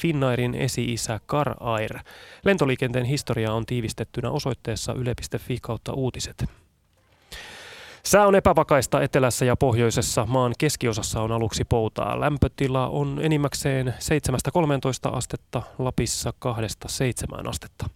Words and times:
Finnairin 0.00 0.54
esi-isä 0.54 1.20
Kar 1.26 1.54
Air. 1.60 1.98
Lentoliikenteen 2.44 3.04
historia 3.04 3.52
on 3.52 3.66
tiivistettynä 3.66 4.30
osoitteessa 4.30 4.92
yle.fi 4.92 5.58
kautta 5.62 5.92
uutiset. 5.92 6.44
Sää 8.04 8.26
on 8.26 8.34
epävakaista 8.34 9.02
etelässä 9.02 9.44
ja 9.44 9.56
pohjoisessa. 9.56 10.26
Maan 10.26 10.52
keskiosassa 10.58 11.22
on 11.22 11.32
aluksi 11.32 11.64
poutaa. 11.64 12.20
Lämpötila 12.20 12.88
on 12.88 13.20
enimmäkseen 13.22 13.94
7-13 15.08 15.16
astetta, 15.16 15.62
Lapissa 15.78 16.32
2-7 17.42 17.48
astetta. 17.48 17.86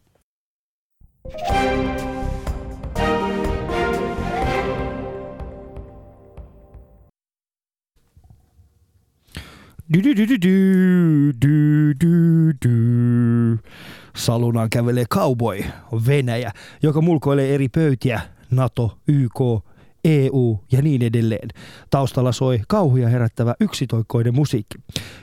Salunaan 14.17 14.71
kävelee 14.71 15.04
cowboy, 15.04 15.64
Venäjä, 16.07 16.53
joka 16.82 17.00
mulkoilee 17.00 17.54
eri 17.54 17.68
pöytiä, 17.68 18.21
NATO, 18.50 18.99
YK, 19.09 19.40
EU 20.04 20.61
ja 20.73 20.82
niin 20.82 21.03
edelleen. 21.03 21.49
Taustalla 21.90 22.32
soi 22.32 22.61
kauhuja 22.68 23.09
herättävä 23.09 23.54
yksitoikkoinen 23.61 24.35
musiikki. 24.35 24.79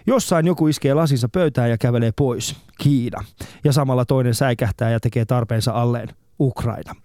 Jossain 0.08 0.48
joku 0.48 0.68
iskee 0.68 0.94
lasinsa 0.94 1.30
pöytään 1.30 1.70
ja 1.70 1.78
kävelee 1.78 2.12
pois. 2.12 2.56
Kiina. 2.80 3.24
Ja 3.64 3.74
samalla 3.74 4.06
toinen 4.06 4.36
säikähtää 4.36 4.92
ja 4.92 5.00
tekee 5.00 5.26
tarpeensa 5.26 5.72
alleen. 5.72 6.10
Ukraina. 6.40 6.96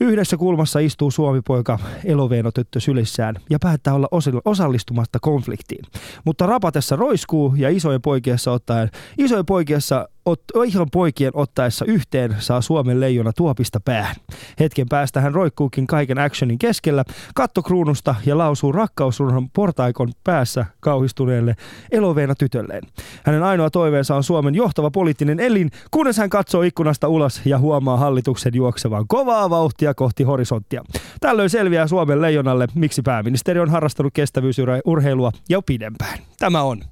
Yhdessä 0.00 0.36
kulmassa 0.36 0.78
istuu 0.78 1.10
suomipoika 1.10 1.78
eloveenotyttö 2.04 2.80
sylissään 2.80 3.34
ja 3.50 3.58
päättää 3.58 3.94
olla 3.94 4.08
osallistumatta 4.44 5.18
konfliktiin. 5.22 5.84
Mutta 6.24 6.46
rapatessa 6.46 6.96
roiskuu 6.96 7.54
ja 7.56 7.68
isojen 7.68 8.02
poikiessa 8.02 8.52
ottaen, 8.52 8.90
isojen 9.18 9.46
poikiessa 9.46 10.08
ot, 10.28 10.42
ihan 10.66 10.86
poikien 10.92 11.30
ottaessa 11.34 11.84
yhteen 11.84 12.36
saa 12.38 12.60
Suomen 12.60 13.00
leijona 13.00 13.32
tuopista 13.32 13.80
päähän. 13.80 14.16
Hetken 14.60 14.88
päästä 14.88 15.20
hän 15.20 15.34
roikkuukin 15.34 15.86
kaiken 15.86 16.18
actionin 16.18 16.58
keskellä 16.58 17.04
kattokruunusta 17.34 18.14
ja 18.26 18.38
lausuu 18.38 18.72
rakkausrunhan 18.72 19.50
portaikon 19.50 20.12
päässä 20.24 20.66
kauhistuneelle 20.80 21.56
eloveena 21.90 22.34
tytölleen. 22.34 22.82
Hänen 23.24 23.42
ainoa 23.42 23.70
toiveensa 23.70 24.16
on 24.16 24.24
Suomen 24.24 24.54
johtava 24.54 24.90
poliittinen 24.90 25.40
elin, 25.40 25.70
kunnes 25.90 26.18
hän 26.18 26.30
katsoo 26.30 26.62
ikkunasta 26.62 27.08
ulos 27.08 27.40
ja 27.44 27.58
huomaa 27.58 27.96
hallituksen 27.96 28.52
juoksevan 28.54 29.04
kovaa 29.08 29.50
vauhtia 29.50 29.94
kohti 29.94 30.22
horisonttia. 30.22 30.84
Tällöin 31.20 31.50
selviää 31.50 31.86
Suomen 31.86 32.22
leijonalle, 32.22 32.66
miksi 32.74 33.02
pääministeri 33.02 33.60
on 33.60 33.70
harrastanut 33.70 34.14
kestävyysurheilua 34.14 35.32
jo 35.48 35.62
pidempään. 35.62 36.18
Tämä 36.38 36.62
on 36.62 36.82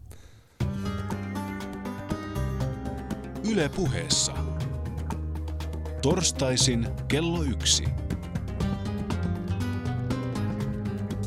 Yle 3.53 3.69
puheessa. 3.69 4.33
Torstaisin 6.03 6.87
kello 7.09 7.43
yksi. 7.43 7.85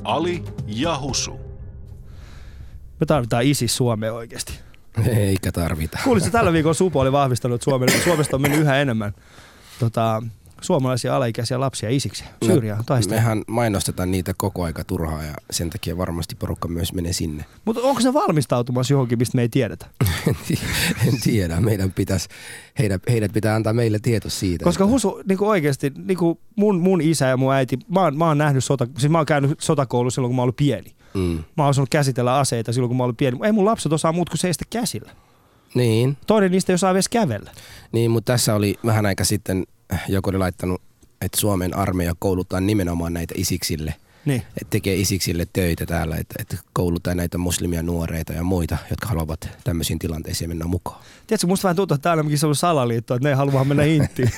Ali 0.03 0.43
ja 0.67 0.99
Husu. 0.99 1.39
Me 2.99 3.05
tarvitaan 3.05 3.43
ISIS 3.43 3.77
Suomeen 3.77 4.13
oikeasti. 4.13 4.53
Eikä 5.07 5.51
tarvita. 5.51 5.99
Kuulitko 6.03 6.29
tällä 6.29 6.53
viikolla 6.53 6.73
Supo 6.73 6.99
oli 6.99 7.11
vahvistanut, 7.11 7.55
että 7.55 7.63
Suomen, 7.63 7.89
Suomesta 8.03 8.37
on 8.37 8.41
mennyt 8.41 8.59
yhä 8.59 8.77
enemmän 8.77 9.13
tota, 9.79 10.23
suomalaisia 10.61 11.15
alaikäisiä 11.15 11.59
lapsia 11.59 11.89
isiksi 11.89 12.23
Syyriaan 12.45 12.83
no, 12.89 12.95
Mehän 13.09 13.43
mainostetaan 13.47 14.11
niitä 14.11 14.33
koko 14.37 14.63
aika 14.63 14.83
turhaa 14.83 15.23
ja 15.23 15.33
sen 15.51 15.69
takia 15.69 15.97
varmasti 15.97 16.35
porukka 16.35 16.67
myös 16.67 16.93
menee 16.93 17.13
sinne. 17.13 17.45
Mutta 17.65 17.81
onko 17.81 18.01
se 18.01 18.13
valmistautumassa 18.13 18.93
johonkin, 18.93 19.17
mistä 19.17 19.35
me 19.35 19.41
ei 19.41 19.49
tiedetä? 19.49 19.85
en 21.07 21.21
tiedä. 21.23 21.61
Meidän 21.61 21.91
pitäisi, 21.91 22.29
heidät, 22.79 23.01
heidät 23.09 23.33
pitää 23.33 23.55
antaa 23.55 23.73
meille 23.73 23.99
tieto 23.99 24.29
siitä. 24.29 24.63
Koska 24.63 24.83
että... 24.83 24.91
Husu, 24.91 25.21
niin 25.27 25.43
oikeasti, 25.43 25.91
niin 25.95 26.17
mun, 26.55 26.79
mun 26.79 27.01
isä 27.01 27.25
ja 27.25 27.37
mun 27.37 27.53
äiti, 27.53 27.79
mä 27.89 28.01
oon, 28.01 28.17
mä 28.17 28.27
oon 28.27 28.37
nähnyt 28.37 28.63
sota, 28.63 28.87
siis 28.97 29.11
mä 29.11 29.17
oon 29.17 29.25
käynyt 29.25 29.59
sotakoulu 29.59 30.11
silloin, 30.11 30.29
kun 30.29 30.35
mä 30.35 30.41
ollut 30.41 30.57
pieni. 30.57 30.95
Mm. 31.13 31.43
Mä 31.57 31.63
oon 31.63 31.69
osannut 31.69 31.89
käsitellä 31.89 32.37
aseita 32.37 32.73
silloin, 32.73 32.89
kun 32.89 32.97
mä 32.97 33.03
ollut 33.03 33.17
pieni. 33.17 33.39
Ei 33.43 33.51
mun 33.51 33.65
lapset 33.65 33.93
osaa 33.93 34.11
muut 34.11 34.29
kuin 34.29 34.39
seistä 34.39 34.65
käsillä. 34.69 35.11
Niin. 35.73 36.17
Toinen 36.27 36.51
niistä 36.51 36.71
ei 36.71 36.75
osaa 36.75 36.91
edes 36.91 37.09
kävellä. 37.09 37.51
Niin, 37.91 38.11
mutta 38.11 38.33
tässä 38.33 38.55
oli 38.55 38.75
vähän 38.85 39.05
aika 39.05 39.23
sitten 39.23 39.65
joku 40.07 40.29
oli 40.29 40.37
laittanut, 40.37 40.81
että 41.21 41.39
Suomen 41.39 41.75
armeija 41.77 42.15
kouluttaa 42.19 42.59
nimenomaan 42.59 43.13
näitä 43.13 43.33
isiksille. 43.37 43.95
Niin. 44.25 44.41
Että 44.41 44.69
tekee 44.69 44.95
isiksille 44.95 45.47
töitä 45.53 45.85
täällä, 45.85 46.15
että, 46.15 46.35
että 46.39 46.57
kouluttaa 46.73 47.15
näitä 47.15 47.37
muslimia 47.37 47.83
nuoreita 47.83 48.33
ja 48.33 48.43
muita, 48.43 48.77
jotka 48.89 49.07
haluavat 49.07 49.49
tämmöisiin 49.63 49.99
tilanteisiin 49.99 50.49
mennä 50.49 50.65
mukaan. 50.65 51.01
Tiedätkö, 51.27 51.47
musta 51.47 51.63
vähän 51.63 51.75
tuntuu, 51.75 51.95
että 51.95 52.03
täällä 52.03 52.23
on 52.47 52.55
salaliitto, 52.55 53.15
että 53.15 53.23
ne 53.23 53.29
ei 53.29 53.35
halua 53.35 53.63
mennä 53.63 53.83
inttiin. 53.95 54.31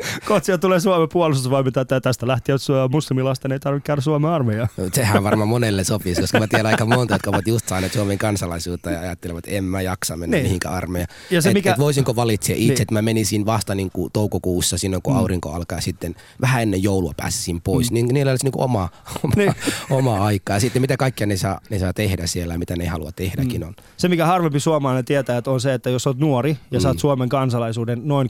Kotsia 0.28 0.58
tulee 0.58 0.80
Suomen 0.80 1.08
puolustusvoimia 1.12 2.00
tästä 2.02 2.26
lähtien, 2.26 2.56
että 2.56 2.88
muslimilasten 2.90 3.52
ei 3.52 3.60
tarvitse 3.60 3.86
käydä 3.86 4.02
Suomen 4.02 4.30
armeijaa. 4.30 4.68
No, 4.76 4.84
sehän 4.92 5.24
varmaan 5.24 5.48
monelle 5.48 5.84
sopii, 5.84 6.14
koska 6.14 6.38
mä 6.38 6.46
tiedän 6.46 6.66
aika 6.66 6.86
monta, 6.86 7.14
jotka 7.14 7.30
ovat 7.30 7.46
just 7.46 7.68
saaneet 7.68 7.92
Suomen 7.92 8.18
kansalaisuutta 8.18 8.90
ja 8.90 9.00
ajattelevat, 9.00 9.44
että 9.44 9.56
en 9.56 9.64
mä 9.64 9.80
jaksa 9.80 10.16
mennä 10.16 10.36
niin. 10.36 10.44
mihinkään 10.44 10.74
armeijaan. 10.74 11.08
Ja 11.30 11.42
se 11.42 11.48
et, 11.48 11.54
mikä... 11.54 11.72
et 11.72 11.78
voisinko 11.78 12.16
valitsia 12.16 12.56
itse, 12.56 12.72
niin. 12.72 12.82
että 12.82 12.94
mä 12.94 13.02
menisin 13.02 13.46
vasta 13.46 13.74
niin 13.74 13.90
kuin 13.90 14.12
toukokuussa, 14.12 14.78
silloin 14.78 15.02
kun 15.02 15.12
mm. 15.14 15.18
aurinko 15.18 15.52
alkaa 15.52 15.80
sitten 15.80 16.14
vähän 16.40 16.62
ennen 16.62 16.82
joulua 16.82 17.12
pääsisin 17.16 17.60
pois. 17.60 17.90
Mm. 17.90 17.94
Niin, 17.94 18.08
niillä 18.08 18.30
olisi 18.30 18.46
niin 18.46 18.52
kuin 18.52 18.62
oma, 18.62 18.88
oma, 19.24 19.32
niin. 19.36 19.54
oma 19.90 20.24
aikaa. 20.24 20.56
Ja 20.56 20.60
sitten 20.60 20.82
mitä 20.82 20.96
kaikkea 20.96 21.26
ne 21.26 21.36
saa, 21.36 21.60
ne 21.70 21.78
saa 21.78 21.92
tehdä 21.92 22.26
siellä, 22.26 22.58
mitä 22.58 22.76
ne 22.76 22.86
haluaa 22.86 23.12
tehdäkin 23.12 23.60
mm. 23.60 23.66
on. 23.68 23.74
Se 23.96 24.08
mikä 24.08 24.26
harvempi 24.26 24.60
suomalainen 24.60 25.04
tietää, 25.04 25.36
että 25.36 25.50
on 25.50 25.60
se, 25.60 25.74
että 25.74 25.90
jos 25.90 26.06
olet 26.06 26.18
nuori 26.18 26.58
ja 26.70 26.78
mm. 26.78 26.82
saat 26.82 26.98
Suomen 26.98 27.28
kansalaisuuden 27.28 28.00
noin 28.04 28.28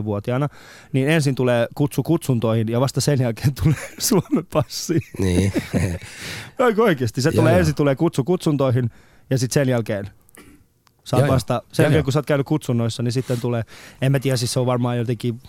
18-vuotiaana, 0.00 0.48
niin 0.94 1.08
ensin 1.08 1.34
tulee 1.34 1.68
kutsu 1.74 2.02
kutsuntoihin 2.02 2.68
ja 2.68 2.80
vasta 2.80 3.00
sen 3.00 3.20
jälkeen 3.20 3.54
tulee 3.62 3.88
Suomen 3.98 4.46
passi. 4.52 5.00
Niin. 5.18 5.52
Eikö 6.66 6.82
oikeasti? 6.82 7.22
Se 7.22 7.32
tulee, 7.32 7.58
ensin 7.58 7.74
tulee 7.74 7.94
kutsu 7.94 8.24
kutsuntoihin 8.24 8.90
ja 9.30 9.38
sitten 9.38 9.54
sen 9.54 9.68
jälkeen 9.68 10.10
Saat 11.04 11.20
joo, 11.20 11.34
vasta, 11.34 11.62
sen 11.72 11.84
jälkeen 11.84 12.04
kun 12.04 12.12
sä 12.12 12.18
oot 12.18 12.26
käynyt 12.26 12.46
kutsunnoissa, 12.46 13.02
niin 13.02 13.12
sitten 13.12 13.40
tulee, 13.40 13.62
en 14.02 14.12
mä 14.12 14.18
tiedä, 14.18 14.36
siis 14.36 14.52
se 14.52 14.60
on 14.60 14.66
varmaan 14.66 14.98
jotenkin, 14.98 15.40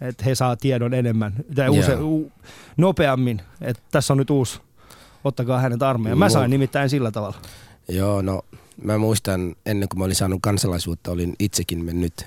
että 0.00 0.24
he 0.24 0.34
saa 0.34 0.56
tiedon 0.56 0.94
enemmän, 0.94 1.32
tai 1.54 1.68
use, 1.68 1.96
u, 1.96 2.32
nopeammin, 2.76 3.42
että 3.60 3.82
tässä 3.90 4.12
on 4.12 4.16
nyt 4.16 4.30
uusi, 4.30 4.60
ottakaa 5.24 5.60
hänet 5.60 5.82
armeijaan. 5.82 6.18
Mä 6.18 6.28
sain 6.28 6.50
nimittäin 6.50 6.90
sillä 6.90 7.10
tavalla. 7.10 7.36
Joo, 7.88 8.22
no 8.22 8.42
mä 8.82 8.98
muistan 8.98 9.56
ennen 9.66 9.88
kuin 9.88 9.98
mä 9.98 10.04
olin 10.04 10.16
saanut 10.16 10.38
kansalaisuutta, 10.42 11.10
olin 11.10 11.34
itsekin 11.38 11.84
mennyt 11.84 12.26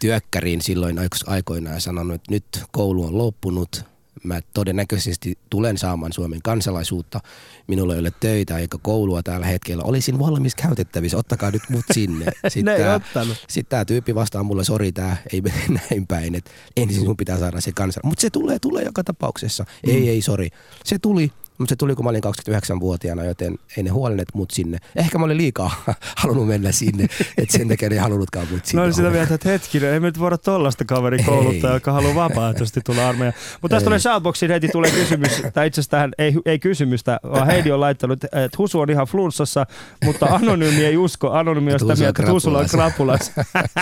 työkkäriin 0.00 0.62
silloin 0.62 0.98
aikoinaan 1.26 1.76
ja 1.76 1.80
sanonut, 1.80 2.14
että 2.14 2.32
nyt 2.32 2.44
koulu 2.72 3.04
on 3.06 3.18
loppunut, 3.18 3.84
mä 4.24 4.40
todennäköisesti 4.54 5.38
tulen 5.50 5.78
saamaan 5.78 6.12
Suomen 6.12 6.42
kansalaisuutta. 6.42 7.20
Minulla 7.66 7.94
ei 7.94 8.00
ole 8.00 8.12
töitä 8.20 8.58
eikä 8.58 8.78
koulua 8.82 9.22
tällä 9.22 9.46
hetkellä. 9.46 9.82
Olisin 9.82 10.18
valmis 10.18 10.54
käytettävissä, 10.54 11.18
ottakaa 11.18 11.50
nyt 11.50 11.62
mut 11.70 11.84
sinne. 11.92 12.26
Sitten 12.48 12.74
tämä, 13.14 13.26
sit 13.48 13.68
tämä 13.68 13.84
tyyppi 13.84 14.14
vastaa 14.14 14.42
mulle, 14.42 14.64
sori 14.64 14.92
tämä 14.92 15.16
ei 15.32 15.40
mene 15.40 15.64
näin 15.90 16.06
päin, 16.06 16.34
että 16.34 16.50
ensin 16.76 17.04
sun 17.04 17.16
pitää 17.16 17.38
saada 17.38 17.60
se 17.60 17.72
kansa. 17.72 18.00
Mutta 18.04 18.20
se 18.20 18.30
tulee, 18.30 18.58
tulee 18.58 18.84
joka 18.84 19.04
tapauksessa. 19.04 19.64
Mm. 19.86 19.92
Ei, 19.92 20.08
ei, 20.08 20.22
sori. 20.22 20.48
Se 20.84 20.98
tuli, 20.98 21.32
mutta 21.60 21.72
se 21.72 21.76
tuli, 21.76 21.94
kun 21.94 22.04
mä 22.04 22.10
olin 22.10 22.22
29-vuotiaana, 22.24 23.24
joten 23.24 23.58
ei 23.76 23.82
ne 23.82 23.90
huolenneet 23.90 24.28
mut 24.34 24.50
sinne. 24.50 24.78
Ehkä 24.96 25.18
mä 25.18 25.24
olin 25.24 25.36
liikaa 25.36 25.84
halunnut 26.22 26.46
mennä 26.46 26.72
sinne, 26.72 27.06
että 27.38 27.58
sen 27.58 27.68
takia 27.68 27.88
ne 27.88 27.94
ei 27.94 28.00
halunnutkaan 28.00 28.46
mut 28.50 28.66
sinne. 28.66 28.86
No 28.86 28.92
sitä 28.92 29.10
mieltä, 29.10 29.34
että 29.34 29.48
hetkinen, 29.48 29.92
ei 29.92 30.00
me 30.00 30.06
nyt 30.06 30.18
voida 30.18 30.38
tollasta 30.38 30.84
kaveri 30.84 31.22
kouluttaa, 31.22 31.74
joka 31.74 31.92
haluaa 31.92 32.14
vapaaehtoisesti 32.14 32.80
tulla 32.84 33.08
armeijaan. 33.08 33.34
Mutta 33.62 33.76
tästä 33.76 33.84
tulee 33.84 33.98
Shoutboxiin 33.98 34.50
heti 34.50 34.68
tulee 34.68 34.90
kysymys, 34.90 35.42
tai 35.54 35.66
itse 35.66 35.80
asiassa 35.80 35.90
tähän 35.90 36.12
ei, 36.18 36.34
ei 36.46 36.58
kysymystä, 36.58 37.20
vaan 37.22 37.46
Heidi 37.46 37.72
on 37.72 37.80
laittanut, 37.80 38.24
että 38.24 38.58
Husu 38.58 38.80
on 38.80 38.90
ihan 38.90 39.06
flunssassa, 39.06 39.66
mutta 40.04 40.26
anonyymi 40.26 40.84
ei 40.84 40.96
usko. 40.96 41.30
Anonyymi 41.30 41.72
on 41.72 41.80
sitä 41.80 41.94
mieltä, 41.94 42.22
että 42.22 42.32
Husulla 42.32 42.58
on 42.58 42.66
krapulas. 42.70 43.32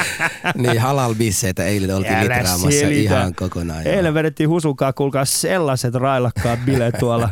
niin, 0.54 0.80
halal 0.80 1.14
bisseitä 1.14 1.64
eilen 1.64 1.96
oltiin 1.96 2.20
litraamassa 2.20 2.86
ihan 2.88 3.34
kokonaan. 3.34 3.86
Eilen 3.86 4.14
vedettiin 4.14 4.48
Husukaa, 4.48 4.92
kuulkaa 4.92 5.24
sellaiset 5.24 5.94
railakkaat 5.94 6.60
bileet 6.64 6.94
tuolla 6.98 7.30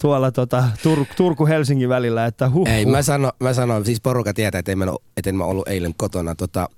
tuolla 0.00 0.32
tota, 0.32 0.64
Tur- 0.82 1.14
Turku-Helsingin 1.16 1.88
välillä, 1.88 2.26
että 2.26 2.50
huh, 2.50 2.68
Ei, 2.68 2.86
mä 2.86 3.02
sanon, 3.02 3.32
mä 3.40 3.54
sanon, 3.54 3.84
siis 3.84 4.00
porukka 4.00 4.34
tietää, 4.34 4.58
että 4.58 4.72
en 4.72 4.78
mä, 4.78 4.86
et 5.16 5.26
en 5.26 5.36
mä 5.36 5.44
ollut 5.44 5.68
eilen 5.68 5.94
kotona. 5.96 6.34
Tota, 6.34 6.68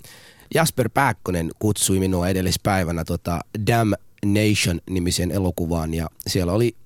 Jasper 0.55 0.89
Pääkkönen 0.95 1.51
kutsui 1.59 1.99
minua 1.99 2.29
edellispäivänä 2.29 3.05
tota 3.05 3.41
Damn 3.67 3.95
Nation-nimisen 4.25 5.31
elokuvaan 5.31 5.95
ja 5.95 6.07
siellä 6.27 6.53
oli 6.53 6.77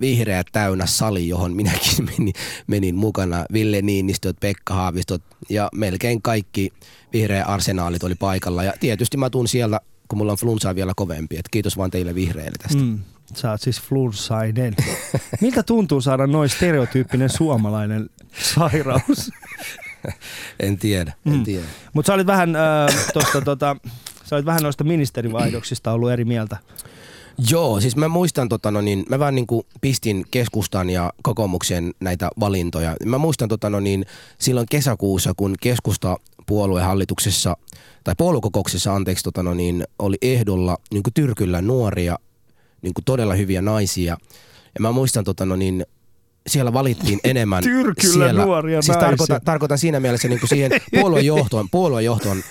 vihreä 0.00 0.42
täynnä 0.52 0.86
sali, 0.86 1.28
johon 1.28 1.56
minäkin 1.56 2.04
menin, 2.18 2.34
menin 2.66 2.94
mukana. 2.94 3.44
Ville 3.52 3.82
Niinistöt, 3.82 4.36
Pekka 4.40 4.74
Haavistot 4.74 5.22
ja 5.50 5.68
melkein 5.74 6.22
kaikki 6.22 6.72
vihreä 7.12 7.44
arsenaalit 7.44 8.02
oli 8.02 8.14
paikalla. 8.14 8.64
Ja 8.64 8.72
tietysti 8.80 9.16
mä 9.16 9.30
tuun 9.30 9.48
siellä, 9.48 9.80
kun 10.08 10.18
mulla 10.18 10.32
on 10.32 10.38
flunsaa 10.38 10.74
vielä 10.74 10.92
kovempi. 10.96 11.36
Et 11.36 11.48
kiitos 11.50 11.76
vaan 11.76 11.90
teille 11.90 12.14
vihreille 12.14 12.58
tästä. 12.62 12.82
Mm. 12.82 12.98
Sä 13.34 13.50
oot 13.50 13.60
siis 13.60 13.80
flunssainen. 13.82 14.74
Miltä 15.40 15.62
tuntuu 15.62 16.00
saada 16.00 16.26
noin 16.26 16.48
stereotyyppinen 16.48 17.30
suomalainen 17.30 18.10
sairaus? 18.42 19.30
en 20.60 20.78
tiedä, 20.78 21.12
en 21.26 21.32
Mm. 21.32 21.44
tiedä. 21.44 21.64
Mutta 21.92 22.06
sä 22.06 22.14
olit 22.14 22.26
vähän 22.26 22.56
äh, 22.56 23.12
tosta, 23.14 23.40
tota, 23.40 23.76
sä 24.24 24.36
olit 24.36 24.46
vähän 24.46 24.62
noista 24.62 24.84
ministerivaihdoksista 24.84 25.92
ollut 25.92 26.10
eri 26.10 26.24
mieltä. 26.24 26.56
Joo, 27.50 27.80
siis 27.80 27.96
mä 27.96 28.08
muistan, 28.08 28.48
tota, 28.48 28.70
no 28.70 28.80
niin, 28.80 29.04
mä 29.08 29.18
vähän 29.18 29.34
niin 29.34 29.46
kuin 29.46 29.66
pistin 29.80 30.24
keskustan 30.30 30.90
ja 30.90 31.12
kokoomuksen 31.22 31.94
näitä 32.00 32.30
valintoja. 32.40 32.96
Mä 33.04 33.18
muistan 33.18 33.48
tota, 33.48 33.70
no 33.70 33.80
niin, 33.80 34.06
silloin 34.38 34.66
kesäkuussa, 34.70 35.32
kun 35.36 35.54
keskusta 35.60 36.16
puoluehallituksessa 36.46 37.56
tai 38.04 38.14
puoluekokouksessa 38.18 38.94
anteeksi, 38.94 39.24
tota, 39.24 39.42
no 39.42 39.54
niin, 39.54 39.84
oli 39.98 40.16
ehdolla 40.22 40.76
niin 40.92 41.02
kuin 41.02 41.14
tyrkyllä 41.14 41.62
nuoria, 41.62 42.18
niin 42.84 42.94
kuin 42.94 43.04
todella 43.04 43.34
hyviä 43.34 43.62
naisia. 43.62 44.16
Ja 44.74 44.80
mä 44.80 44.92
muistan, 44.92 45.24
tota, 45.24 45.46
no 45.46 45.56
niin, 45.56 45.86
siellä 46.46 46.72
valittiin 46.72 47.18
enemmän. 47.30 47.62
Tyrkyllä 47.62 48.24
siellä, 48.24 48.44
nuoria 48.44 48.82
siis 48.82 48.88
naisia. 48.88 49.08
tarkoitan, 49.08 49.40
tarkoitan 49.44 49.78
siinä 49.78 50.00
mielessä 50.00 50.28
niin 50.28 50.40
kuin 50.40 50.48
siihen 50.48 50.70
puoluejohtoon, 50.90 51.68
puoluejohtoon 51.72 52.42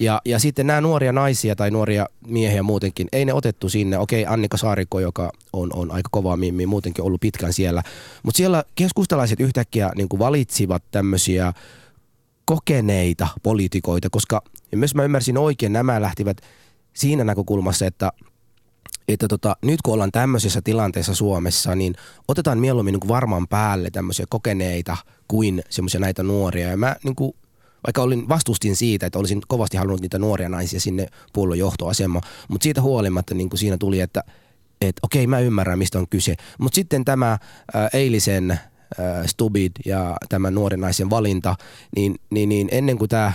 ja, 0.00 0.20
ja 0.24 0.38
sitten 0.38 0.66
nämä 0.66 0.80
nuoria 0.80 1.12
naisia 1.12 1.56
tai 1.56 1.70
nuoria 1.70 2.06
miehiä 2.26 2.62
muutenkin, 2.62 3.08
ei 3.12 3.24
ne 3.24 3.32
otettu 3.32 3.68
sinne. 3.68 3.98
Okei, 3.98 4.26
Annika 4.26 4.56
Saarikko, 4.56 5.00
joka 5.00 5.32
on, 5.52 5.70
on 5.74 5.90
aika 5.90 6.08
kova 6.12 6.36
mimmi, 6.36 6.66
muutenkin 6.66 7.04
ollut 7.04 7.20
pitkään 7.20 7.52
siellä. 7.52 7.82
Mutta 8.22 8.36
siellä 8.36 8.64
keskustalaiset 8.74 9.40
yhtäkkiä 9.40 9.90
niin 9.96 10.08
kuin 10.08 10.20
valitsivat 10.20 10.82
tämmöisiä 10.90 11.52
kokeneita 12.44 13.28
poliitikoita, 13.42 14.10
koska 14.10 14.42
ja 14.72 14.78
myös 14.78 14.94
mä 14.94 15.04
ymmärsin 15.04 15.38
oikein, 15.38 15.72
nämä 15.72 16.00
lähtivät 16.00 16.36
siinä 16.94 17.24
näkökulmassa, 17.24 17.86
että 17.86 18.12
että 19.08 19.28
tota, 19.28 19.56
nyt 19.62 19.82
kun 19.82 19.94
ollaan 19.94 20.12
tämmöisessä 20.12 20.62
tilanteessa 20.62 21.14
Suomessa, 21.14 21.74
niin 21.74 21.94
otetaan 22.28 22.58
mieluummin 22.58 22.92
niin 22.92 23.08
varman 23.08 23.48
päälle 23.48 23.90
tämmöisiä 23.90 24.26
kokeneita 24.28 24.96
kuin 25.28 25.62
semmoisia 25.68 26.00
näitä 26.00 26.22
nuoria. 26.22 26.68
Ja 26.68 26.76
mä 26.76 26.96
niin 27.04 27.16
kuin, 27.16 27.32
vaikka 27.86 28.02
olin, 28.02 28.28
vastustin 28.28 28.76
siitä, 28.76 29.06
että 29.06 29.18
olisin 29.18 29.42
kovasti 29.48 29.76
halunnut 29.76 30.00
niitä 30.00 30.18
nuoria 30.18 30.48
naisia 30.48 30.80
sinne 30.80 31.06
puolueen 31.32 31.58
johtoasemaan, 31.58 32.22
mutta 32.48 32.62
siitä 32.62 32.82
huolimatta 32.82 33.34
niin 33.34 33.50
kuin 33.50 33.58
siinä 33.58 33.78
tuli, 33.78 34.00
että 34.00 34.24
et, 34.80 34.96
okei 35.02 35.26
mä 35.26 35.38
ymmärrän 35.38 35.78
mistä 35.78 35.98
on 35.98 36.08
kyse. 36.08 36.34
Mutta 36.58 36.74
sitten 36.74 37.04
tämä 37.04 37.38
ää, 37.74 37.88
eilisen 37.92 38.50
ää, 38.50 39.26
Stubid 39.26 39.72
ja 39.86 40.16
tämän 40.28 40.54
nuoren 40.54 40.80
naisen 40.80 41.10
valinta, 41.10 41.54
niin, 41.96 42.14
niin, 42.30 42.48
niin 42.48 42.68
ennen 42.72 42.98
kuin 42.98 43.08
tämä 43.08 43.32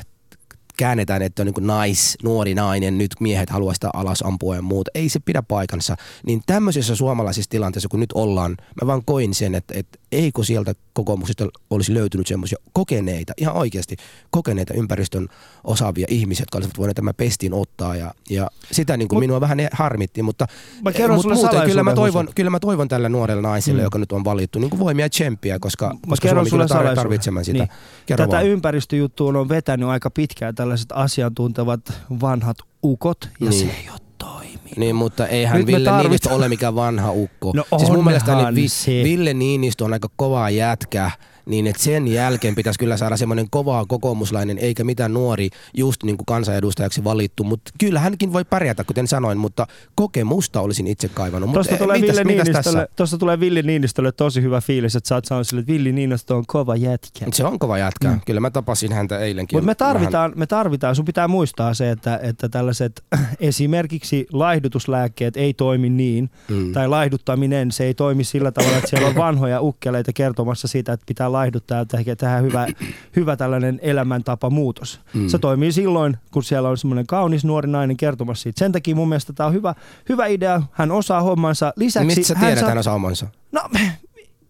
käännetään, 0.78 1.22
että 1.22 1.42
on 1.42 1.46
niin 1.46 1.68
nais, 1.68 2.18
nuori 2.24 2.56
nainen, 2.56 2.98
nyt 2.98 3.12
miehet 3.20 3.50
haluaa 3.50 3.74
sitä 3.74 3.90
alas 3.94 4.22
ampua 4.22 4.56
ja 4.56 4.62
muuta. 4.62 4.92
Ei 4.96 5.10
se 5.10 5.20
pidä 5.20 5.42
paikansa. 5.42 5.96
Niin 6.26 6.42
tämmöisessä 6.46 6.96
suomalaisessa 6.96 7.50
tilanteessa, 7.50 7.90
kun 7.90 8.00
nyt 8.00 8.14
ollaan, 8.14 8.58
mä 8.82 8.88
vaan 8.88 9.06
koin 9.06 9.34
sen, 9.34 9.56
että, 9.56 9.74
että 9.78 10.00
eikö 10.12 10.44
sieltä 10.44 10.74
kokoomuksesta 10.94 11.48
olisi 11.70 11.94
löytynyt 11.94 12.28
semmoisia 12.28 12.58
kokeneita, 12.74 13.34
ihan 13.38 13.56
oikeasti 13.56 13.96
kokeneita 14.30 14.74
ympäristön 14.74 15.28
osaavia 15.64 16.08
ihmisiä, 16.10 16.42
jotka 16.42 16.58
olisivat 16.58 16.78
voineet 16.78 16.96
tämän 16.96 17.14
pestin 17.18 17.54
ottaa. 17.54 17.96
Ja, 17.96 18.14
ja 18.30 18.48
sitä 18.72 18.98
niin 18.98 19.08
kuin 19.08 19.18
Mut- 19.18 19.20
minua 19.20 19.42
vähän 19.42 19.58
harmitti, 19.72 20.22
mutta, 20.24 20.48
Mä 20.84 20.92
kerron 20.92 21.16
mut 21.18 21.24
sulle 21.24 21.36
muuten 21.36 21.62
kyllä 21.62 21.84
mä, 21.84 21.94
toivon, 21.94 22.28
kyllä 22.36 22.50
mä 22.50 22.60
toivon 22.60 22.88
tälle 22.88 23.10
nuorelle 23.10 23.42
naiselle, 23.42 23.82
Mm. 23.82 23.84
joka 23.84 23.98
nyt 24.00 24.12
on 24.12 24.24
valittu, 24.26 24.60
niin 24.60 24.70
kuin 24.70 24.80
voimia 24.80 25.06
ja 25.06 25.10
tsemppiä, 25.10 25.60
koska, 25.60 25.88
Mä 25.94 26.00
koska 26.10 26.28
kerron 26.28 26.50
Suomi 26.50 26.68
salaisuuden. 26.68 26.96
tarvitsemaan 26.96 27.46
sitä. 27.46 27.58
Niin. 27.60 27.70
Kerro 28.06 28.26
Tätä 28.26 28.36
vaan. 28.38 28.48
ympäristöjuttuun 28.48 29.36
on 29.36 29.50
vetänyt 29.50 29.90
aika 29.90 30.10
pitkään 30.10 30.56
tällaiset 30.56 30.92
asiantuntevat 30.92 31.82
vanhat 32.22 32.58
ukot, 32.84 33.30
ja 33.40 33.50
Niin. 33.50 33.60
se 33.60 33.66
ei 33.66 33.90
ole 33.90 34.00
toiminut. 34.18 34.78
Niin, 34.78 34.96
mutta 34.96 35.28
eihän 35.28 35.58
Nyt 35.58 35.68
Ville 35.68 35.78
tarvitaan- 35.86 36.04
Niinistö 36.04 36.30
ole 36.34 36.50
mikään 36.50 36.76
vanha 36.76 37.12
ukko. 37.12 37.52
No 37.56 37.64
siis 37.78 37.92
mun 37.92 38.06
mielestä 38.06 38.36
niin. 38.52 39.04
Ville 39.04 39.34
Niinistö 39.34 39.86
on 39.86 39.94
aika 39.94 40.08
kova 40.16 40.50
jätkä, 40.50 41.12
niin 41.48 41.68
että 41.68 41.84
sen 41.84 42.08
jälkeen 42.08 42.56
pitäisi 42.56 42.80
kyllä 42.80 42.98
saada 42.98 43.18
semmoinen 43.18 43.48
kova 43.50 43.86
kokoomuslainen, 43.88 44.58
eikä 44.58 44.84
mitään 44.84 45.14
nuori 45.14 45.50
just 45.74 46.04
niin 46.04 46.18
kuin 46.18 46.26
kansanedustajaksi 46.26 47.04
valittu. 47.04 47.44
Mutta 47.44 47.72
kyllä 47.80 48.00
hänkin 48.00 48.34
voi 48.34 48.46
pärjätä, 48.46 48.84
kuten 48.84 49.08
sanoin, 49.08 49.38
mutta 49.38 49.68
kokemusta 49.96 50.62
olisin 50.62 50.88
itse 50.88 51.08
kaivannut. 51.10 51.54
Tuosta 51.54 51.78
tulee, 51.78 52.00
mitäs, 52.00 52.16
Ville 52.18 52.24
mitäs 52.44 52.50
tässä? 52.66 52.88
tuosta 52.96 53.18
tulee 53.18 53.40
Ville 53.40 53.62
Niinistölle 53.62 54.12
tosi 54.12 54.42
hyvä 54.42 54.62
fiilis, 54.62 54.96
että 54.96 55.08
sä 55.08 55.16
oot 55.16 55.26
saanut 55.26 55.48
sille, 55.48 55.60
että 55.60 55.74
Ville 55.74 55.92
Niinistö 55.92 56.36
on 56.36 56.44
kova 56.48 56.76
jätkä. 56.76 57.26
Se 57.34 57.46
on 57.46 57.60
kova 57.60 57.78
jätkä. 57.78 58.08
Mm. 58.10 58.22
Kyllä 58.26 58.40
mä 58.40 58.50
tapasin 58.50 58.94
häntä 58.94 59.20
eilenkin. 59.20 59.58
Mutta 59.58 59.66
me 59.66 59.76
Vähän- 59.80 59.94
tarvitaan, 59.94 60.34
me 60.36 60.48
tarvitaan, 60.48 60.96
sun 60.96 61.06
pitää 61.06 61.28
muistaa 61.28 61.74
se, 61.74 61.92
että, 61.92 62.20
että 62.24 62.50
tällaiset 62.50 63.04
esimerkiksi 63.40 64.28
laihdutuslääkkeet 64.34 65.38
ei 65.38 65.54
toimi 65.54 65.90
niin, 65.90 66.30
Mm. 66.50 66.72
tai 66.74 66.88
laihduttaminen, 66.88 67.72
se 67.72 67.84
ei 67.84 67.94
toimi 67.94 68.24
sillä 68.24 68.52
tavalla, 68.52 68.78
että 68.78 68.90
siellä 68.90 69.08
on 69.08 69.16
vanhoja 69.28 69.62
ukkeleita 69.62 70.14
kertomassa 70.14 70.68
siitä, 70.68 70.94
että 70.94 71.06
pitää 71.06 71.32
laihduttaa 71.38 71.78
ja 72.06 72.16
tehdä 72.16 72.38
hyvä, 72.38 72.68
hyvä 73.16 73.36
tällainen 73.38 73.80
elämäntapa 73.84 74.50
muutos. 74.50 75.00
Mm. 75.14 75.28
Se 75.28 75.38
toimii 75.40 75.72
silloin, 75.72 76.18
kun 76.32 76.44
siellä 76.44 76.70
on 76.70 76.78
semmoinen 76.78 77.08
kaunis 77.08 77.46
nuori 77.46 77.70
nainen 77.70 77.98
kertomassa 77.98 78.44
siitä. 78.44 78.60
Sen 78.60 78.72
takia 78.72 78.96
mun 78.96 79.10
mielestä 79.10 79.34
tämä 79.34 79.48
on 79.48 79.54
hyvä, 79.54 79.76
hyvä 80.10 80.26
idea. 80.28 80.62
Hän 80.72 80.92
osaa 80.92 81.22
hommansa. 81.22 81.74
Lisäksi 81.76 82.06
Mistä 82.06 82.24
sä 82.24 82.36
hän 82.36 82.46
tiedät 82.46 82.60
saa- 82.60 82.70
hän 82.70 82.78
osaa 82.78 82.94
omansa? 82.94 83.28
No, 83.52 83.62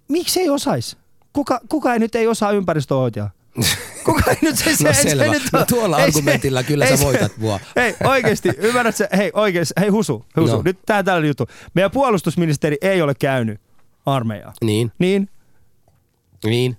miksi 0.08 0.40
ei 0.40 0.50
osaisi? 0.50 0.98
Kuka, 1.34 1.60
kuka 1.70 1.94
ei 1.94 2.00
nyt 2.00 2.16
ei 2.16 2.28
osaa 2.28 2.52
ympäristöhoitajaa? 2.52 3.30
Kuka 4.06 4.32
ei 4.32 4.38
nyt 4.42 4.56
se, 4.58 4.76
se, 4.76 4.88
No 4.88 4.94
se 4.94 5.16
nyt 5.32 5.44
No 5.54 5.60
on- 5.60 5.66
tuolla 5.68 6.00
ei 6.00 6.12
se- 6.12 6.20
argumentilla 6.20 6.64
kyllä 6.64 6.86
ei 6.86 6.98
sä 6.98 7.04
voitat 7.06 7.32
mua. 7.38 7.60
Hei, 7.76 7.96
oikeesti, 8.04 8.50
ymmärrätkö? 8.58 9.08
Hei, 9.18 9.32
oikeesti, 9.34 9.74
hei 9.80 9.90
Husu, 9.90 10.26
Husu, 10.40 10.56
No. 10.56 10.62
nyt 10.66 10.80
tää 10.86 11.04
tällainen 11.04 11.28
juttu. 11.28 11.48
Meidän 11.74 11.92
puolustusministeri 11.92 12.78
ei 12.82 13.02
ole 13.02 13.14
käynyt 13.16 13.62
armeijaa. 14.06 14.54
Niin, 14.64 14.92
Niin, 15.00 15.30
niin. 16.46 16.78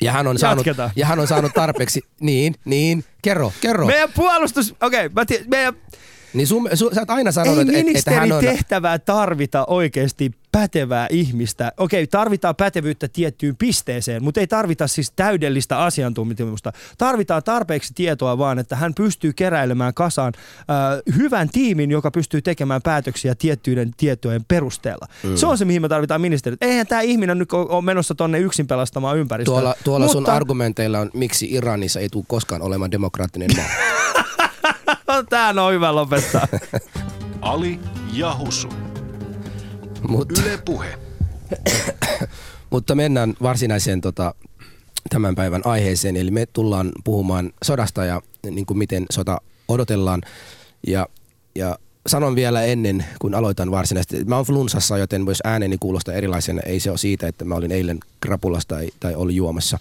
Ja 0.00 0.12
hän 0.12 0.26
on 0.26 0.38
saanut, 0.38 0.66
Jatketaan. 0.66 0.90
ja 0.96 1.06
hän 1.06 1.18
on 1.18 1.26
saanut 1.26 1.54
tarpeeksi, 1.54 2.02
niin, 2.20 2.54
niin, 2.64 3.04
kerro, 3.22 3.52
kerro. 3.60 3.86
meidän 3.86 4.12
puolustus, 4.14 4.74
okei, 4.82 5.06
okay, 5.06 5.26
tie, 5.26 5.44
meidän, 5.48 5.74
Niin 6.34 6.46
sun, 6.46 6.68
sun, 6.74 6.94
sä 6.94 7.00
oot 7.00 7.10
aina 7.10 7.28
ei 7.28 7.32
sanonut, 7.32 7.60
että, 7.60 7.72
että 7.72 7.84
ministerin 7.84 8.20
hän 8.20 8.32
on... 8.32 8.44
tehtävää 8.44 8.98
tarvita 8.98 9.64
oikeasti 9.66 10.32
pätevää 10.56 11.06
ihmistä. 11.10 11.72
Okei, 11.76 12.06
tarvitaan 12.06 12.56
pätevyyttä 12.56 13.08
tiettyyn 13.08 13.56
pisteeseen, 13.56 14.24
mutta 14.24 14.40
ei 14.40 14.46
tarvita 14.46 14.86
siis 14.86 15.12
täydellistä 15.16 15.78
asiantuntemusta. 15.78 16.72
Tarvitaan 16.98 17.42
tarpeeksi 17.42 17.92
tietoa 17.94 18.38
vaan, 18.38 18.58
että 18.58 18.76
hän 18.76 18.94
pystyy 18.94 19.32
keräilemään 19.32 19.94
kasaan 19.94 20.32
äh, 20.36 21.16
hyvän 21.16 21.48
tiimin, 21.48 21.90
joka 21.90 22.10
pystyy 22.10 22.42
tekemään 22.42 22.82
päätöksiä 22.82 23.34
tiettyiden 23.34 23.90
tietojen 23.96 24.44
perusteella. 24.48 25.06
Mm. 25.22 25.36
Se 25.36 25.46
on 25.46 25.58
se, 25.58 25.64
mihin 25.64 25.82
me 25.82 25.88
tarvitaan 25.88 26.20
ministerit. 26.20 26.62
Eihän 26.62 26.86
tämä 26.86 27.00
ihminen 27.00 27.38
nyt 27.38 27.52
ole 27.52 27.82
menossa 27.82 28.14
tonne 28.14 28.38
yksin 28.38 28.66
pelastamaan 28.66 29.18
ympäristöä. 29.18 29.52
Tuolla, 29.52 29.74
tuolla 29.84 30.08
sun 30.08 30.22
Mutta- 30.22 30.34
argumenteilla 30.34 30.98
on, 30.98 31.10
miksi 31.14 31.48
Iranissa 31.50 32.00
ei 32.00 32.08
tule 32.08 32.24
koskaan 32.28 32.62
olemaan 32.62 32.90
demokraattinen 32.90 33.50
maa. 33.56 33.66
Tää 35.30 35.54
on 35.64 35.72
hyvä 35.72 35.94
lopettaa. 35.94 36.48
Ali 37.40 37.80
ja 38.12 38.36
Husu. 38.38 38.85
Mutta, 40.08 40.42
Yle 40.42 40.58
Puhe. 40.64 40.98
mutta 42.70 42.94
mennään 42.94 43.34
varsinaiseen 43.42 44.00
tota, 44.00 44.34
tämän 45.10 45.34
päivän 45.34 45.62
aiheeseen. 45.64 46.16
Eli 46.16 46.30
me 46.30 46.46
tullaan 46.46 46.92
puhumaan 47.04 47.52
sodasta 47.64 48.04
ja 48.04 48.22
niin 48.50 48.66
kuin 48.66 48.78
miten 48.78 49.06
sota 49.10 49.40
odotellaan. 49.68 50.22
Ja, 50.86 51.06
ja 51.54 51.78
sanon 52.06 52.34
vielä 52.34 52.62
ennen, 52.62 53.04
kun 53.18 53.34
aloitan 53.34 53.70
varsinaisesti. 53.70 54.24
Mä 54.24 54.36
oon 54.36 54.44
flunssassa, 54.44 54.98
joten 54.98 55.24
myös 55.24 55.38
ääneni 55.44 55.76
kuulostaa 55.80 56.14
erilaisena. 56.14 56.60
Ei 56.66 56.80
se 56.80 56.90
ole 56.90 56.98
siitä, 56.98 57.28
että 57.28 57.44
mä 57.44 57.54
olin 57.54 57.72
eilen 57.72 58.00
krapulassa 58.20 58.68
tai, 58.68 58.88
tai 59.00 59.14
olin 59.14 59.36
juomassa. 59.36 59.78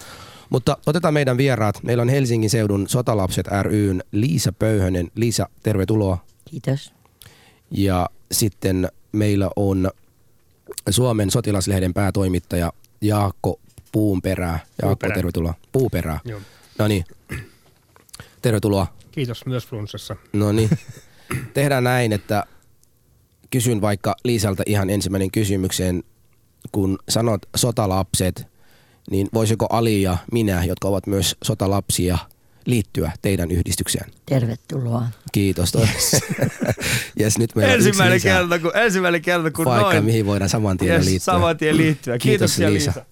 Mutta 0.49 0.77
otetaan 0.85 1.13
meidän 1.13 1.37
vieraat. 1.37 1.83
Meillä 1.83 2.01
on 2.01 2.09
Helsingin 2.09 2.49
seudun 2.49 2.89
Sotalapset 2.89 3.47
ryn 3.61 4.03
Liisa 4.11 4.51
Pöyhönen. 4.51 5.11
Liisa, 5.15 5.49
tervetuloa. 5.63 6.17
Kiitos. 6.45 6.93
Ja 7.71 8.09
sitten 8.31 8.89
meillä 9.11 9.49
on 9.55 9.91
Suomen 10.89 11.31
sotilaslehden 11.31 11.93
päätoimittaja 11.93 12.73
Jaakko 13.01 13.59
Puunperää. 13.91 14.59
Jaakko, 14.81 14.87
Puuperä. 14.87 15.13
tervetuloa. 15.15 15.53
Puuperää. 15.71 16.19
Joo. 16.25 16.39
No 16.79 16.87
niin. 16.87 17.05
Tervetuloa. 18.41 18.87
Kiitos 19.11 19.45
myös 19.45 19.67
flunssassa. 19.67 20.15
No 20.33 20.51
niin. 20.51 20.69
Tehdään 21.53 21.83
näin, 21.83 22.13
että 22.13 22.43
kysyn 23.49 23.81
vaikka 23.81 24.15
Liisalta 24.23 24.63
ihan 24.65 24.89
ensimmäinen 24.89 25.31
kysymykseen. 25.31 26.03
Kun 26.71 26.97
sanot 27.09 27.41
sotalapset, 27.55 28.47
niin 29.11 29.27
voisiko 29.33 29.65
Ali 29.69 30.01
ja 30.01 30.17
minä, 30.31 30.63
jotka 30.63 30.87
ovat 30.87 31.07
myös 31.07 31.35
sotalapsia, 31.43 32.17
liittyä 32.65 33.11
teidän 33.21 33.51
yhdistykseen? 33.51 34.11
Tervetuloa. 34.25 35.07
Kiitos. 35.31 35.75
Yes. 35.75 36.21
yes, 37.21 37.37
nyt 37.37 37.55
meillä 37.55 37.73
ensimmäinen, 37.73 38.15
lisää 38.15 38.39
kerta, 38.39 38.59
kun, 38.59 38.71
ensimmäinen 38.75 39.21
kerta, 39.21 39.51
kun 39.51 39.65
paikka, 39.65 39.91
noin. 39.93 40.05
mihin 40.05 40.25
voidaan 40.25 40.49
saman 40.49 40.77
tien 40.77 40.95
Yes, 40.95 41.05
liittyä. 41.05 41.33
saman 41.33 41.57
tien 41.57 41.77
liittyä. 41.77 42.17
Kiitos, 42.17 42.55
Kiitos, 42.55 42.71
Liisa. 42.73 42.93
Liisa. 42.95 43.05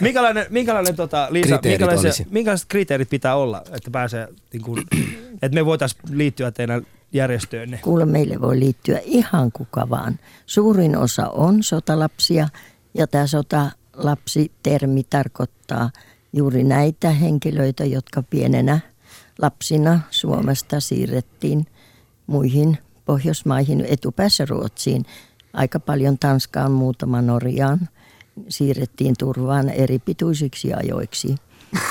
minkälainen, 0.00 0.46
minkälainen 0.50 0.96
tota, 0.96 1.26
Liisa, 1.30 1.48
Kriteerit 1.48 1.80
minkälaisia, 1.80 2.08
olisi? 2.08 2.26
minkälaiset 2.30 2.68
kriteerit 2.68 3.10
pitää 3.10 3.36
olla, 3.36 3.62
että 3.72 3.90
pääsee, 3.90 4.28
niin 4.52 4.62
kuin, 4.62 4.84
että 5.42 5.54
me 5.54 5.66
voitaisiin 5.66 6.00
liittyä 6.10 6.50
teidän 6.50 6.86
järjestöönne? 7.12 7.78
Kuule, 7.82 8.04
meille 8.06 8.40
voi 8.40 8.58
liittyä 8.60 9.00
ihan 9.04 9.52
kuka 9.52 9.90
vaan. 9.90 10.18
Suurin 10.46 10.96
osa 10.96 11.28
on 11.28 11.62
sotalapsia 11.62 12.48
ja 12.94 13.06
tämä 13.06 13.26
sotalapsi-termi 13.26 15.04
tarkoittaa 15.10 15.90
juuri 16.32 16.64
näitä 16.64 17.10
henkilöitä, 17.10 17.84
jotka 17.84 18.22
pienenä 18.22 18.80
lapsina 19.38 20.00
Suomesta 20.10 20.80
siirrettiin 20.80 21.66
muihin 22.26 22.78
Pohjoismaihin, 23.04 23.84
etupäässä 23.88 24.44
Ruotsiin, 24.44 25.04
aika 25.52 25.80
paljon 25.80 26.18
Tanskaan, 26.18 26.72
muutama 26.72 27.22
Norjaan, 27.22 27.88
siirrettiin 28.48 29.14
turvaan 29.18 29.68
eri 29.68 29.98
pituisiksi 29.98 30.72
ajoiksi. 30.74 31.36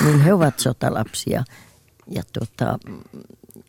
Niin 0.05 0.21
he 0.21 0.33
ovat 0.33 0.59
sotalapsia. 0.59 1.43
Ja 2.07 2.23
tuota, 2.33 2.79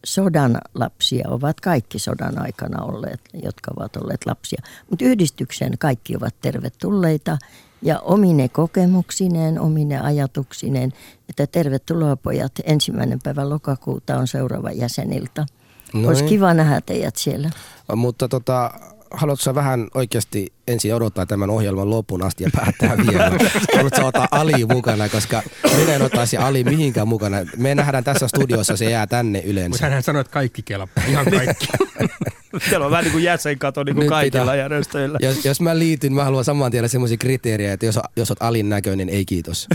sodan 0.05 0.59
lapsia 0.75 1.29
ovat 1.29 1.61
kaikki 1.61 1.99
sodan 1.99 2.43
aikana 2.43 2.83
olleet, 2.83 3.21
jotka 3.43 3.71
ovat 3.77 3.97
olleet 3.97 4.27
lapsia. 4.27 4.63
Mutta 4.91 5.05
yhdistykseen 5.05 5.79
kaikki 5.79 6.17
ovat 6.17 6.35
tervetulleita 6.41 7.39
ja 7.83 8.01
omine 8.01 8.49
kokemuksineen, 8.49 9.61
omine 9.61 10.01
ajatuksineen, 10.01 10.93
että 11.29 11.47
tervetuloa 11.47 12.17
pojat. 12.17 12.53
Ensimmäinen 12.65 13.19
päivä 13.25 13.49
lokakuuta 13.49 14.19
on 14.19 14.27
seuraava 14.29 14.71
jäseniltä. 14.71 15.47
No 15.95 16.09
Olisi 16.09 16.23
niin. 16.23 16.29
kiva 16.29 16.55
nähdä 16.55 16.81
teidät 16.81 17.17
siellä. 17.17 17.51
Mutta 17.97 18.29
tota, 18.29 18.71
haluatko 19.11 19.43
sä 19.43 19.55
vähän 19.55 19.89
oikeasti 19.95 20.53
ensin 20.69 20.95
odottaa 20.95 21.27
tämän 21.27 21.51
ohjelman 21.51 21.91
loppuun 21.91 22.23
asti 22.23 22.45
ja 22.45 22.51
päättää 22.57 22.97
vielä? 23.07 23.31
Haluatko 23.77 23.97
sä 23.97 24.05
ottaa 24.07 24.29
Ali 24.31 24.65
mukana, 24.73 25.09
koska 25.09 25.43
minä 25.77 25.95
en 25.95 26.03
ottaisi 26.03 26.37
Ali 26.37 26.65
mihinkään 26.65 27.09
mukana. 27.09 27.37
Me 27.57 27.75
nähdään 27.75 28.05
tässä 28.05 28.29
studiossa, 28.29 28.77
se 28.77 28.91
jää 28.91 29.07
tänne 29.07 29.39
Mutta 29.39 29.51
yleensä. 29.51 29.91
hän 29.91 30.03
sanoi, 30.03 30.21
että 30.21 30.33
kaikki 30.33 30.63
kelpaa, 30.63 31.05
ihan 31.09 31.27
kaikki. 31.31 31.67
Teillä 32.71 32.85
on 32.87 32.91
vähän 32.91 33.05
niin 33.05 33.13
kuin 33.13 33.25
jäsenkato 33.25 33.85
niin 33.85 33.95
kuin 33.95 34.03
Nyt 34.03 34.09
kaikilla 34.11 34.45
pitää- 34.45 34.57
järjestöillä. 34.57 35.19
Jos, 35.23 35.45
jos 35.45 35.61
mä 35.61 35.79
liityn, 35.79 36.13
mä 36.13 36.25
haluan 36.25 36.45
saman 36.45 36.71
tien 36.71 36.89
semmoisia 36.89 37.17
kriteerejä, 37.17 37.73
että 37.73 37.87
jos, 37.87 37.99
jos 38.17 38.31
oot 38.31 38.43
Alin 38.43 38.69
näköinen, 38.69 39.09
ei 39.09 39.25
kiitos. 39.25 39.69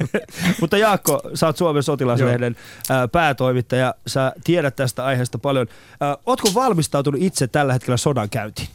Mutta 0.60 0.78
Jaakko, 0.78 1.22
sä 1.34 1.46
oot 1.46 1.56
Suomen 1.56 1.82
sotilaslehden 1.82 2.56
ää, 2.90 3.08
päätoimittaja. 3.08 3.94
Sä 4.06 4.32
tiedät 4.44 4.76
tästä 4.76 5.04
aiheesta 5.04 5.38
paljon. 5.38 5.66
Ää, 6.00 6.16
ootko 6.26 6.50
valmistautunut 6.54 7.22
itse 7.22 7.46
tällä 7.46 7.72
hetkellä 7.72 7.96
sodan 7.96 8.30
käyntiin? 8.30 8.68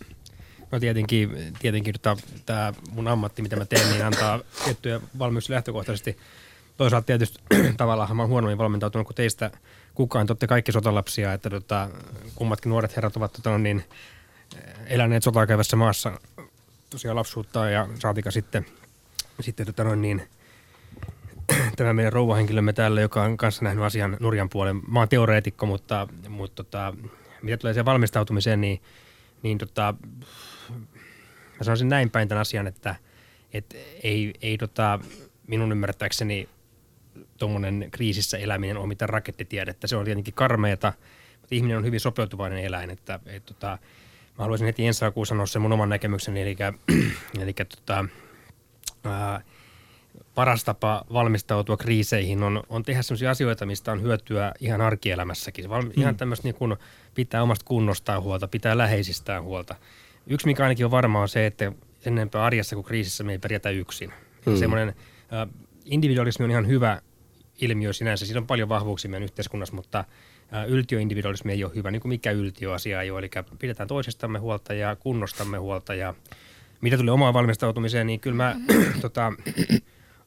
No 0.74 0.80
tietenkin, 0.80 1.54
tietenkin 1.60 1.96
tämä 2.46 2.74
mun 2.92 3.08
ammatti, 3.08 3.42
mitä 3.42 3.56
mä 3.56 3.66
teen, 3.66 3.90
niin 3.90 4.06
antaa 4.06 4.40
tiettyjä 4.66 5.00
valmiuksia 5.20 5.54
lähtökohtaisesti. 5.54 6.18
Toisaalta 6.78 7.06
tietysti 7.06 7.40
tavallaan 7.78 8.16
mä 8.16 8.24
oon 8.24 8.30
huonommin 8.30 8.58
valmentautunut 8.58 9.08
kuin 9.08 9.16
teistä 9.16 9.52
kukaan. 9.94 10.28
Te 10.40 10.48
kaikki 10.48 10.72
sotalapsia, 10.72 11.34
että 11.34 11.50
tota, 11.50 11.90
kummatkin 12.36 12.70
nuoret 12.70 12.96
herrat 12.96 13.18
ovat 13.18 13.34
tota, 13.34 13.58
niin, 13.58 13.84
eläneet 14.88 15.24
sotaa 15.24 15.48
käyvässä 15.48 15.76
maassa 15.76 16.20
tosiaan 16.90 17.16
lapsuutta 17.16 17.70
ja 17.70 17.88
saatika 18.00 18.32
sitten, 18.32 18.66
sitten 19.40 19.66
tota, 19.66 19.84
noin, 19.84 20.02
niin, 20.02 20.28
tämä 21.76 21.94
meidän 21.94 22.14
rouvahenkilömme 22.14 22.74
täällä, 22.74 23.02
joka 23.02 23.24
on 23.24 23.38
kanssa 23.38 23.64
nähnyt 23.64 23.84
asian 23.84 24.18
nurjan 24.20 24.50
puolen. 24.50 24.82
Mä 24.88 25.00
oon 25.00 25.10
teoreetikko, 25.10 25.66
mutta, 25.66 26.08
mutta 26.30 26.64
tota, 26.64 26.94
mitä 27.42 27.58
tulee 27.58 27.74
siihen 27.74 27.86
valmistautumiseen, 27.86 28.62
niin, 28.62 28.82
niin 29.44 29.58
tota, 29.58 29.94
mä 31.64 31.66
sanoisin 31.66 31.90
näin 31.90 32.10
päin 32.10 32.28
tämän 32.28 32.42
asian, 32.42 32.68
että 32.68 32.96
et 33.54 33.76
ei, 34.04 34.34
ei 34.42 34.58
tota, 34.58 35.00
minun 35.48 35.72
ymmärtääkseni 35.72 36.50
tuommoinen 37.38 37.88
kriisissä 37.92 38.38
eläminen 38.38 38.78
ole 38.78 38.88
mitään 38.88 39.10
rakettitiedettä. 39.10 39.88
Se 39.88 39.96
on 39.96 40.06
tietenkin 40.06 40.34
karmeeta, 40.34 40.94
mutta 41.42 41.56
ihminen 41.56 41.78
on 41.78 41.86
hyvin 41.86 42.00
sopeutuvainen 42.00 42.64
eläin. 42.64 42.90
Että, 42.90 43.20
et, 43.26 43.46
tota, 43.46 43.68
mä 44.38 44.44
haluaisin 44.44 44.66
heti 44.66 44.88
ensi 44.88 45.06
alkuun 45.06 45.26
sanoa 45.26 45.46
sen 45.46 45.62
mun 45.62 45.74
oman 45.74 45.90
näkemykseni, 45.90 46.42
eli, 46.42 46.56
eli 47.42 47.54
tota, 47.54 48.06
ää, 49.04 49.42
paras 50.36 50.64
tapa 50.64 51.06
valmistautua 51.14 51.78
kriiseihin 51.78 52.44
on, 52.44 52.64
on 52.70 52.84
tehdä 52.84 53.02
sellaisia 53.02 53.32
asioita, 53.32 53.66
mistä 53.66 53.92
on 53.92 54.02
hyötyä 54.02 54.52
ihan 54.60 54.82
arkielämässäkin. 54.82 55.70
Val, 55.70 55.84
Ihan 55.98 56.18
tämmöistä 56.18 56.48
niin 56.48 56.56
kuin 56.56 56.76
pitää 57.16 57.44
omasta 57.44 57.66
kunnostaan 57.66 58.22
huolta, 58.22 58.48
pitää 58.48 58.78
läheisistään 58.78 59.44
huolta. 59.44 59.76
Yksi, 60.28 60.48
mikä 60.48 60.64
ainakin 60.64 60.86
on 60.86 60.92
varma, 60.92 61.22
on 61.22 61.30
se, 61.30 61.46
että 61.46 61.72
enempää 62.06 62.44
arjessa 62.44 62.76
kuin 62.76 62.86
kriisissä 62.86 63.24
me 63.24 63.32
ei 63.32 63.38
pärjätä 63.38 63.70
yksin. 63.70 64.14
Mm. 64.46 64.58
Semmoinen 64.58 64.90
äh, 64.90 65.48
individualismi 65.86 66.46
on 66.46 66.52
ihan 66.52 66.68
hyvä 66.68 67.02
ilmiö 67.62 67.94
sinänsä. 67.94 68.26
Siinä 68.26 68.40
on 68.40 68.48
paljon 68.48 68.70
vahvuuksia 68.70 69.12
meidän 69.12 69.24
yhteiskunnassa, 69.24 69.76
mutta 69.76 70.00
äh, 70.00 70.70
yltiöindividualismi 70.70 71.52
ei 71.52 71.64
ole 71.64 71.76
hyvä, 71.76 71.92
niin 71.92 72.02
kuin 72.02 72.10
mikä 72.10 72.32
yltiöasia 72.32 73.02
ei 73.02 73.12
ole. 73.12 73.20
Eli 73.20 73.30
pidetään 73.60 73.88
toisistamme 73.88 74.40
huolta 74.40 74.74
ja 74.74 74.96
kunnostamme 74.96 75.58
huolta. 75.58 75.96
Ja 75.96 76.14
mitä 76.82 76.98
tulee 76.98 77.12
omaan 77.12 77.34
valmistautumiseen, 77.34 78.08
niin 78.08 78.20
kyllä 78.20 78.36
mä 78.36 78.56
tota, 79.02 79.34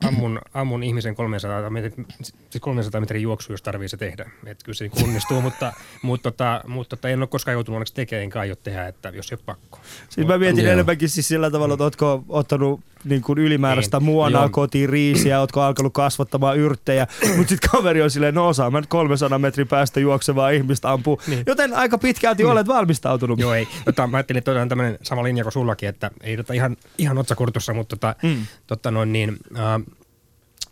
ammun, 0.04 0.40
ammun 0.54 0.82
ihmisen 0.82 1.14
300 1.14 1.70
metrin, 1.70 2.06
siis 2.22 2.60
300 2.60 3.00
metrin 3.00 3.22
juoksu, 3.22 3.52
jos 3.52 3.62
tarvii 3.62 3.88
se 3.88 3.96
tehdä. 3.96 4.30
Et 4.46 4.62
kyllä 4.62 4.76
se 4.76 4.84
niin 4.84 5.04
onnistuu, 5.04 5.40
mutta, 5.40 5.72
mutta, 6.02 6.30
tota, 6.30 6.60
mutta 6.66 6.96
tota, 6.96 7.08
en 7.08 7.18
ole 7.18 7.26
koskaan 7.26 7.52
joutunut 7.52 7.76
onneksi 7.76 7.94
tekemään, 7.94 8.22
enkä 8.22 8.40
aio 8.40 8.56
tehdä, 8.56 8.86
että 8.86 9.08
jos 9.08 9.32
ei 9.32 9.36
ole 9.36 9.42
pakko. 9.46 9.80
Siis 10.08 10.26
mä 10.26 10.38
mietin 10.38 10.64
Joo. 10.64 10.72
enemmänkin 10.72 11.08
siis 11.08 11.28
sillä 11.28 11.50
tavalla, 11.50 11.74
että 11.74 11.84
ootko 11.84 12.24
ottanut 12.28 12.80
niin 13.06 13.22
kuin 13.22 13.38
ylimääräistä 13.38 13.96
Ei. 13.96 14.00
muonaa 14.00 14.48
kotiin 14.48 14.88
riisiä, 14.88 15.40
ootko 15.40 15.62
alkanut 15.62 15.92
kasvattamaan 15.92 16.56
yrttejä, 16.58 17.06
mutta 17.36 17.48
sitten 17.48 17.70
kaveri 17.70 18.02
on 18.02 18.10
silleen, 18.10 18.34
no 18.34 18.48
osaan 18.48 18.72
mä 18.72 18.80
nyt 18.80 18.88
300 18.90 19.38
metrin 19.38 19.68
päästä 19.68 20.00
juoksevaa 20.00 20.50
ihmistä 20.50 20.92
ampuu. 20.92 21.20
Niin. 21.26 21.42
Joten 21.46 21.74
aika 21.74 21.98
pitkälti 21.98 22.44
olet 22.44 22.68
valmistautunut. 22.68 23.38
Joo, 23.38 23.54
ei. 23.54 23.68
Tota, 23.84 24.06
mä 24.06 24.16
ajattelin, 24.16 24.38
että 24.38 24.50
on 24.52 24.68
tämmöinen 24.68 24.98
sama 25.02 25.22
linja 25.24 25.44
kuin 25.44 25.52
sullakin, 25.52 25.88
että 25.88 26.10
ei 26.20 26.36
tota 26.36 26.52
ihan, 26.52 26.76
ihan 26.98 27.18
otsakurtussa, 27.18 27.74
mutta 27.74 27.96
tota, 27.96 28.14
Mm. 28.22 28.46
tota 28.66 28.90
noin 28.90 29.12
niin, 29.12 29.36
äh, 29.58 29.74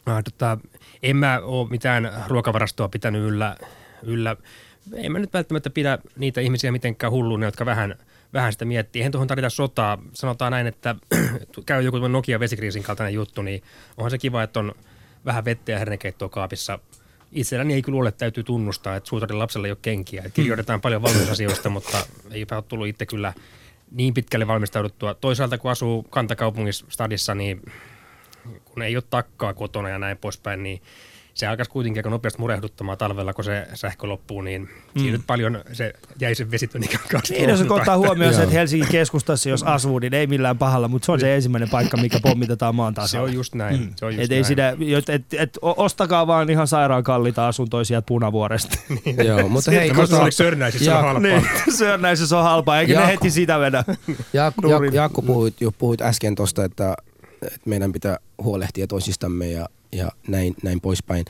äh, 0.09 0.23
tota, 0.25 0.59
en 1.03 1.17
mä 1.17 1.41
ole 1.43 1.69
mitään 1.71 2.13
ruokavarastoa 2.29 2.89
pitänyt 2.89 3.23
yllä, 3.23 3.57
yllä. 4.03 4.37
En 4.95 5.13
mä 5.13 5.19
nyt 5.19 5.33
välttämättä 5.33 5.71
pidä 5.71 5.99
niitä 6.17 6.41
ihmisiä 6.41 6.73
mitenkään 6.73 7.13
hulluina, 7.13 7.47
jotka 7.47 7.67
vähän, 7.67 7.95
vähän 8.35 8.53
sitä 8.53 8.65
miettii. 8.65 9.01
Eihän 9.01 9.13
tuohon 9.13 9.29
tarvita 9.29 9.51
sotaa. 9.51 9.99
Sanotaan 10.13 10.53
näin, 10.53 10.67
että 10.67 10.95
käy 11.67 11.83
joku 11.83 11.97
tämmöinen 11.97 12.13
Nokia 12.13 12.41
vesikriisin 12.41 12.83
kaltainen 12.83 13.15
juttu, 13.15 13.43
niin 13.43 13.63
onhan 13.97 14.11
se 14.11 14.19
kiva, 14.19 14.43
että 14.43 14.61
on 14.61 14.73
vähän 15.25 15.45
vettä 15.45 15.73
ja 15.73 15.79
hernekeittoa 15.79 16.29
kaapissa. 16.29 16.79
Itselläni 17.33 17.75
ei 17.75 17.83
kyllä 17.83 17.99
ole, 17.99 18.13
täytyy 18.13 18.45
tunnustaa, 18.45 18.97
että 18.97 19.09
suutarin 19.09 19.39
lapsella 19.39 19.67
ei 19.67 19.71
ole 19.71 19.79
kenkiä. 19.83 20.23
Että 20.25 20.37
kirjoitetaan 20.37 20.81
paljon 20.81 21.03
valmiusasioista, 21.03 21.71
mutta 21.71 22.07
eipä 22.31 22.57
ole 22.57 22.65
tullut 22.69 22.87
itse 22.87 23.07
kyllä 23.07 23.33
niin 23.91 24.15
pitkälle 24.15 24.47
valmistauduttua. 24.47 25.15
Toisaalta 25.15 25.59
kun 25.59 25.71
asuu 25.71 26.03
kantakaupungissa 26.03 26.87
stadissa, 26.89 27.35
niin 27.35 27.63
kun 28.65 28.83
ei 28.83 28.97
ole 28.97 29.05
takkaa 29.11 29.55
kotona 29.55 29.89
ja 29.89 29.99
näin 29.99 30.17
poispäin, 30.17 30.63
niin 30.63 30.83
se 31.35 31.47
alkaisi 31.47 31.71
kuitenkin 31.71 31.99
aika 31.99 32.11
nopeasti 32.11 32.41
murehduttamaan 32.41 32.99
talvella, 32.99 33.33
kun 33.35 33.45
se 33.45 33.67
sähkö 33.75 34.07
loppuu, 34.07 34.41
niin 34.41 34.63
mm. 34.63 35.01
siinä 35.01 35.13
nyt 35.17 35.27
paljon 35.27 35.61
se 35.73 35.93
jäi 36.21 36.35
sen 36.35 36.51
vesitön 36.51 36.85
ikään 36.85 37.05
kanssa. 37.11 37.35
Niin, 37.35 37.51
jos 37.51 37.63
kun 37.63 37.73
ottaa 37.79 37.97
huomioon 37.99 38.35
se, 38.35 38.43
että 38.43 38.55
Helsingin 38.55 38.89
keskustassa, 38.91 39.49
jos 39.49 39.63
asuu, 39.63 39.99
niin 39.99 40.15
ei 40.15 40.27
millään 40.27 40.59
pahalla, 40.59 40.89
mutta 40.89 41.07
se 41.07 41.13
on 41.13 41.21
se 41.21 41.35
ensimmäinen 41.35 41.71
paikka, 41.71 41.97
mikä 41.97 42.21
pommitetaan 42.23 42.75
maan 42.75 42.93
Se 42.95 43.01
tasalla. 43.01 43.25
on 43.29 43.35
just 43.35 43.55
näin. 43.55 43.81
Mm. 43.81 43.93
Se 43.97 44.05
on 44.07 44.13
just 44.13 44.25
Et 44.25 44.33
ei 44.33 44.37
näin. 44.39 44.45
sitä, 44.45 44.77
et, 44.99 45.09
et, 45.09 45.25
et, 45.35 45.59
ostakaa 45.63 46.27
vaan 46.27 46.51
ihan 46.51 46.69
sairaan 46.69 47.05
kalliita 47.05 47.49
asuntoja 47.49 47.85
sieltä 47.85 48.07
punavuoresta. 48.07 48.79
Joo, 49.27 49.49
mutta 49.49 49.71
hei, 49.71 49.89
Tämä 49.89 50.01
tota, 50.07 50.23
oli 50.23 50.33
Sörnäisissä 50.33 50.91
Ja- 50.91 50.99
on 50.99 51.05
halpaa. 51.05 51.21
niin, 51.23 51.47
Sörnäisessä 51.79 52.39
on 52.39 52.45
halpaa, 52.45 52.81
eikä 52.81 53.01
ne 53.01 53.07
heti 53.07 53.31
sitä 53.31 53.59
vedä. 53.59 53.85
Jaakko, 54.33 54.63
Jaakko 54.93 55.23
puhuit, 55.23 55.61
jo 55.61 55.73
puhuit 55.73 56.03
äsken 56.03 56.35
tuosta, 56.35 56.65
että, 56.65 56.95
että 57.43 57.61
meidän 57.65 57.93
pitää 57.93 58.19
huolehtia 58.43 58.87
toisistamme 58.87 59.51
ja, 59.51 59.69
ja 59.93 60.13
näin, 60.29 60.55
näin 60.63 60.81
poispäin. 60.81 61.25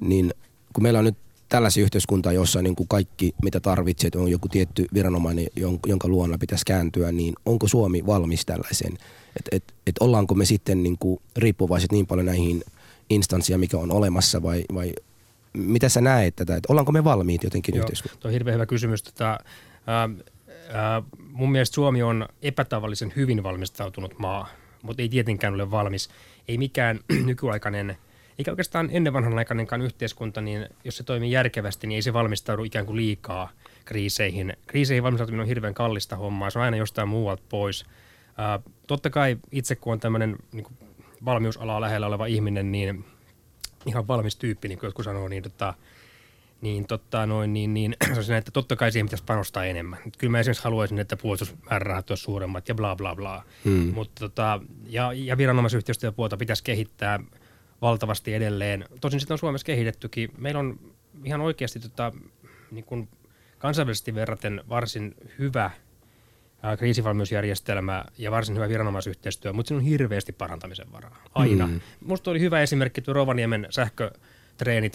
Niin 0.00 0.34
kun 0.72 0.82
meillä 0.82 0.98
on 0.98 1.04
nyt 1.04 1.16
tällaisia 1.48 1.82
yhteiskuntaa, 1.82 2.32
jossa 2.32 2.62
niin 2.62 2.76
kuin 2.76 2.88
kaikki, 2.88 3.34
mitä 3.42 3.60
tarvitset, 3.60 4.14
on 4.14 4.30
joku 4.30 4.48
tietty 4.48 4.86
viranomainen, 4.94 5.46
jon- 5.60 5.80
jonka 5.86 6.08
luona 6.08 6.38
pitäisi 6.38 6.64
kääntyä, 6.66 7.12
niin 7.12 7.34
onko 7.46 7.68
Suomi 7.68 8.06
valmis 8.06 8.46
tällaiseen? 8.46 8.92
Että 9.36 9.56
et, 9.56 9.74
et 9.86 9.94
ollaanko 10.00 10.34
me 10.34 10.44
sitten 10.44 10.82
niin 10.82 10.98
kuin 10.98 11.20
riippuvaiset 11.36 11.92
niin 11.92 12.06
paljon 12.06 12.26
näihin 12.26 12.62
instanssia, 13.10 13.58
mikä 13.58 13.78
on 13.78 13.92
olemassa, 13.92 14.42
vai, 14.42 14.64
vai 14.74 14.92
mitä 15.52 15.88
sä 15.88 16.00
näet 16.00 16.36
tätä? 16.36 16.56
Et 16.56 16.66
ollaanko 16.68 16.92
me 16.92 17.04
valmiit 17.04 17.44
jotenkin 17.44 17.74
Joo, 17.74 17.82
yhteiskuntaan? 17.82 18.20
tuo 18.20 18.28
on 18.28 18.32
hirveän 18.32 18.54
hyvä 18.54 18.66
kysymys. 18.66 19.02
Tota, 19.02 19.38
ää, 19.86 20.08
ää, 20.72 21.02
mun 21.32 21.52
mielestä 21.52 21.74
Suomi 21.74 22.02
on 22.02 22.28
epätavallisen 22.42 23.12
hyvin 23.16 23.42
valmistautunut 23.42 24.18
maa, 24.18 24.48
mutta 24.82 25.02
ei 25.02 25.08
tietenkään 25.08 25.54
ole 25.54 25.70
valmis. 25.70 26.08
Ei 26.48 26.58
mikään 26.58 27.00
nykyaikainen, 27.26 27.96
eikä 28.38 28.50
oikeastaan 28.50 28.88
ennen 28.92 29.12
vanhanaikainenkaan 29.12 29.82
yhteiskunta, 29.82 30.40
niin 30.40 30.66
jos 30.84 30.96
se 30.96 31.02
toimii 31.02 31.30
järkevästi, 31.30 31.86
niin 31.86 31.96
ei 31.96 32.02
se 32.02 32.12
valmistaudu 32.12 32.64
ikään 32.64 32.86
kuin 32.86 32.96
liikaa 32.96 33.50
kriiseihin. 33.84 34.56
Kriiseihin 34.66 35.02
valmistautuminen 35.02 35.42
on 35.42 35.48
hirveän 35.48 35.74
kallista 35.74 36.16
hommaa, 36.16 36.50
se 36.50 36.58
on 36.58 36.64
aina 36.64 36.76
jostain 36.76 37.08
muualta 37.08 37.42
pois. 37.48 37.86
Ää, 38.36 38.60
totta 38.86 39.10
kai 39.10 39.36
itse 39.52 39.76
kun 39.76 39.92
on 39.92 40.00
tämmöinen 40.00 40.36
niin 40.52 40.66
valmiusalaa 41.24 41.80
lähellä 41.80 42.06
oleva 42.06 42.26
ihminen, 42.26 42.72
niin 42.72 43.04
ihan 43.86 44.08
valmis 44.08 44.36
tyyppi, 44.36 44.68
niin 44.68 44.78
kuin 44.78 44.88
jotkut 44.88 45.04
sanoo, 45.04 45.28
niin 45.28 45.42
tota, 45.42 45.74
niin, 46.60 46.86
totta, 46.86 47.26
noin, 47.26 47.52
niin, 47.52 47.74
niin 47.74 47.96
sanoisin, 48.08 48.36
että 48.36 48.50
totta 48.50 48.76
kai 48.76 48.92
siihen 48.92 49.06
pitäisi 49.06 49.24
panostaa 49.24 49.64
enemmän. 49.64 49.98
Kyllä 50.18 50.30
mä 50.30 50.40
esimerkiksi 50.40 50.64
haluaisin, 50.64 50.98
että 50.98 51.16
puolustusmäärärahat 51.16 52.10
olisi 52.10 52.22
suuremmat 52.22 52.68
ja 52.68 52.74
bla 52.74 52.96
bla 52.96 53.16
bla. 53.16 53.44
Hmm. 53.64 53.94
Mutta 53.94 54.20
tota, 54.20 54.60
ja, 54.86 55.12
ja 55.12 55.36
viranomaisyhteistyöpuolta 55.36 56.36
pitäisi 56.36 56.64
kehittää 56.64 57.20
valtavasti 57.82 58.34
edelleen. 58.34 58.84
Tosin 59.00 59.20
sitä 59.20 59.34
on 59.34 59.38
Suomessa 59.38 59.64
kehitettykin. 59.64 60.30
Meillä 60.38 60.60
on 60.60 60.80
ihan 61.24 61.40
oikeasti 61.40 61.80
tota, 61.80 62.12
niin 62.70 62.84
kuin 62.84 63.08
kansainvälisesti 63.58 64.14
verraten 64.14 64.64
varsin 64.68 65.14
hyvä 65.38 65.70
kriisivalmiusjärjestelmä 66.78 68.04
ja 68.18 68.30
varsin 68.30 68.54
hyvä 68.54 68.68
viranomaisyhteistyö, 68.68 69.52
mutta 69.52 69.68
siinä 69.68 69.78
on 69.78 69.84
hirveästi 69.84 70.32
parantamisen 70.32 70.92
varaa. 70.92 71.22
Aina. 71.34 71.66
Mm. 71.66 71.80
Musta 72.04 72.30
oli 72.30 72.40
hyvä 72.40 72.62
esimerkki 72.62 73.02
tuo 73.02 73.14
Rovaniemen 73.14 73.66
sähkö 73.70 74.10
treeni 74.58 74.90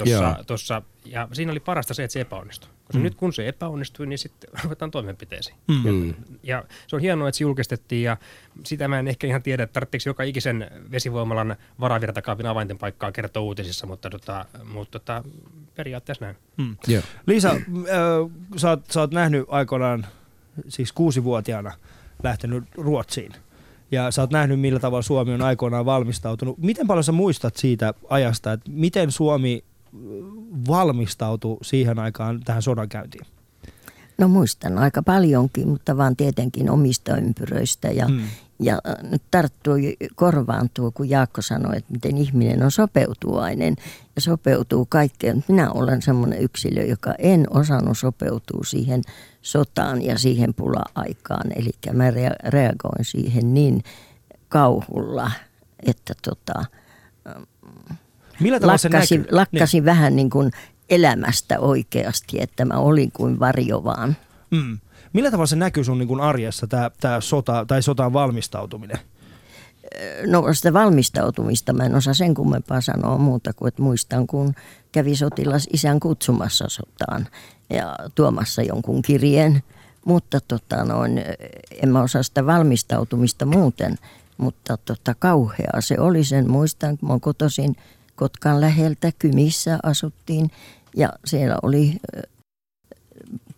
tuossa, 0.48 0.82
ja 1.06 1.28
siinä 1.34 1.52
oli 1.52 1.60
parasta 1.60 1.94
se, 1.94 2.04
että 2.04 2.14
se 2.14 2.22
epäonnistui. 2.22 2.70
Koska 2.86 2.98
mm. 2.98 3.04
nyt 3.04 3.16
kun 3.16 3.34
se 3.34 3.48
epäonnistui, 3.48 4.08
niin 4.08 4.20
sitten 4.20 4.50
ruvetaan 4.64 4.92
toimenpiteisiin. 4.92 5.56
Mm. 5.68 6.08
Ja, 6.08 6.14
ja 6.44 6.64
se 6.88 6.96
on 6.96 7.02
hienoa, 7.02 7.30
että 7.30 7.38
se 7.38 7.44
julkistettiin, 7.44 8.04
ja 8.04 8.18
sitä 8.64 8.88
mä 8.88 9.00
en 9.00 9.08
ehkä 9.08 9.28
ihan 9.28 9.44
tiedä, 9.44 9.64
että 9.64 9.74
tarvitseeko 9.74 10.10
joka 10.10 10.24
ikisen 10.24 10.72
vesivoimalan 10.92 11.56
varavirtakaapin 11.80 12.46
avainten 12.46 12.78
paikkaa 12.78 13.12
kertoa 13.12 13.44
uutisissa, 13.44 13.88
mutta, 13.88 14.10
tota, 14.10 14.46
mutta 14.64 15.00
tota, 15.00 15.24
periaatteessa 15.76 16.26
näin. 16.26 16.38
Mm. 16.58 16.76
Yeah. 16.90 17.04
Liisa, 17.28 17.50
äh, 17.50 17.60
sä, 18.58 18.70
oot, 18.70 18.92
sä 18.92 19.00
oot 19.00 19.12
nähnyt 19.12 19.46
aikoinaan, 19.48 20.06
siis 20.68 20.92
kuusivuotiaana, 20.92 21.72
lähtenyt 22.24 22.64
Ruotsiin 22.78 23.34
ja 23.92 24.12
sä 24.12 24.22
oot 24.22 24.32
nähnyt, 24.32 24.60
millä 24.60 24.80
tavalla 24.80 25.02
Suomi 25.02 25.34
on 25.34 25.42
aikoinaan 25.42 25.86
valmistautunut. 25.86 26.58
Miten 26.58 26.88
paljon 26.88 27.04
sä 27.04 27.12
muistat 27.12 27.56
siitä 27.56 27.94
ajasta, 28.10 28.54
että 28.54 28.72
miten 28.72 29.12
Suomi 29.12 29.64
valmistautui 30.68 31.58
siihen 31.62 32.00
aikaan 32.00 32.40
tähän 32.46 32.62
sodankäyntiin? 32.62 33.26
No 34.24 34.30
muistan 34.30 34.78
aika 34.78 35.04
paljonkin, 35.04 35.68
mutta 35.68 35.98
vaan 35.98 36.16
tietenkin 36.16 36.70
omista 36.70 37.18
ympyröistä. 37.18 37.88
Ja, 37.88 38.06
hmm. 38.06 38.24
ja 38.60 38.82
äh, 38.88 39.12
nyt 39.12 39.22
tarttuu 39.32 39.76
korvaan 40.16 40.70
tuo, 40.74 40.92
kun 40.92 41.10
Jaakko 41.10 41.42
sanoi, 41.42 41.78
että 41.78 41.92
miten 41.92 42.18
ihminen 42.18 42.64
on 42.64 42.72
sopeutuvainen 42.72 43.76
ja 44.16 44.22
sopeutuu 44.22 44.86
kaikkeen. 44.86 45.44
Minä 45.48 45.72
olen 45.72 46.02
semmoinen 46.02 46.42
yksilö, 46.42 46.84
joka 46.84 47.14
en 47.18 47.48
osannut 47.50 47.98
sopeutua 47.98 48.64
siihen 48.64 49.02
sotaan 49.42 50.02
ja 50.02 50.18
siihen 50.18 50.54
pula-aikaan. 50.54 51.52
Eli 51.56 51.72
mä 51.94 52.12
reagoin 52.44 53.06
siihen 53.06 53.54
niin 53.54 53.84
kauhulla, 54.50 55.32
että 55.86 56.14
tota, 56.24 56.66
Millä 58.40 58.60
lakkasin, 58.62 59.26
lakkasin 59.32 59.78
niin. 59.78 59.86
vähän 59.86 60.16
niin 60.16 60.30
kuin 60.30 60.52
elämästä 60.90 61.60
oikeasti, 61.60 62.42
että 62.42 62.66
mä 62.66 62.78
olin 62.78 63.12
kuin 63.12 63.40
varjo 63.40 63.84
vaan. 63.84 64.16
Mm. 64.52 64.80
Millä 65.14 65.32
tavalla 65.32 65.48
se 65.48 65.56
näkyy 65.56 65.84
sun 65.84 65.98
niin 65.98 66.08
kuin 66.08 66.22
arjessa, 66.22 66.68
tämä, 66.68 66.92
tämä 67.00 67.22
sota 67.22 67.66
tai 67.68 67.84
sotaan 67.84 68.14
valmistautuminen? 68.14 69.00
No 70.28 70.54
sitä 70.54 70.74
valmistautumista 70.74 71.74
mä 71.74 71.84
en 71.84 71.96
osaa 71.96 72.14
sen 72.14 72.34
kummempaa 72.34 72.82
sanoa 72.82 73.18
muuta 73.18 73.54
kuin, 73.54 73.68
että 73.68 73.82
muistan 73.82 74.28
kun 74.28 74.54
kävi 74.92 75.16
sotilas 75.16 75.68
isän 75.74 76.00
kutsumassa 76.00 76.66
sotaan 76.70 77.28
ja 77.70 77.96
tuomassa 78.16 78.62
jonkun 78.62 79.02
kirjeen. 79.02 79.64
Mutta 80.06 80.40
tota 80.48 80.84
noin, 80.84 81.24
en 81.84 81.90
mä 81.90 82.02
osaa 82.02 82.24
sitä 82.24 82.46
valmistautumista 82.46 83.46
muuten, 83.46 83.96
mutta 84.38 84.78
tota, 84.78 85.16
kauheaa 85.20 85.82
se 85.82 86.00
oli 86.00 86.24
sen. 86.24 86.52
Muistan, 86.52 86.98
kun 86.98 87.10
mä 87.10 87.20
kotoisin 87.20 87.76
Kotkan 88.16 88.62
läheltä. 88.62 89.12
Kymissä 89.20 89.80
asuttiin 89.84 90.52
ja 90.96 91.10
siellä 91.26 91.56
oli 91.64 91.98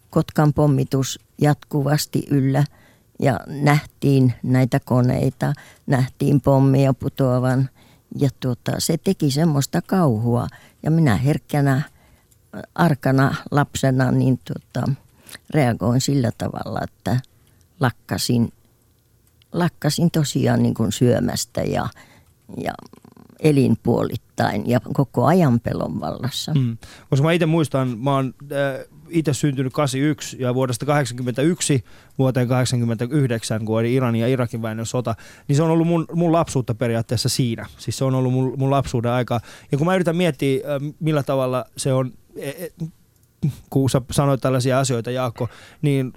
Kotkan 0.09 0.53
pommitus 0.53 1.19
jatkuvasti 1.41 2.23
yllä 2.29 2.63
ja 3.19 3.39
nähtiin 3.47 4.33
näitä 4.43 4.79
koneita, 4.79 5.53
nähtiin 5.87 6.41
pommia 6.41 6.93
putoavan 6.93 7.69
ja 8.19 8.29
tuota, 8.39 8.71
se 8.77 8.97
teki 8.97 9.31
semmoista 9.31 9.81
kauhua. 9.81 10.47
Ja 10.83 10.91
minä 10.91 11.15
herkkänä 11.15 11.81
arkana 12.75 13.35
lapsena 13.51 14.11
niin 14.11 14.39
tuota, 14.45 14.91
reagoin 15.49 16.01
sillä 16.01 16.31
tavalla, 16.37 16.79
että 16.83 17.19
lakkasin, 17.79 18.53
lakkasin 19.51 20.11
tosiaan 20.11 20.63
niin 20.63 20.73
kuin 20.73 20.91
syömästä 20.91 21.61
ja, 21.61 21.89
ja 22.57 22.73
elinpuolittain 23.39 24.69
ja 24.69 24.79
koko 24.93 25.25
ajan 25.25 25.59
pelon 25.59 25.99
vallassa. 25.99 26.53
Mm. 26.53 26.77
Koska 27.09 27.23
mä 27.23 27.31
itse 27.31 27.45
muistan, 27.45 27.97
mä 27.99 28.15
oon 28.15 28.33
äh, 28.51 28.85
itse 29.09 29.33
syntynyt 29.33 29.73
81 29.73 30.37
ja 30.39 30.55
vuodesta 30.55 30.85
81 30.85 31.83
vuoteen 32.17 32.47
89, 32.47 33.65
kun 33.65 33.79
oli 33.79 33.93
Iranin 33.93 34.21
ja 34.21 34.27
Irakin 34.27 34.61
väinen 34.61 34.85
sota, 34.85 35.15
niin 35.47 35.55
se 35.55 35.63
on 35.63 35.71
ollut 35.71 35.87
mun, 35.87 36.05
mun 36.13 36.31
lapsuutta 36.31 36.75
periaatteessa 36.75 37.29
siinä. 37.29 37.65
Siis 37.77 37.97
se 37.97 38.05
on 38.05 38.15
ollut 38.15 38.33
mun, 38.33 38.53
mun 38.57 38.71
lapsuuden 38.71 39.11
aika. 39.11 39.39
Ja 39.71 39.77
kun 39.77 39.87
mä 39.87 39.95
yritän 39.95 40.15
miettiä, 40.15 40.67
äh, 40.75 40.93
millä 40.99 41.23
tavalla 41.23 41.65
se 41.77 41.93
on, 41.93 42.13
e, 42.35 42.51
kun 43.69 43.89
sä 43.89 44.01
sanoit 44.11 44.41
tällaisia 44.41 44.79
asioita, 44.79 45.11
Jaakko, 45.11 45.49
niin 45.81 46.13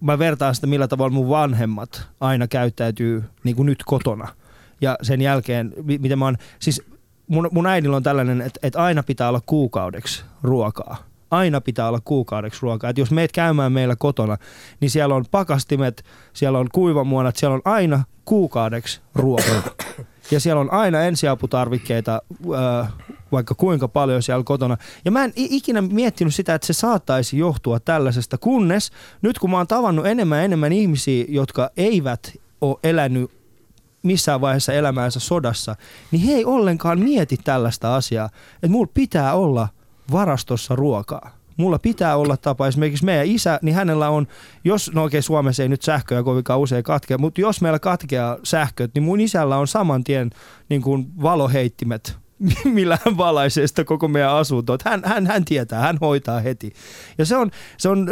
mä 0.00 0.18
vertaan 0.18 0.54
sitä, 0.54 0.66
millä 0.66 0.88
tavalla 0.88 1.14
mun 1.14 1.28
vanhemmat 1.28 2.08
aina 2.20 2.48
käyttäytyy 2.48 3.24
niin 3.44 3.56
kuin 3.56 3.66
nyt 3.66 3.82
kotona– 3.86 4.28
ja 4.84 4.98
sen 5.02 5.20
jälkeen, 5.20 5.72
miten 6.00 6.18
mä 6.18 6.24
oon, 6.24 6.36
siis 6.58 6.82
mun, 7.28 7.48
mun 7.52 7.66
äidillä 7.66 7.96
on 7.96 8.02
tällainen, 8.02 8.40
että, 8.40 8.60
että 8.62 8.82
aina 8.82 9.02
pitää 9.02 9.28
olla 9.28 9.40
kuukaudeksi 9.46 10.24
ruokaa. 10.42 10.96
Aina 11.30 11.60
pitää 11.60 11.88
olla 11.88 12.00
kuukaudeksi 12.04 12.62
ruokaa. 12.62 12.90
Että 12.90 13.00
jos 13.00 13.10
meet 13.10 13.32
käymään 13.32 13.72
meillä 13.72 13.96
kotona, 13.96 14.36
niin 14.80 14.90
siellä 14.90 15.14
on 15.14 15.24
pakastimet, 15.30 16.04
siellä 16.32 16.58
on 16.58 16.68
kuivamuonat, 16.72 17.36
siellä 17.36 17.54
on 17.54 17.62
aina 17.64 18.04
kuukaudeksi 18.24 19.00
ruokaa. 19.14 19.62
Ja 20.30 20.40
siellä 20.40 20.60
on 20.60 20.72
aina 20.72 21.00
ensiaputarvikkeita, 21.00 22.22
vaikka 23.32 23.54
kuinka 23.54 23.88
paljon 23.88 24.22
siellä 24.22 24.44
kotona. 24.44 24.76
Ja 25.04 25.10
mä 25.10 25.24
en 25.24 25.32
ikinä 25.36 25.82
miettinyt 25.82 26.34
sitä, 26.34 26.54
että 26.54 26.66
se 26.66 26.72
saattaisi 26.72 27.38
johtua 27.38 27.80
tällaisesta, 27.80 28.38
kunnes 28.38 28.90
nyt 29.22 29.38
kun 29.38 29.50
mä 29.50 29.56
oon 29.56 29.66
tavannut 29.66 30.06
enemmän 30.06 30.44
enemmän 30.44 30.72
ihmisiä, 30.72 31.24
jotka 31.28 31.70
eivät 31.76 32.32
ole 32.60 32.76
elänyt 32.84 33.30
missään 34.04 34.40
vaiheessa 34.40 34.72
elämäänsä 34.72 35.20
sodassa, 35.20 35.76
niin 36.10 36.22
he 36.22 36.32
ei 36.32 36.44
ollenkaan 36.44 37.00
mieti 37.00 37.36
tällaista 37.36 37.96
asiaa, 37.96 38.28
että 38.54 38.68
mulla 38.68 38.90
pitää 38.94 39.34
olla 39.34 39.68
varastossa 40.12 40.76
ruokaa. 40.76 41.30
Mulla 41.56 41.78
pitää 41.78 42.16
olla 42.16 42.36
tapa, 42.36 42.66
esimerkiksi 42.66 43.04
meidän 43.04 43.26
isä, 43.26 43.58
niin 43.62 43.74
hänellä 43.74 44.08
on, 44.08 44.26
jos, 44.64 44.90
no 44.94 45.04
okei 45.04 45.22
Suomessa 45.22 45.62
ei 45.62 45.68
nyt 45.68 45.82
sähköä 45.82 46.22
kovinkaan 46.22 46.60
usein 46.60 46.84
katkea, 46.84 47.18
mutta 47.18 47.40
jos 47.40 47.60
meillä 47.60 47.78
katkeaa 47.78 48.38
sähköt, 48.42 48.90
niin 48.94 49.02
mun 49.02 49.20
isällä 49.20 49.56
on 49.56 49.68
saman 49.68 50.04
tien 50.04 50.30
niin 50.68 50.82
kuin 50.82 51.06
valoheittimet 51.22 52.23
millä 52.64 52.98
hän 53.04 53.16
valaisee 53.16 53.66
sitä 53.66 53.84
koko 53.84 54.08
meidän 54.08 54.30
asuntoa. 54.30 54.78
Hän, 54.84 55.02
hän, 55.04 55.26
hän 55.26 55.44
tietää, 55.44 55.80
hän 55.80 55.98
hoitaa 56.00 56.40
heti. 56.40 56.72
Ja 57.18 57.24
se 57.24 57.36
on, 57.36 57.50
se 57.78 57.88
on 57.88 58.06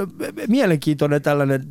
mielenkiintoinen 0.49 1.23
tällainen, 1.23 1.69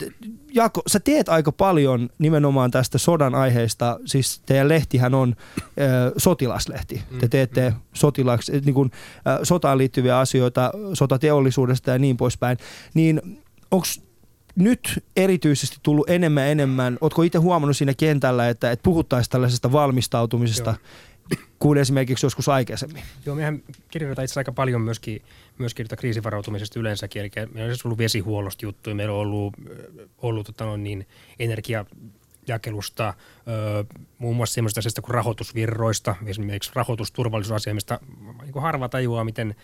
Jako, 0.53 0.81
sä 0.87 0.99
teet 0.99 1.29
aika 1.29 1.51
paljon 1.51 2.09
nimenomaan 2.17 2.71
tästä 2.71 2.97
sodan 2.97 3.35
aiheesta, 3.35 3.99
siis 4.05 4.41
teidän 4.45 4.69
lehtihän 4.69 5.13
on 5.13 5.35
äh, 5.59 6.11
sotilaslehti. 6.17 7.03
Te 7.19 7.25
mm, 7.25 7.29
teette 7.29 7.69
mm. 7.69 7.75
sotilaksi, 7.93 8.51
niin 8.65 8.73
kuin, 8.73 8.91
äh, 9.27 9.39
sotaan 9.43 9.77
liittyviä 9.77 10.19
asioita, 10.19 10.71
sotateollisuudesta 10.93 11.91
ja 11.91 11.99
niin 11.99 12.17
poispäin. 12.17 12.57
Niin 12.93 13.21
onko 13.71 13.85
nyt 14.55 15.03
erityisesti 15.15 15.77
tullut 15.83 16.09
enemmän 16.09 16.47
enemmän, 16.47 16.97
ootko 17.01 17.23
itse 17.23 17.37
huomannut 17.37 17.77
siinä 17.77 17.93
kentällä, 17.93 18.49
että, 18.49 18.71
että 18.71 18.83
puhuttaisiin 18.83 19.31
tällaisesta 19.31 19.71
valmistautumisesta 19.71 20.69
Joo 20.69 21.10
kuin 21.59 21.77
esimerkiksi 21.77 22.25
joskus 22.25 22.49
aikaisemmin. 22.49 23.03
Joo, 23.25 23.35
mehän 23.35 23.63
kirjoitetaan 23.89 24.25
itse 24.25 24.39
aika 24.39 24.51
paljon 24.51 24.81
myöskin, 24.81 25.21
myöskin 25.57 25.87
kriisivarautumisesta 25.97 26.79
yleensäkin, 26.79 27.19
eli 27.19 27.31
meillä 27.35 27.69
on 27.69 27.75
siis 27.75 27.85
ollut 27.85 27.97
vesihuollosta 27.97 28.65
juttuja, 28.65 28.95
meillä 28.95 29.13
on 29.13 29.19
ollut, 29.19 29.53
ollut 30.17 30.45
tota 30.45 30.65
no, 30.65 30.77
niin, 30.77 31.07
energiajakelusta, 31.39 33.13
ö, 33.47 33.85
muun 34.17 34.35
muassa 34.35 34.53
sellaisista 34.53 34.79
asioista 34.79 35.01
kuin 35.01 35.13
rahoitusvirroista, 35.13 36.15
esimerkiksi 36.25 36.71
rahoitusturvallisuusasemista. 36.73 37.99
Niin 38.41 38.61
harva 38.61 38.89
tajuaa, 38.89 39.23
miten 39.23 39.55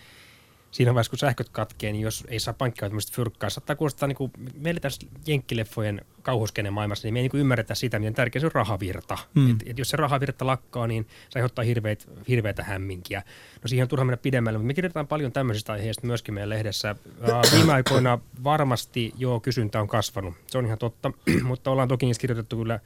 siinä 0.72 0.94
vaiheessa, 0.94 1.10
kun 1.10 1.20
sähköt 1.20 1.50
katkee, 1.50 1.92
niin 1.92 2.02
jos 2.02 2.24
ei 2.28 2.40
saa 2.40 2.54
pankkiautomista 2.54 3.16
fyrkkaa, 3.16 3.50
saattaa 3.50 3.76
kuulostaa, 3.76 4.08
niin 4.08 4.16
kuin, 4.16 4.32
meillä 4.58 4.80
tässä 4.80 5.08
jenkkileffojen 5.28 6.02
kauhuskenen 6.28 6.74
maailmassa, 6.74 7.08
niin 7.08 7.14
me 7.14 7.20
ei 7.20 7.30
niin 7.34 7.40
ymmärretä 7.42 7.76
sitä, 7.76 8.00
miten 8.00 8.14
tärkeä 8.14 8.40
se 8.40 8.46
on 8.46 8.52
rahavirta. 8.52 9.18
Mm. 9.34 9.52
Et, 9.52 9.58
et 9.66 9.78
jos 9.78 9.90
se 9.90 9.98
rahavirta 9.98 10.46
lakkaa, 10.46 10.88
niin 10.88 11.08
se 11.30 11.40
aiheuttaa 11.40 11.66
hirveitä, 11.66 12.06
hirveitä 12.28 12.64
hämminkiä. 12.64 13.24
No 13.62 13.68
siihen 13.68 13.84
on 13.84 13.88
turha 13.88 14.06
mennä 14.06 14.18
pidemmälle, 14.18 14.58
mutta 14.60 14.68
me 14.68 14.74
kirjoitetaan 14.74 15.08
paljon 15.08 15.32
tämmöisistä 15.32 15.74
aiheista 15.74 16.08
myöskin 16.08 16.34
meidän 16.34 16.50
lehdessä. 16.50 16.96
Viime 17.56 17.74
aikoina 17.74 18.20
varmasti 18.44 19.14
jo 19.18 19.40
kysyntä 19.40 19.82
on 19.82 19.88
kasvanut, 19.88 20.34
se 20.48 20.58
on 20.58 20.66
ihan 20.66 20.78
totta, 20.78 21.12
mutta 21.44 21.72
ollaan 21.72 21.88
toki 21.88 22.06
niistä 22.06 22.22
kirjoitettu 22.22 22.58
kyllä 22.58 22.80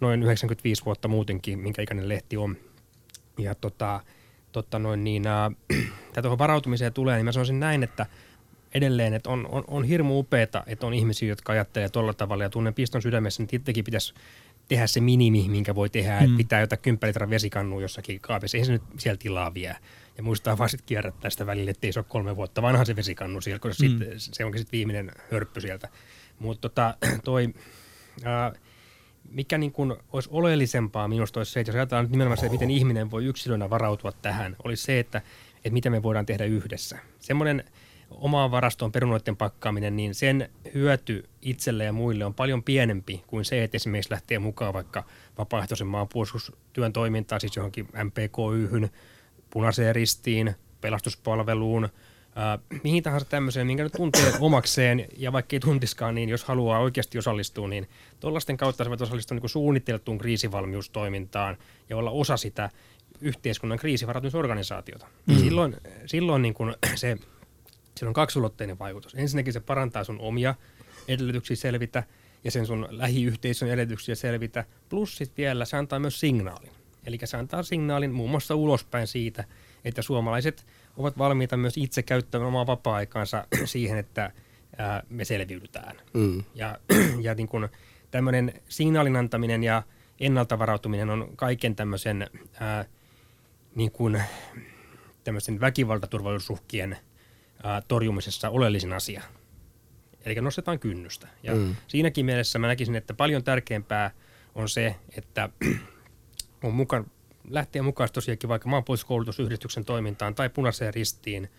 noin 0.00 0.22
95 0.22 0.84
vuotta 0.84 1.08
muutenkin, 1.08 1.58
minkä 1.58 1.82
ikäinen 1.82 2.08
lehti 2.08 2.36
on. 2.36 2.56
Ja 3.38 3.54
tota, 3.54 4.00
totta 4.52 4.78
noin, 4.78 5.04
niin, 5.04 5.26
äh, 5.26 5.50
tuohon 6.22 6.38
varautumiseen 6.38 6.92
tulee, 6.92 7.16
niin 7.16 7.24
mä 7.24 7.32
sanoisin 7.32 7.60
näin, 7.60 7.82
että 7.82 8.06
edelleen, 8.74 9.14
että 9.14 9.30
on, 9.30 9.48
on, 9.50 9.64
on 9.68 9.84
hirmu 9.84 10.18
upeeta, 10.18 10.62
että 10.66 10.86
on 10.86 10.94
ihmisiä, 10.94 11.28
jotka 11.28 11.52
ajattelee 11.52 11.88
tuolla 11.88 12.14
tavalla 12.14 12.44
ja 12.44 12.50
tunnen 12.50 12.74
piston 12.74 13.02
sydämessä, 13.02 13.42
niin 13.42 13.48
tietenkin 13.48 13.84
pitäisi 13.84 14.14
tehdä 14.68 14.86
se 14.86 15.00
minimi, 15.00 15.48
minkä 15.48 15.74
voi 15.74 15.90
tehdä, 15.90 16.18
mm. 16.18 16.24
että 16.24 16.36
pitää 16.36 16.60
jotain 16.60 16.82
10 16.82 17.08
litran 17.08 17.30
vesikannua 17.30 17.82
jossakin 17.82 18.20
kaapissa. 18.20 18.58
Ei 18.58 18.64
se 18.64 18.72
nyt 18.72 18.82
siellä 18.98 19.18
tilaa 19.18 19.54
vie. 19.54 19.76
Ja 20.16 20.22
muistaa 20.22 20.58
vaan 20.58 20.70
sitten 20.70 20.86
kierrättää 20.86 21.30
sitä 21.30 21.46
välillä, 21.46 21.70
ettei 21.70 21.92
se 21.92 21.98
ole 21.98 22.06
kolme 22.08 22.36
vuotta 22.36 22.62
vanha 22.62 22.84
se 22.84 22.96
vesikannu 22.96 23.40
siellä, 23.40 23.58
koska 23.58 23.84
mm. 23.84 23.98
sit, 24.16 24.34
se 24.34 24.44
onkin 24.44 24.58
sitten 24.58 24.78
viimeinen 24.78 25.12
hörppy 25.30 25.60
sieltä. 25.60 25.88
Mutta 26.38 26.68
tota, 26.68 26.94
toi, 27.24 27.54
ää, 28.24 28.52
mikä 29.30 29.58
niin 29.58 29.72
kun 29.72 29.96
olisi 30.12 30.28
oleellisempaa 30.32 31.08
minusta 31.08 31.40
olisi 31.40 31.52
se, 31.52 31.60
että 31.60 31.70
jos 31.70 31.76
ajatellaan 31.76 32.04
nyt 32.04 32.10
nimenomaan 32.10 32.38
se, 32.38 32.46
että 32.46 32.54
miten 32.54 32.70
ihminen 32.70 33.10
voi 33.10 33.24
yksilönä 33.24 33.70
varautua 33.70 34.12
tähän, 34.12 34.56
olisi 34.64 34.82
se, 34.82 34.98
että, 34.98 35.22
että 35.56 35.70
mitä 35.70 35.90
me 35.90 36.02
voidaan 36.02 36.26
tehdä 36.26 36.44
yhdessä. 36.44 36.98
Semmoinen 37.18 37.64
omaan 38.10 38.50
varastoon 38.50 38.92
perunoiden 38.92 39.36
pakkaaminen, 39.36 39.96
niin 39.96 40.14
sen 40.14 40.50
hyöty 40.74 41.28
itselle 41.42 41.84
ja 41.84 41.92
muille 41.92 42.24
on 42.24 42.34
paljon 42.34 42.62
pienempi 42.62 43.22
kuin 43.26 43.44
se, 43.44 43.64
että 43.64 43.76
esimerkiksi 43.76 44.10
lähtee 44.10 44.38
mukaan 44.38 44.74
vaikka 44.74 45.04
vapaaehtoisen 45.38 45.86
maanpuolustustyön 45.86 46.92
toimintaan, 46.92 47.40
siis 47.40 47.56
johonkin 47.56 47.88
MPKYhyn, 48.04 48.90
punaiseen 49.50 49.94
ristiin, 49.94 50.54
pelastuspalveluun, 50.80 51.84
äh, 51.84 52.80
mihin 52.84 53.02
tahansa 53.02 53.26
tämmöiseen, 53.26 53.66
minkä 53.66 53.82
nyt 53.82 53.92
tuntee 53.92 54.32
omakseen, 54.40 55.06
ja 55.16 55.32
vaikka 55.32 55.56
ei 55.56 55.60
tuntiskaan, 55.60 56.14
niin 56.14 56.28
jos 56.28 56.44
haluaa 56.44 56.78
oikeasti 56.78 57.18
osallistua, 57.18 57.68
niin 57.68 57.88
tuollaisten 58.20 58.56
kautta 58.56 58.84
sä 58.84 58.90
voit 58.90 59.00
osallistua 59.00 59.34
niin 59.34 59.50
kriisivalmiustoimintaan 59.50 60.18
kriisivalmiustoimintaan 60.18 61.56
ja 61.90 61.96
olla 61.96 62.10
osa 62.10 62.36
sitä 62.36 62.70
yhteiskunnan 63.20 63.78
kriisivarautumisorganisaatiota. 63.78 65.06
Mm. 65.26 65.36
Silloin, 65.36 65.76
silloin 66.06 66.42
niin 66.42 66.54
kun 66.54 66.74
se, 66.94 67.18
sillä 68.00 68.10
on 68.10 68.14
kaksulotteinen 68.14 68.78
vaikutus. 68.78 69.14
Ensinnäkin 69.14 69.52
se 69.52 69.60
parantaa 69.60 70.04
sun 70.04 70.20
omia 70.20 70.54
edellytyksiä 71.08 71.56
selvitä 71.56 72.02
ja 72.44 72.50
sen 72.50 72.66
sun 72.66 72.88
lähiyhteisön 72.90 73.68
edellytyksiä 73.68 74.14
selvitä, 74.14 74.64
plus 74.88 75.16
sitten 75.16 75.36
vielä 75.36 75.64
se 75.64 75.76
antaa 75.76 75.98
myös 75.98 76.20
signaalin. 76.20 76.70
Eli 77.06 77.18
se 77.24 77.36
antaa 77.36 77.62
signaalin 77.62 78.10
muun 78.10 78.30
muassa 78.30 78.54
ulospäin 78.54 79.06
siitä, 79.06 79.44
että 79.84 80.02
suomalaiset 80.02 80.66
ovat 80.96 81.18
valmiita 81.18 81.56
myös 81.56 81.76
itse 81.76 82.02
käyttämään 82.02 82.48
omaa 82.48 82.66
vapaa-aikaansa 82.66 83.46
siihen, 83.64 83.98
että 83.98 84.32
ää, 84.78 85.02
me 85.08 85.24
selviydytään. 85.24 85.96
Mm. 86.14 86.44
Ja, 86.54 86.78
ja 87.26 87.34
niin 87.34 87.48
kun 87.48 87.68
tämmöinen 88.10 88.52
signaalin 88.68 89.16
antaminen 89.16 89.64
ja 89.64 89.82
ennalta 90.20 90.58
varautuminen 90.58 91.10
on 91.10 91.36
kaiken 91.36 91.76
tämmöisen 91.76 92.26
ää, 92.60 92.84
niin 93.74 93.90
kun, 93.90 94.22
tämmöisen 95.24 95.60
väkivaltaturvallisuusuhkien 95.60 96.96
ää, 97.62 97.82
torjumisessa 97.88 98.50
oleellisin 98.50 98.92
asia. 98.92 99.22
Eli 100.24 100.34
nostetaan 100.34 100.78
kynnystä. 100.78 101.28
Ja 101.42 101.54
mm. 101.54 101.76
siinäkin 101.88 102.26
mielessä 102.26 102.58
mä 102.58 102.66
näkisin, 102.66 102.96
että 102.96 103.14
paljon 103.14 103.44
tärkeämpää 103.44 104.10
on 104.54 104.68
se, 104.68 104.96
että 105.16 105.48
on 106.64 106.74
mukaan, 106.74 107.06
lähteä 107.50 107.82
mukaan 107.82 108.08
tosiaankin 108.12 108.48
vaikka 108.48 108.68
maanpuolustuskoulutusyhdistyksen 108.68 109.84
toimintaan 109.84 110.34
tai 110.34 110.48
punaiseen 110.48 110.94
ristiin, 110.94 111.50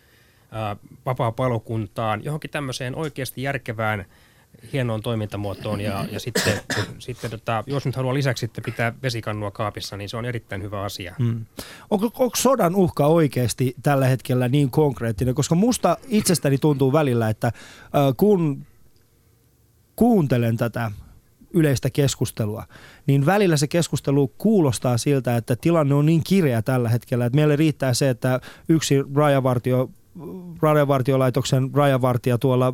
vapaa-palokuntaan, 1.05 2.23
johonkin 2.23 2.51
tämmöiseen 2.51 2.95
oikeasti 2.95 3.41
järkevään 3.41 4.05
hienoon 4.73 5.01
toimintamuotoon 5.01 5.81
ja, 5.81 6.05
ja 6.11 6.19
sitten, 6.19 6.53
sitten 6.99 7.31
tota, 7.31 7.63
jos 7.67 7.85
nyt 7.85 7.95
haluaa 7.95 8.13
lisäksi 8.13 8.41
sitten 8.41 8.63
pitää 8.63 8.93
vesikannua 9.03 9.51
kaapissa, 9.51 9.97
niin 9.97 10.09
se 10.09 10.17
on 10.17 10.25
erittäin 10.25 10.63
hyvä 10.63 10.81
asia. 10.81 11.15
Hmm. 11.19 11.45
Onko, 11.89 12.05
onko 12.05 12.35
sodan 12.35 12.75
uhka 12.75 13.07
oikeasti 13.07 13.75
tällä 13.83 14.07
hetkellä 14.07 14.47
niin 14.47 14.71
konkreettinen? 14.71 15.35
Koska 15.35 15.55
musta 15.55 15.97
itsestäni 16.07 16.57
tuntuu 16.57 16.93
välillä, 16.93 17.29
että 17.29 17.47
äh, 17.47 17.53
kun 18.17 18.65
kuuntelen 19.95 20.57
tätä 20.57 20.91
yleistä 21.53 21.89
keskustelua, 21.89 22.63
niin 23.07 23.25
välillä 23.25 23.57
se 23.57 23.67
keskustelu 23.67 24.27
kuulostaa 24.27 24.97
siltä, 24.97 25.37
että 25.37 25.55
tilanne 25.55 25.95
on 25.95 26.05
niin 26.05 26.23
kireä 26.23 26.61
tällä 26.61 26.89
hetkellä, 26.89 27.25
että 27.25 27.35
meille 27.35 27.55
riittää 27.55 27.93
se, 27.93 28.09
että 28.09 28.39
yksi 28.69 28.95
rajavartio 29.15 29.89
rajavartiolaitoksen 30.61 31.69
rajavartija 31.73 32.37
tuolla 32.37 32.73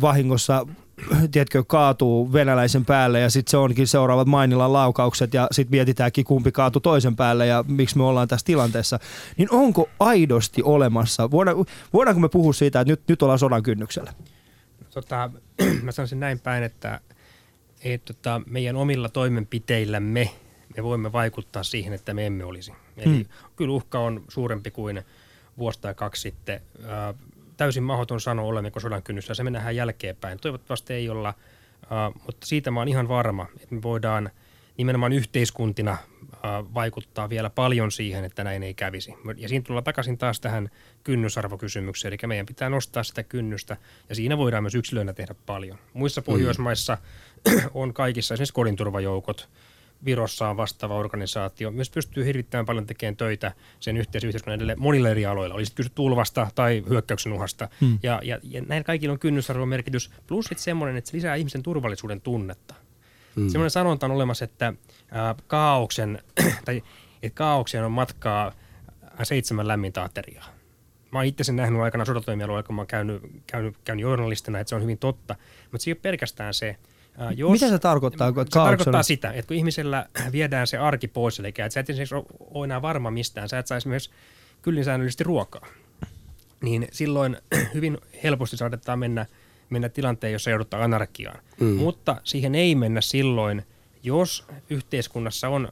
vahingossa 0.00 0.66
tiedätkö, 1.32 1.64
kaatuu 1.64 2.32
venäläisen 2.32 2.84
päälle 2.84 3.20
ja 3.20 3.30
sitten 3.30 3.50
se 3.50 3.56
onkin 3.56 3.86
seuraavat 3.86 4.28
Mainilan 4.28 4.72
laukaukset 4.72 5.34
ja 5.34 5.48
sitten 5.50 5.70
mietitäänkin 5.70 6.24
kumpi 6.24 6.52
kaatu 6.52 6.80
toisen 6.80 7.16
päälle 7.16 7.46
ja 7.46 7.64
miksi 7.68 7.96
me 7.96 8.04
ollaan 8.04 8.28
tässä 8.28 8.46
tilanteessa. 8.46 8.98
Niin 9.36 9.48
onko 9.50 9.88
aidosti 10.00 10.62
olemassa, 10.62 11.30
voidaanko 11.92 12.20
me 12.20 12.28
puhua 12.28 12.52
siitä, 12.52 12.80
että 12.80 12.92
nyt, 12.92 13.00
nyt 13.08 13.22
ollaan 13.22 13.38
sodan 13.38 13.62
kynnyksellä? 13.62 14.12
Tota, 14.94 15.30
mä 15.82 15.92
sanoisin 15.92 16.20
näin 16.20 16.40
päin, 16.40 16.62
että 16.62 17.00
et, 17.84 18.04
tota, 18.04 18.40
meidän 18.46 18.76
omilla 18.76 19.08
toimenpiteillämme 19.08 20.30
me 20.76 20.82
voimme 20.82 21.12
vaikuttaa 21.12 21.62
siihen, 21.62 21.92
että 21.92 22.14
me 22.14 22.26
emme 22.26 22.44
olisi. 22.44 22.72
Eli 22.96 23.14
hmm. 23.14 23.26
kyllä 23.56 23.74
uhka 23.74 23.98
on 23.98 24.24
suurempi 24.28 24.70
kuin 24.70 25.02
vuosi 25.58 25.80
tai 25.80 25.94
kaksi 25.94 26.22
sitten. 26.22 26.60
Ää, 26.84 27.14
täysin 27.56 27.82
mahdoton 27.82 28.20
sanoa, 28.20 28.46
olemmeko 28.46 28.80
sodan 28.80 29.02
kynnyssä. 29.02 29.34
Se 29.34 29.44
me 29.44 29.50
nähdään 29.50 29.76
jälkeenpäin. 29.76 30.38
Toivottavasti 30.38 30.94
ei 30.94 31.08
olla, 31.08 31.34
ää, 31.90 32.10
mutta 32.26 32.46
siitä 32.46 32.70
mä 32.70 32.80
oon 32.80 32.88
ihan 32.88 33.08
varma, 33.08 33.46
että 33.60 33.74
me 33.74 33.82
voidaan 33.82 34.30
nimenomaan 34.76 35.12
yhteiskuntina 35.12 35.96
vaikuttaa 36.74 37.28
vielä 37.28 37.50
paljon 37.50 37.92
siihen, 37.92 38.24
että 38.24 38.44
näin 38.44 38.62
ei 38.62 38.74
kävisi. 38.74 39.14
Ja 39.36 39.48
siinä 39.48 39.64
tullaan 39.66 39.84
takaisin 39.84 40.18
taas 40.18 40.40
tähän 40.40 40.70
kynnysarvokysymykseen, 41.04 42.12
eli 42.12 42.18
meidän 42.26 42.46
pitää 42.46 42.68
nostaa 42.68 43.02
sitä 43.02 43.22
kynnystä, 43.22 43.76
ja 44.08 44.14
siinä 44.14 44.38
voidaan 44.38 44.62
myös 44.62 44.74
yksilöinä 44.74 45.12
tehdä 45.12 45.34
paljon. 45.46 45.78
Muissa 45.92 46.20
mm. 46.20 46.24
Pohjoismaissa 46.24 46.98
mm. 47.48 47.60
on 47.74 47.94
kaikissa 47.94 48.34
esimerkiksi 48.34 48.54
kodinturvajoukot, 48.54 49.48
Virossa 50.04 50.48
on 50.48 50.56
vastaava 50.56 50.96
organisaatio, 50.96 51.70
myös 51.70 51.90
pystyy 51.90 52.24
hirvittävän 52.24 52.66
paljon 52.66 52.86
tekemään 52.86 53.16
töitä 53.16 53.52
sen 53.80 53.96
yhteisyhteiskunnan 53.96 54.56
edelle 54.56 54.74
monilla 54.76 55.08
eri 55.08 55.26
aloilla, 55.26 55.54
olisi 55.54 55.74
kyse 55.74 55.90
tulvasta 55.94 56.48
tai 56.54 56.84
hyökkäyksen 56.88 57.32
uhasta. 57.32 57.68
Mm. 57.80 57.98
Ja, 58.02 58.20
ja, 58.24 58.38
ja 58.42 58.62
näin 58.68 58.84
kaikilla 58.84 59.12
on 59.12 59.18
kynnysarvon 59.18 59.68
merkitys, 59.68 60.10
plus 60.26 60.44
sitten 60.44 60.64
semmoinen, 60.64 60.96
että 60.96 61.10
se 61.10 61.16
lisää 61.16 61.34
ihmisen 61.34 61.62
turvallisuuden 61.62 62.20
tunnetta. 62.20 62.74
Mm. 63.36 63.48
Semmoinen 63.48 63.70
sanonta 63.70 64.06
on 64.06 64.12
olemassa, 64.12 64.44
että 64.44 64.72
ää, 65.10 65.34
kaauksen, 65.46 66.18
tai 66.64 66.82
että 67.22 67.36
kaauksen 67.36 67.84
on 67.84 67.92
matkaa 67.92 68.52
seitsemän 69.22 69.68
lämmintä 69.68 70.02
ateriaa. 70.02 70.56
Mä 71.12 71.18
oon 71.18 71.26
itse 71.26 71.44
sen 71.44 71.56
nähnyt 71.56 71.80
aikana 71.80 72.04
sodatoimialueella, 72.04 72.62
kun 72.62 72.74
mä 72.74 72.80
oon 72.80 72.86
käynyt, 72.86 73.22
käynyt, 73.46 73.76
käynyt 73.84 74.02
journalistina, 74.02 74.58
että 74.58 74.68
se 74.68 74.74
on 74.74 74.82
hyvin 74.82 74.98
totta. 74.98 75.36
Mutta 75.72 75.84
se 75.84 75.90
ei 75.90 75.92
ole 75.92 76.00
pelkästään 76.02 76.54
se. 76.54 76.76
Jos, 77.36 77.52
Mitä 77.52 77.68
se 77.68 77.78
tarkoittaa? 77.78 78.28
Se 78.28 78.50
tarkoittaa 78.50 79.02
sitä, 79.02 79.32
että 79.32 79.48
kun 79.48 79.56
ihmisellä 79.56 80.06
viedään 80.32 80.66
se 80.66 80.78
arki 80.78 81.08
pois, 81.08 81.40
eli 81.40 81.48
että 81.48 81.70
sä 81.70 81.80
et 81.80 81.90
esimerkiksi 81.90 82.14
ole 82.40 82.64
enää 82.64 82.82
varma 82.82 83.10
mistään, 83.10 83.48
sä 83.48 83.58
et 83.58 83.66
saisi 83.66 83.88
myös 83.88 84.10
kyllin 84.62 84.84
säännöllisesti 84.84 85.24
ruokaa, 85.24 85.66
niin 86.60 86.88
silloin 86.92 87.36
hyvin 87.74 87.98
helposti 88.22 88.56
saatetaan 88.56 88.98
mennä– 88.98 89.26
mennä 89.70 89.88
tilanteen, 89.88 90.32
jossa 90.32 90.50
joudutaan 90.50 90.82
anarkiaan. 90.82 91.40
Mm. 91.60 91.66
Mutta 91.66 92.20
siihen 92.24 92.54
ei 92.54 92.74
mennä 92.74 93.00
silloin, 93.00 93.62
jos 94.02 94.46
yhteiskunnassa 94.70 95.48
on 95.48 95.68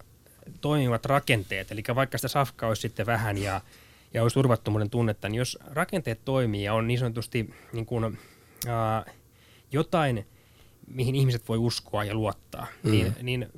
toimivat 0.61 1.05
rakenteet, 1.05 1.73
eli 1.73 1.83
vaikka 1.95 2.19
sitä 2.19 2.29
safkaa 2.29 2.69
olisi 2.69 2.83
sitten 2.83 3.07
vähän 3.07 3.39
ja, 3.39 3.61
ja 4.15 4.23
olisi 4.23 4.35
turvattomuuden 4.35 4.91
tunnetta, 4.91 5.29
niin 5.29 5.39
jos 5.39 5.59
rakenteet 5.71 6.25
toimii 6.25 6.65
ja 6.65 6.75
on 6.75 6.87
niin 6.87 6.99
sanotusti 6.99 7.55
niin 7.73 7.87
kuin, 7.87 8.19
ää, 8.67 9.05
jotain, 9.73 10.27
mihin 10.87 11.15
ihmiset 11.15 11.49
voi 11.49 11.59
uskoa 11.59 12.05
ja 12.05 12.15
luottaa, 12.15 12.67
mm. 12.83 12.91
niin, 12.91 13.15
niin 13.23 13.49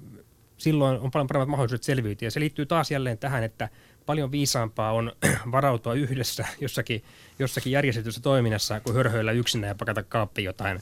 silloin 0.56 1.00
on 1.00 1.10
paljon 1.10 1.26
paremmat 1.26 1.48
mahdollisuudet 1.48 1.82
selviytyä. 1.82 2.26
Ja 2.26 2.30
se 2.30 2.40
liittyy 2.40 2.66
taas 2.66 2.90
jälleen 2.90 3.18
tähän, 3.18 3.42
että 3.42 3.68
paljon 4.06 4.32
viisaampaa 4.32 4.92
on 4.92 5.12
varautua 5.52 5.94
yhdessä 5.94 6.46
jossakin, 6.60 7.02
jossakin 7.38 7.72
järjestetyssä 7.72 8.20
toiminnassa, 8.20 8.80
kuin 8.80 8.96
hörhöillä 8.96 9.32
yksinä 9.32 9.66
ja 9.66 9.74
pakata 9.74 10.02
kaappi 10.02 10.44
jotain, 10.44 10.80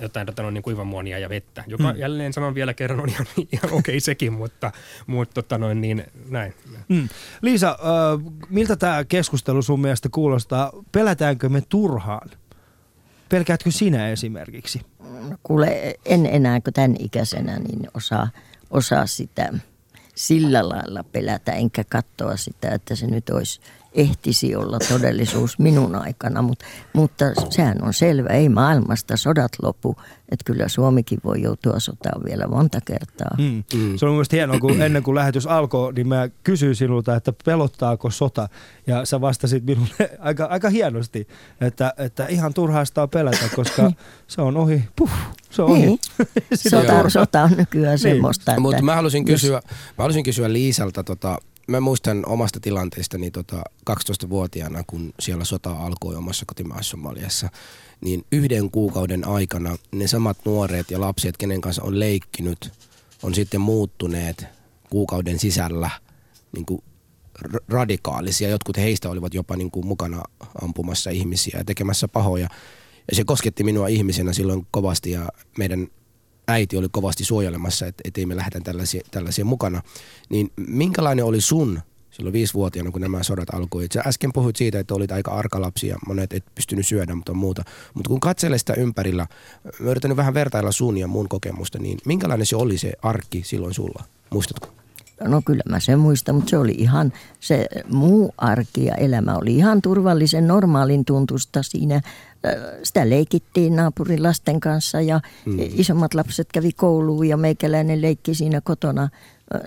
jotain 0.00 0.26
tota, 0.26 0.50
niin 0.50 0.62
kuivamuonia 0.62 1.18
ja 1.18 1.28
vettä. 1.28 1.64
Joka 1.66 1.92
mm. 1.92 1.98
jälleen 1.98 2.32
sanon 2.32 2.54
vielä 2.54 2.74
kerran 2.74 3.00
on 3.00 3.08
ihan, 3.08 3.26
ihan 3.52 3.64
okei 3.64 3.78
okay 3.78 4.00
sekin, 4.00 4.32
mutta, 4.32 4.72
mutta 5.06 5.34
tota 5.34 5.58
noin, 5.58 5.80
niin, 5.80 6.04
näin. 6.28 6.54
Mm. 6.88 7.08
Liisa, 7.42 7.70
äh, 7.70 8.32
miltä 8.48 8.76
tämä 8.76 9.04
keskustelu 9.04 9.62
sun 9.62 9.80
mielestä 9.80 10.08
kuulostaa? 10.12 10.72
Pelätäänkö 10.92 11.48
me 11.48 11.62
turhaan? 11.68 12.30
Pelkäätkö 13.32 13.70
sinä 13.70 14.08
esimerkiksi? 14.08 14.80
No 15.00 15.36
kuule, 15.42 15.94
en 16.04 16.26
enää 16.26 16.60
kuin 16.60 16.74
tämän 16.74 16.96
ikäisenä 16.98 17.58
niin 17.58 17.88
osaa, 17.94 18.28
osaa 18.70 19.06
sitä– 19.06 19.52
sillä 20.14 20.68
lailla 20.68 21.04
pelätä, 21.12 21.52
enkä 21.52 21.84
katsoa 21.84 22.36
sitä, 22.36 22.68
että 22.68 22.94
se 22.94 23.06
nyt 23.06 23.30
olisi 23.30 23.60
ehtisi 23.94 24.56
olla 24.56 24.78
todellisuus 24.88 25.58
minun 25.58 25.94
aikana, 25.94 26.42
mutta, 26.42 26.64
mutta 26.92 27.24
sehän 27.50 27.82
on 27.82 27.94
selvä, 27.94 28.28
ei 28.28 28.48
maailmasta 28.48 29.16
sodat 29.16 29.52
lopu, 29.62 29.96
että 30.32 30.44
kyllä 30.44 30.68
Suomikin 30.68 31.18
voi 31.24 31.42
joutua 31.42 31.80
sotaan 31.80 32.24
vielä 32.24 32.46
monta 32.46 32.78
kertaa. 32.84 33.36
Mm. 33.38 33.64
Mm. 33.74 33.96
Se 33.96 34.06
on 34.06 34.12
mielestäni 34.12 34.38
hienoa, 34.38 34.58
kun 34.58 34.82
ennen 34.82 35.02
kuin 35.02 35.14
lähetys 35.14 35.46
alkoi, 35.46 35.92
niin 35.92 36.08
mä 36.08 36.28
kysyin 36.44 36.74
sinulta, 36.74 37.16
että 37.16 37.32
pelottaako 37.44 38.10
sota, 38.10 38.48
ja 38.86 39.04
sä 39.04 39.20
vastasit 39.20 39.64
minulle 39.64 40.10
aika, 40.18 40.44
aika 40.44 40.70
hienosti, 40.70 41.28
että, 41.60 41.94
että 41.98 42.26
ihan 42.26 42.54
turhaista 42.54 43.02
on 43.02 43.10
pelätä, 43.10 43.48
koska 43.56 43.82
niin. 43.82 43.96
se 44.26 44.42
on 44.42 44.56
ohi, 44.56 44.84
puh, 44.96 45.10
se 45.50 45.62
on 45.62 45.70
ohi. 45.70 45.86
Niin. 45.86 45.98
sota, 46.70 47.10
sota 47.10 47.42
on 47.42 47.50
nykyään 47.56 47.90
niin. 47.90 47.98
semmoista. 47.98 48.52
Että 48.52 48.60
Mutta 48.60 48.82
mä 48.82 48.94
halusin 48.94 49.24
kysyä, 49.24 49.60
mä 49.98 50.04
halusin 50.04 50.24
kysyä 50.24 50.52
Liisalta 50.52 51.04
tota, 51.04 51.38
mä 51.68 51.80
muistan 51.80 52.26
omasta 52.26 52.60
tilanteestani 52.60 53.30
tota 53.30 53.62
12-vuotiaana, 53.90 54.84
kun 54.86 55.12
siellä 55.20 55.44
sota 55.44 55.72
alkoi 55.72 56.14
omassa 56.14 56.44
kotimaassa 56.46 56.90
Somaliassa, 56.90 57.48
niin 58.00 58.24
yhden 58.32 58.70
kuukauden 58.70 59.28
aikana 59.28 59.76
ne 59.92 60.06
samat 60.06 60.38
nuoret 60.44 60.90
ja 60.90 61.00
lapset, 61.00 61.36
kenen 61.36 61.60
kanssa 61.60 61.82
on 61.82 62.00
leikkinyt, 62.00 62.72
on 63.22 63.34
sitten 63.34 63.60
muuttuneet 63.60 64.44
kuukauden 64.90 65.38
sisällä 65.38 65.90
niin 66.52 66.66
kuin 66.66 66.82
radikaalisia. 67.68 68.48
Jotkut 68.48 68.76
heistä 68.76 69.10
olivat 69.10 69.34
jopa 69.34 69.56
niin 69.56 69.70
kuin 69.70 69.86
mukana 69.86 70.22
ampumassa 70.62 71.10
ihmisiä 71.10 71.58
ja 71.58 71.64
tekemässä 71.64 72.08
pahoja. 72.08 72.48
Ja 73.10 73.16
se 73.16 73.24
kosketti 73.24 73.64
minua 73.64 73.88
ihmisenä 73.88 74.32
silloin 74.32 74.66
kovasti 74.70 75.10
ja 75.10 75.28
meidän 75.58 75.88
äiti 76.48 76.76
oli 76.76 76.88
kovasti 76.90 77.24
suojelemassa, 77.24 77.86
että 77.86 78.02
ettei 78.04 78.26
me 78.26 78.36
lähdetä 78.36 78.60
tällaisia, 78.60 79.02
tällaisia 79.10 79.44
mukana. 79.44 79.82
Niin 80.28 80.52
minkälainen 80.56 81.24
oli 81.24 81.40
sun 81.40 81.80
silloin 82.10 82.32
viisivuotiaana, 82.32 82.90
kun 82.90 83.00
nämä 83.00 83.22
sodat 83.22 83.54
alkoi? 83.54 83.86
Sä 83.94 84.02
äsken 84.06 84.32
puhuit 84.32 84.56
siitä, 84.56 84.78
että 84.78 84.94
olit 84.94 85.12
aika 85.12 85.30
arka 85.30 85.60
lapsi 85.60 85.88
ja 85.88 85.96
monet 86.06 86.32
et 86.32 86.44
pystynyt 86.54 86.86
syödä, 86.86 87.14
mutta 87.14 87.34
muuta. 87.34 87.62
Mutta 87.94 88.08
kun 88.08 88.20
katselee 88.20 88.58
sitä 88.58 88.74
ympärillä, 88.74 89.26
mä 89.80 89.90
yritän 89.90 90.16
vähän 90.16 90.34
vertailla 90.34 90.72
sun 90.72 90.98
ja 90.98 91.06
mun 91.06 91.28
kokemusta, 91.28 91.78
niin 91.78 91.98
minkälainen 92.06 92.46
se 92.46 92.56
oli 92.56 92.78
se 92.78 92.92
arki 93.02 93.42
silloin 93.44 93.74
sulla? 93.74 94.04
Muistatko? 94.30 94.68
No 95.24 95.42
kyllä 95.44 95.62
mä 95.68 95.80
sen 95.80 95.98
muistan, 95.98 96.34
mutta 96.34 96.50
se 96.50 96.58
oli 96.58 96.74
ihan, 96.78 97.12
se 97.40 97.66
muu 97.90 98.34
arki 98.38 98.84
ja 98.84 98.94
elämä 98.94 99.36
oli 99.36 99.56
ihan 99.56 99.82
turvallisen 99.82 100.46
normaalin 100.46 101.04
tuntusta 101.04 101.62
siinä. 101.62 102.00
Sitä 102.82 103.10
leikittiin 103.10 103.76
naapurin 103.76 104.22
lasten 104.22 104.60
kanssa 104.60 105.00
ja 105.00 105.20
mm. 105.46 105.58
isommat 105.58 106.14
lapset 106.14 106.48
kävi 106.52 106.72
kouluun 106.72 107.28
ja 107.28 107.36
meikäläinen 107.36 108.02
leikki 108.02 108.34
siinä 108.34 108.60
kotona 108.60 109.08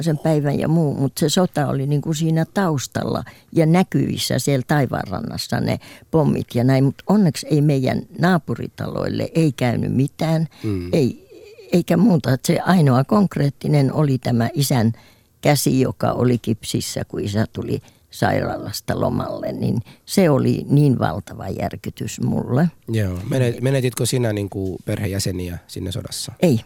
sen 0.02 0.18
päivän 0.18 0.60
ja 0.60 0.68
muu, 0.68 0.94
mutta 0.94 1.20
se 1.20 1.30
sota 1.30 1.68
oli 1.68 1.88
niin 1.88 2.02
kuin 2.02 2.16
siinä 2.16 2.46
taustalla 2.54 3.24
ja 3.52 3.66
näkyvissä 3.66 4.40
siellä 4.40 4.64
taivaanrannassa 4.68 5.60
ne 5.60 5.80
pommit 6.12 6.48
ja 6.56 6.64
näin, 6.64 6.84
mutta 6.84 7.04
onneksi 7.08 7.48
ei 7.50 7.62
meidän 7.62 8.02
naapuritaloille 8.20 9.30
ei 9.36 9.52
käynyt 9.52 9.94
mitään, 9.94 10.48
mm. 10.64 10.90
ei, 10.94 11.30
eikä 11.72 11.98
muuta. 11.98 12.34
Että 12.34 12.48
se 12.48 12.60
ainoa 12.60 13.04
konkreettinen 13.04 13.94
oli 13.94 14.18
tämä 14.18 14.50
isän 14.54 14.94
käsi, 15.42 15.82
joka 15.82 16.12
oli 16.12 16.38
kipsissä, 16.38 17.06
kun 17.08 17.20
isä 17.20 17.46
tuli 17.54 17.82
sairaalasta 18.16 19.00
lomalle, 19.00 19.52
niin 19.52 19.82
se 20.06 20.30
oli 20.30 20.66
niin 20.70 21.00
valtava 21.00 21.50
järkytys 21.50 22.22
mulle. 22.22 22.68
Joo. 22.88 23.20
Menetitkö 23.62 24.06
sinä 24.06 24.34
niin 24.34 24.50
kuin 24.50 24.78
perhejäseniä 24.86 25.58
sinne 25.68 25.92
sodassa? 25.92 26.32
Ei. 26.42 26.60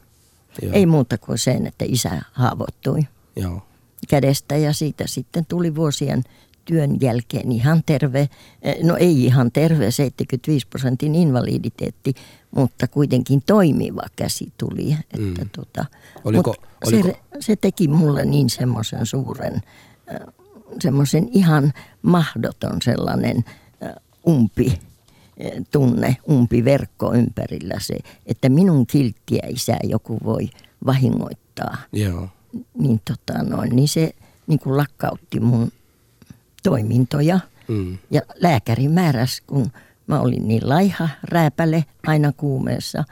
Joo. 0.62 0.74
Ei 0.74 0.86
muuta 0.86 1.18
kuin 1.18 1.38
sen, 1.38 1.68
että 1.68 1.86
isä 1.88 2.22
haavoittui 2.32 3.02
Joo. 3.36 3.62
kädestä 4.10 4.58
ja 4.58 4.74
siitä 4.74 5.08
sitten 5.08 5.46
tuli 5.46 5.76
vuosien 5.76 6.24
työn 6.66 6.98
jälkeen 7.02 7.52
ihan 7.52 7.84
terve, 7.86 8.30
eh, 8.62 8.78
no 8.84 8.96
ei 8.96 9.26
ihan 9.26 9.52
terve, 9.52 9.92
75 9.92 10.68
prosentin 10.68 11.16
invaliditeetti, 11.16 12.14
mutta 12.52 12.88
kuitenkin 12.88 13.42
toimiva 13.46 14.04
käsi 14.16 14.54
tuli. 14.58 14.98
Että 15.14 15.42
mm. 15.42 15.50
tota, 15.56 15.86
oliko, 16.24 16.56
oliko? 16.86 17.08
Se, 17.08 17.20
se 17.40 17.56
teki 17.56 17.88
mulle 17.88 18.26
niin 18.26 18.50
semmoisen 18.50 19.06
suuren, 19.06 19.62
eh, 20.08 20.20
semmoisen 20.82 21.30
ihan 21.32 21.74
mahdoton 22.02 22.82
sellainen 22.82 23.46
umpi 24.28 24.80
tunne, 25.72 26.18
umpi 26.30 26.66
verkko 26.66 27.14
ympärillä 27.14 27.76
se, 27.80 27.98
että 28.26 28.50
minun 28.50 28.88
kilttiä 28.88 29.44
isää 29.50 29.80
joku 29.84 30.18
voi 30.24 30.50
vahingoittaa. 30.86 31.78
Joo. 31.92 32.30
Niin, 32.78 33.02
tota 33.06 33.44
noin, 33.44 33.76
niin 33.76 33.88
se 33.88 34.12
niin 34.48 34.60
kuin 34.60 34.78
lakkautti 34.78 35.40
mun 35.40 35.72
toimintoja. 36.64 37.40
Mm. 37.68 37.98
Ja 38.12 38.22
lääkäri 38.36 38.88
määräsi, 38.88 39.44
kun 39.48 39.72
mä 40.08 40.20
olin 40.20 40.48
niin 40.48 40.70
laiha, 40.70 41.10
rääpäle, 41.24 41.86
aina 42.08 42.32
kuumeessa, 42.32 43.04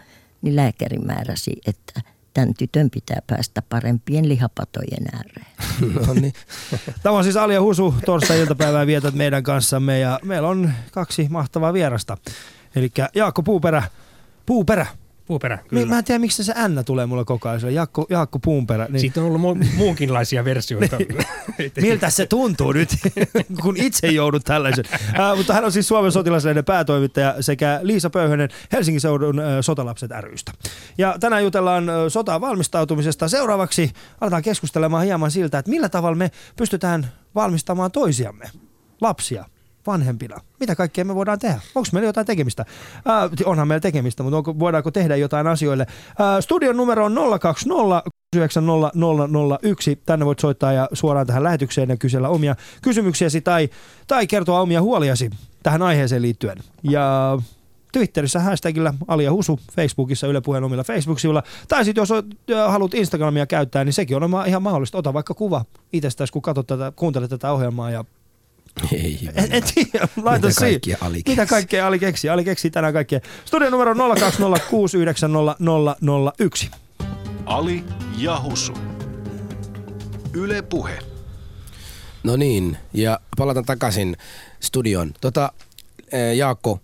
niin 0.42 0.56
lääkäri 0.56 0.98
määräsi, 1.00 1.62
että 1.66 2.02
tämän 2.38 2.54
tytön 2.58 2.90
pitää 2.90 3.22
päästä 3.28 3.62
parempien 3.70 4.30
lihapatojen 4.30 5.06
ääreen. 5.14 5.48
No 6.08 6.14
niin. 6.14 6.34
Tämä 7.04 7.18
on 7.18 7.24
siis 7.24 7.38
Alia 7.38 7.62
Husu, 7.62 7.96
torstai-iltapäivää 8.06 8.88
vietät 8.88 9.14
meidän 9.14 9.44
kanssamme 9.44 10.00
ja 10.00 10.20
meillä 10.24 10.48
on 10.48 10.72
kaksi 10.92 11.28
mahtavaa 11.30 11.74
vierasta. 11.74 12.18
Eli 12.76 12.92
Jaakko 13.16 13.44
Puuperä, 13.44 13.84
Puuperä, 14.46 14.86
Puuperä, 15.28 15.60
kyllä. 15.68 15.86
Mä 15.86 15.98
en 15.98 16.04
tiedä, 16.04 16.20
miksi 16.20 16.44
se 16.44 16.54
N 16.68 16.86
tulee 16.86 17.06
mulle 17.06 17.26
koko 17.26 17.50
ajan. 17.50 17.74
Jaakko, 17.74 18.06
Jaakko 18.10 18.40
Puuperä. 18.40 18.88
Niin. 18.90 19.00
Siitä 19.00 19.22
on 19.22 19.28
ollut 19.28 19.42
mu- 19.42 19.76
muunkinlaisia 19.76 20.46
versioita. 20.46 20.98
niin. 21.58 21.72
Miltä 21.82 22.10
se 22.10 22.26
tuntuu 22.26 22.72
nyt, 22.72 22.90
kun 23.62 23.78
itse 23.78 24.08
joudut 24.08 24.44
tällaisen. 24.46 24.86
Äh, 25.20 25.38
mutta 25.38 25.54
hän 25.54 25.66
on 25.66 25.72
siis 25.72 25.88
Suomen 25.88 26.12
sotilaslehden 26.12 26.66
päätoimittaja 26.66 27.36
sekä 27.40 27.80
Liisa 27.84 28.10
Pöyhönen 28.10 28.50
Helsingin 28.72 29.02
seudun 29.02 29.40
äh, 29.40 29.46
Sotalapset 29.62 30.12
rystä. 30.22 30.52
Ja 30.98 31.16
tänään 31.20 31.44
jutellaan 31.44 31.90
äh, 31.90 31.96
sotaan 32.08 32.42
valmistautumisesta. 32.42 33.28
Seuraavaksi 33.28 33.92
aletaan 34.22 34.44
keskustelemaan 34.44 35.06
hieman 35.06 35.32
siltä, 35.32 35.60
että 35.60 35.72
millä 35.72 35.90
tavalla 35.90 36.16
me 36.16 36.32
pystytään 36.56 37.12
valmistamaan 37.36 37.92
toisiamme, 37.92 38.46
lapsia, 39.02 39.46
vanhempina? 39.88 40.42
Mitä 40.60 40.76
kaikkea 40.76 41.06
me 41.06 41.16
voidaan 41.16 41.40
tehdä? 41.40 41.60
Onko 41.76 41.88
meillä 41.92 42.10
jotain 42.10 42.28
tekemistä? 42.28 42.66
Äh, 42.98 43.32
onhan 43.46 43.68
meillä 43.68 43.82
tekemistä, 43.82 44.24
mutta 44.24 44.38
onko, 44.38 44.60
voidaanko 44.60 44.92
tehdä 44.92 45.16
jotain 45.16 45.48
asioille? 45.48 45.86
Äh, 45.90 46.16
studion 46.40 46.78
numero 46.78 47.06
on 47.06 47.40
020 47.40 48.04
9001. 48.36 50.02
Tänne 50.06 50.26
voit 50.26 50.40
soittaa 50.40 50.72
ja 50.74 50.90
suoraan 50.94 51.28
tähän 51.28 51.44
lähetykseen 51.44 51.90
ja 51.90 51.98
kysellä 51.98 52.30
omia 52.30 52.56
kysymyksiäsi 52.82 53.42
tai, 53.42 53.70
tai 54.08 54.28
kertoa 54.28 54.62
omia 54.62 54.82
huoliasi 54.82 55.30
tähän 55.64 55.82
aiheeseen 55.82 56.22
liittyen. 56.22 56.58
Ja 56.84 57.38
Twitterissä 57.92 58.40
hashtagillä 58.40 58.94
Alia 59.08 59.32
Husu, 59.32 59.60
Facebookissa 59.76 60.28
Yle 60.28 60.42
Puheen 60.42 60.64
omilla 60.64 60.84
Facebook-sivuilla. 60.84 61.44
Tai 61.68 61.86
sitten 61.86 62.02
jos 62.02 62.10
haluat 62.68 62.94
Instagramia 62.94 63.46
käyttää, 63.46 63.84
niin 63.84 63.94
sekin 63.94 64.24
on 64.24 64.48
ihan 64.48 64.64
mahdollista. 64.64 64.98
Ota 64.98 65.14
vaikka 65.14 65.34
kuva 65.34 65.66
itsestäsi, 65.94 66.34
kun 66.34 66.42
katsot 66.42 66.68
tätä, 66.68 66.94
kuuntelet 66.96 67.30
tätä 67.30 67.52
ohjelmaa 67.52 67.92
ja 67.92 68.06
ei. 68.94 69.30
En, 69.36 69.48
en 69.52 69.64
tiedä, 69.76 70.08
laita 70.24 70.48
Mitä 70.48 70.60
kaikkea 70.60 70.98
Ali 71.02 71.22
Mitä 71.28 71.46
kaikkea 71.46 71.88
Ali 71.88 72.00
keksi? 72.00 72.30
Ali 72.30 72.44
keksi 72.44 72.70
tänään 72.70 72.94
kaikkea. 72.94 73.20
Studio 73.46 73.70
numero 73.70 73.94
020690001. 73.94 73.98
Ali 77.46 77.84
Jahusu. 78.18 78.74
Yle 80.34 80.62
Puhe. 80.62 81.00
No 82.24 82.36
niin, 82.36 82.78
ja 82.94 83.20
palataan 83.38 83.66
takaisin 83.66 84.18
studion. 84.60 85.14
Tota, 85.22 85.52
Jaakko, 86.36 86.80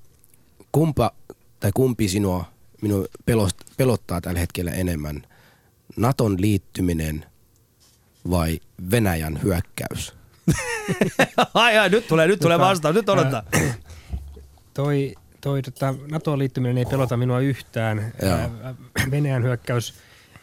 kumpa 0.71 1.11
tai 1.59 1.71
kumpi 1.73 2.07
sinua 2.07 2.45
minun 2.81 3.07
pelottaa 3.77 4.21
tällä 4.21 4.39
hetkellä 4.39 4.71
enemmän? 4.71 5.23
Naton 5.97 6.41
liittyminen 6.41 7.25
vai 8.29 8.59
Venäjän 8.91 9.39
hyökkäys? 9.43 10.13
ai, 11.53 11.77
ai, 11.77 11.89
nyt 11.89 12.07
tulee, 12.07 12.27
nyt 12.27 12.39
tulee 12.39 12.57
tota, 12.57 12.69
vastaus, 12.69 12.95
nyt 12.95 13.09
odottaa. 13.09 13.43
toi, 14.73 15.15
toi 15.41 15.61
tota, 15.61 15.95
NATOon 16.11 16.39
liittyminen 16.39 16.77
ei 16.77 16.85
pelota 16.85 17.17
minua 17.17 17.39
yhtään. 17.39 18.13
Ää, 18.23 18.49
Venäjän 19.11 19.43
hyökkäys 19.43 19.93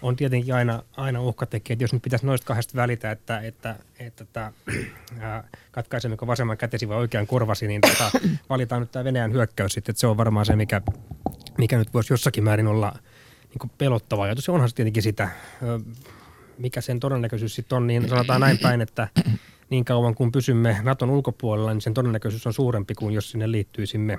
on 0.03 0.17
tietenkin 0.17 0.55
aina, 0.55 0.83
aina 0.97 1.21
uhkatekijä, 1.21 1.75
että 1.75 1.85
jos 1.85 1.93
nyt 1.93 2.03
pitäisi 2.03 2.27
noista 2.27 2.47
kahdesta 2.47 2.77
välitä, 2.77 3.11
että, 3.11 3.41
että, 3.41 3.77
että, 3.99 4.25
että 4.25 4.53
ää, 5.21 5.45
katkaisemmeko 5.71 6.27
vasemman 6.27 6.57
kätesi 6.57 6.89
vai 6.89 6.97
oikean 6.97 7.27
korvasi, 7.27 7.67
niin 7.67 7.81
tota, 7.81 8.11
valitaan 8.49 8.83
nyt 8.83 8.93
tämä 8.93 9.05
Venäjän 9.05 9.33
hyökkäys 9.33 9.73
sitten, 9.73 9.93
että 9.93 10.01
se 10.01 10.07
on 10.07 10.17
varmaan 10.17 10.47
se, 10.47 10.57
mikä, 10.57 10.81
mikä 11.59 11.79
nyt 11.79 11.95
voisi 11.95 12.13
jossakin 12.13 12.45
määrin 12.45 12.67
olla 12.67 12.93
niin 13.49 13.71
pelottava 13.79 14.23
ajatus. 14.23 14.49
Onhan 14.49 14.69
se 14.69 14.75
tietenkin 14.75 15.03
sitä, 15.03 15.29
mikä 16.59 16.81
sen 16.81 17.01
todennäköisyys 17.01 17.55
sitten 17.55 17.77
on, 17.77 17.87
niin 17.87 18.09
sanotaan 18.09 18.41
näin 18.41 18.59
päin, 18.59 18.81
että 18.81 19.09
niin 19.71 19.85
kauan 19.85 20.15
kun 20.15 20.33
pysymme 20.33 20.77
Naton 20.83 21.11
ulkopuolella, 21.11 21.73
niin 21.73 21.81
sen 21.81 21.95
todennäköisyys 21.95 22.47
on 22.47 22.53
suurempi 22.53 22.95
kuin 22.95 23.15
jos 23.15 23.31
sinne 23.31 23.51
liittyisimme. 23.51 24.19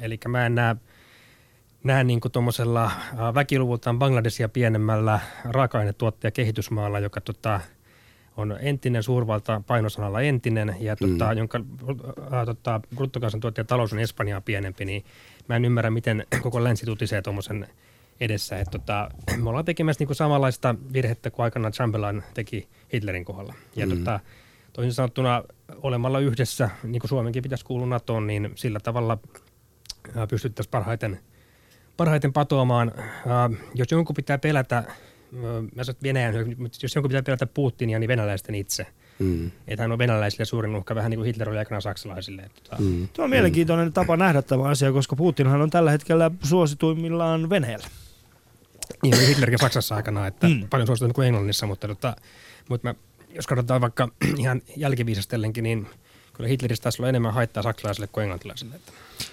Eli 0.00 0.18
mä 0.28 0.46
en 0.46 0.54
näe, 0.54 0.76
näe 1.84 2.04
niin 2.04 2.20
kuin 2.20 2.32
tuommoisella 2.32 2.90
väkiluvultaan 3.34 3.98
Bangladesia 3.98 4.48
pienemmällä 4.48 5.20
raaka-ainetuottaja 5.44 6.30
kehitysmaalla, 6.30 6.98
joka 6.98 7.20
tota, 7.20 7.60
on 8.36 8.56
entinen 8.60 9.02
suurvalta 9.02 9.62
painosanalla 9.66 10.20
entinen, 10.20 10.76
ja 10.80 10.96
tota, 10.96 11.32
mm. 11.32 11.38
jonka 11.38 11.60
äh, 12.32 12.44
tota, 12.46 12.80
bruttokansantuottajatalous 12.94 13.92
on 13.92 13.98
Espanjaa 13.98 14.40
pienempi, 14.40 14.84
niin 14.84 15.04
mä 15.48 15.56
en 15.56 15.64
ymmärrä, 15.64 15.90
miten 15.90 16.26
koko 16.42 16.64
länsi 16.64 16.86
tutisee 16.86 17.22
tuommoisen 17.22 17.68
edessä. 18.20 18.58
Et 18.58 18.68
tota, 18.70 19.10
me 19.36 19.48
ollaan 19.48 19.64
tekemässä 19.64 20.00
niinku 20.00 20.14
samanlaista 20.14 20.74
virhettä 20.92 21.30
kuin 21.30 21.44
aikanaan 21.44 21.72
Chamberlain 21.72 22.22
teki 22.34 22.68
Hitlerin 22.92 23.24
kohdalla. 23.24 23.54
Ja 23.76 23.86
mm. 23.86 23.98
tota, 23.98 24.20
toisin 24.72 24.92
sanottuna 24.92 25.42
olemalla 25.82 26.18
yhdessä, 26.18 26.70
niin 26.82 27.00
kuin 27.00 27.08
Suomenkin 27.08 27.42
pitäisi 27.42 27.64
kuulua 27.64 27.86
NATOon, 27.86 28.26
niin 28.26 28.52
sillä 28.54 28.80
tavalla 28.80 29.18
pystyttäisiin 30.30 30.70
parhaiten, 30.70 31.20
parhaiten 31.96 32.32
patoamaan. 32.32 32.92
Jos 33.74 33.90
jonkun 33.90 34.16
pitää 34.16 34.38
pelätä, 34.38 34.84
mä 35.74 35.84
sanon 35.84 35.98
Venäjän, 36.02 36.34
jos 36.82 36.94
jonkun 36.94 37.08
pitää 37.08 37.22
pelätä 37.22 37.46
Putinia, 37.46 37.98
niin 37.98 38.08
venäläisten 38.08 38.54
itse. 38.54 38.86
Mm. 39.18 39.50
Että 39.68 39.82
hän 39.82 39.92
on 39.92 39.98
venäläisille 39.98 40.44
suurin 40.44 40.76
uhka, 40.76 40.94
vähän 40.94 41.10
niin 41.10 41.18
kuin 41.18 41.26
Hitler 41.26 41.48
oli 41.48 41.58
aikana 41.58 41.80
saksalaisille. 41.80 42.42
Että, 42.42 42.76
mm. 42.78 43.08
Tuo 43.12 43.24
on 43.24 43.30
mielenkiintoinen 43.30 43.88
mm. 43.88 43.92
tapa 43.92 44.16
nähdä 44.16 44.42
tämä 44.42 44.62
asia, 44.62 44.92
koska 44.92 45.16
Putinhan 45.16 45.62
on 45.62 45.70
tällä 45.70 45.90
hetkellä 45.90 46.30
suosituimmillaan 46.42 47.50
Venäjällä. 47.50 47.86
Niin 49.02 49.20
Hitlerkin 49.26 49.58
Saksassa 49.58 49.94
aikana, 49.94 50.26
että 50.26 50.48
mm. 50.48 50.68
paljon 50.70 50.86
suosituin 50.86 51.12
kuin 51.12 51.26
Englannissa, 51.26 51.66
mutta, 51.66 51.88
mutta, 51.88 52.16
mutta 52.68 52.88
mä, 52.88 52.94
jos 53.34 53.46
katsotaan 53.46 53.80
vaikka 53.80 54.08
ihan 54.38 54.62
jälkiviisastellenkin, 54.76 55.64
niin 55.64 55.86
kyllä 56.32 56.48
Hitleristä 56.48 56.82
taisi 56.82 57.02
olla 57.02 57.08
enemmän 57.08 57.34
haittaa 57.34 57.62
saksalaisille 57.62 58.06
kuin 58.06 58.22
englantilaisille. 58.22 58.74
Että. 58.74 58.92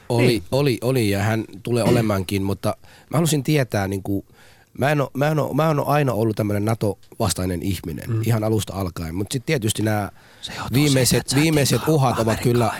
Oli, 0.09 0.27
niin. 0.27 0.43
oli, 0.51 0.77
oli 0.81 1.09
ja 1.09 1.19
hän 1.19 1.45
tulee 1.63 1.83
olemaankin, 1.83 2.43
mutta 2.43 2.77
mä 2.83 3.17
halusin 3.17 3.43
tietää 3.43 3.87
niin 3.87 4.03
kuin– 4.03 4.25
Mä 4.79 4.91
en, 4.91 5.01
ole, 5.01 5.09
mä, 5.13 5.27
en 5.27 5.39
ole, 5.39 5.55
mä 5.55 5.71
en 5.71 5.79
ole 5.79 5.87
aina 5.87 6.13
ollut 6.13 6.35
tämmöinen 6.35 6.65
NATO-vastainen 6.65 7.63
ihminen 7.63 8.09
mm. 8.09 8.21
ihan 8.25 8.43
alusta 8.43 8.73
alkaen, 8.73 9.15
mutta 9.15 9.33
sitten 9.33 9.45
tietysti 9.45 9.81
nämä 9.81 10.11
viimeiset, 10.73 11.35
viimeiset 11.35 11.81
uhat 11.87 12.19
ovat 12.19 12.39
kyllä, 12.39 12.71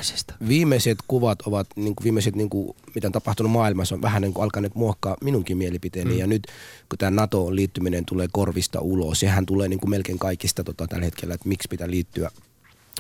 viimeiset 0.48 0.98
kuvat 1.08 1.42
ovat, 1.42 1.68
niin 1.76 1.96
kuin 1.96 2.04
viimeiset 2.04 2.36
niin 2.36 2.50
kuin, 2.50 2.76
mitä 2.96 3.08
on 3.08 3.12
tapahtunut 3.12 3.52
maailmassa, 3.52 3.96
on 3.96 4.02
vähän 4.02 4.22
niin 4.22 4.34
kuin 4.34 4.44
alkaneet 4.44 4.76
muokkaa 4.76 5.18
minunkin 5.22 5.58
mielipiteeni. 5.58 6.14
Mm. 6.14 6.20
Ja 6.20 6.28
nyt 6.28 6.48
kun 6.90 6.98
tämä 6.98 7.12
NATO-liittyminen 7.12 8.06
tulee 8.06 8.28
korvista 8.32 8.82
ulos, 8.82 9.20
sehän 9.20 9.46
tulee 9.46 9.68
niin 9.68 9.80
kuin 9.80 9.90
melkein 9.90 10.20
kaikista 10.20 10.64
tota, 10.64 10.88
tällä 10.88 11.06
hetkellä, 11.06 11.34
että 11.34 11.50
miksi 11.50 11.68
pitää 11.68 11.90
liittyä. 11.90 12.32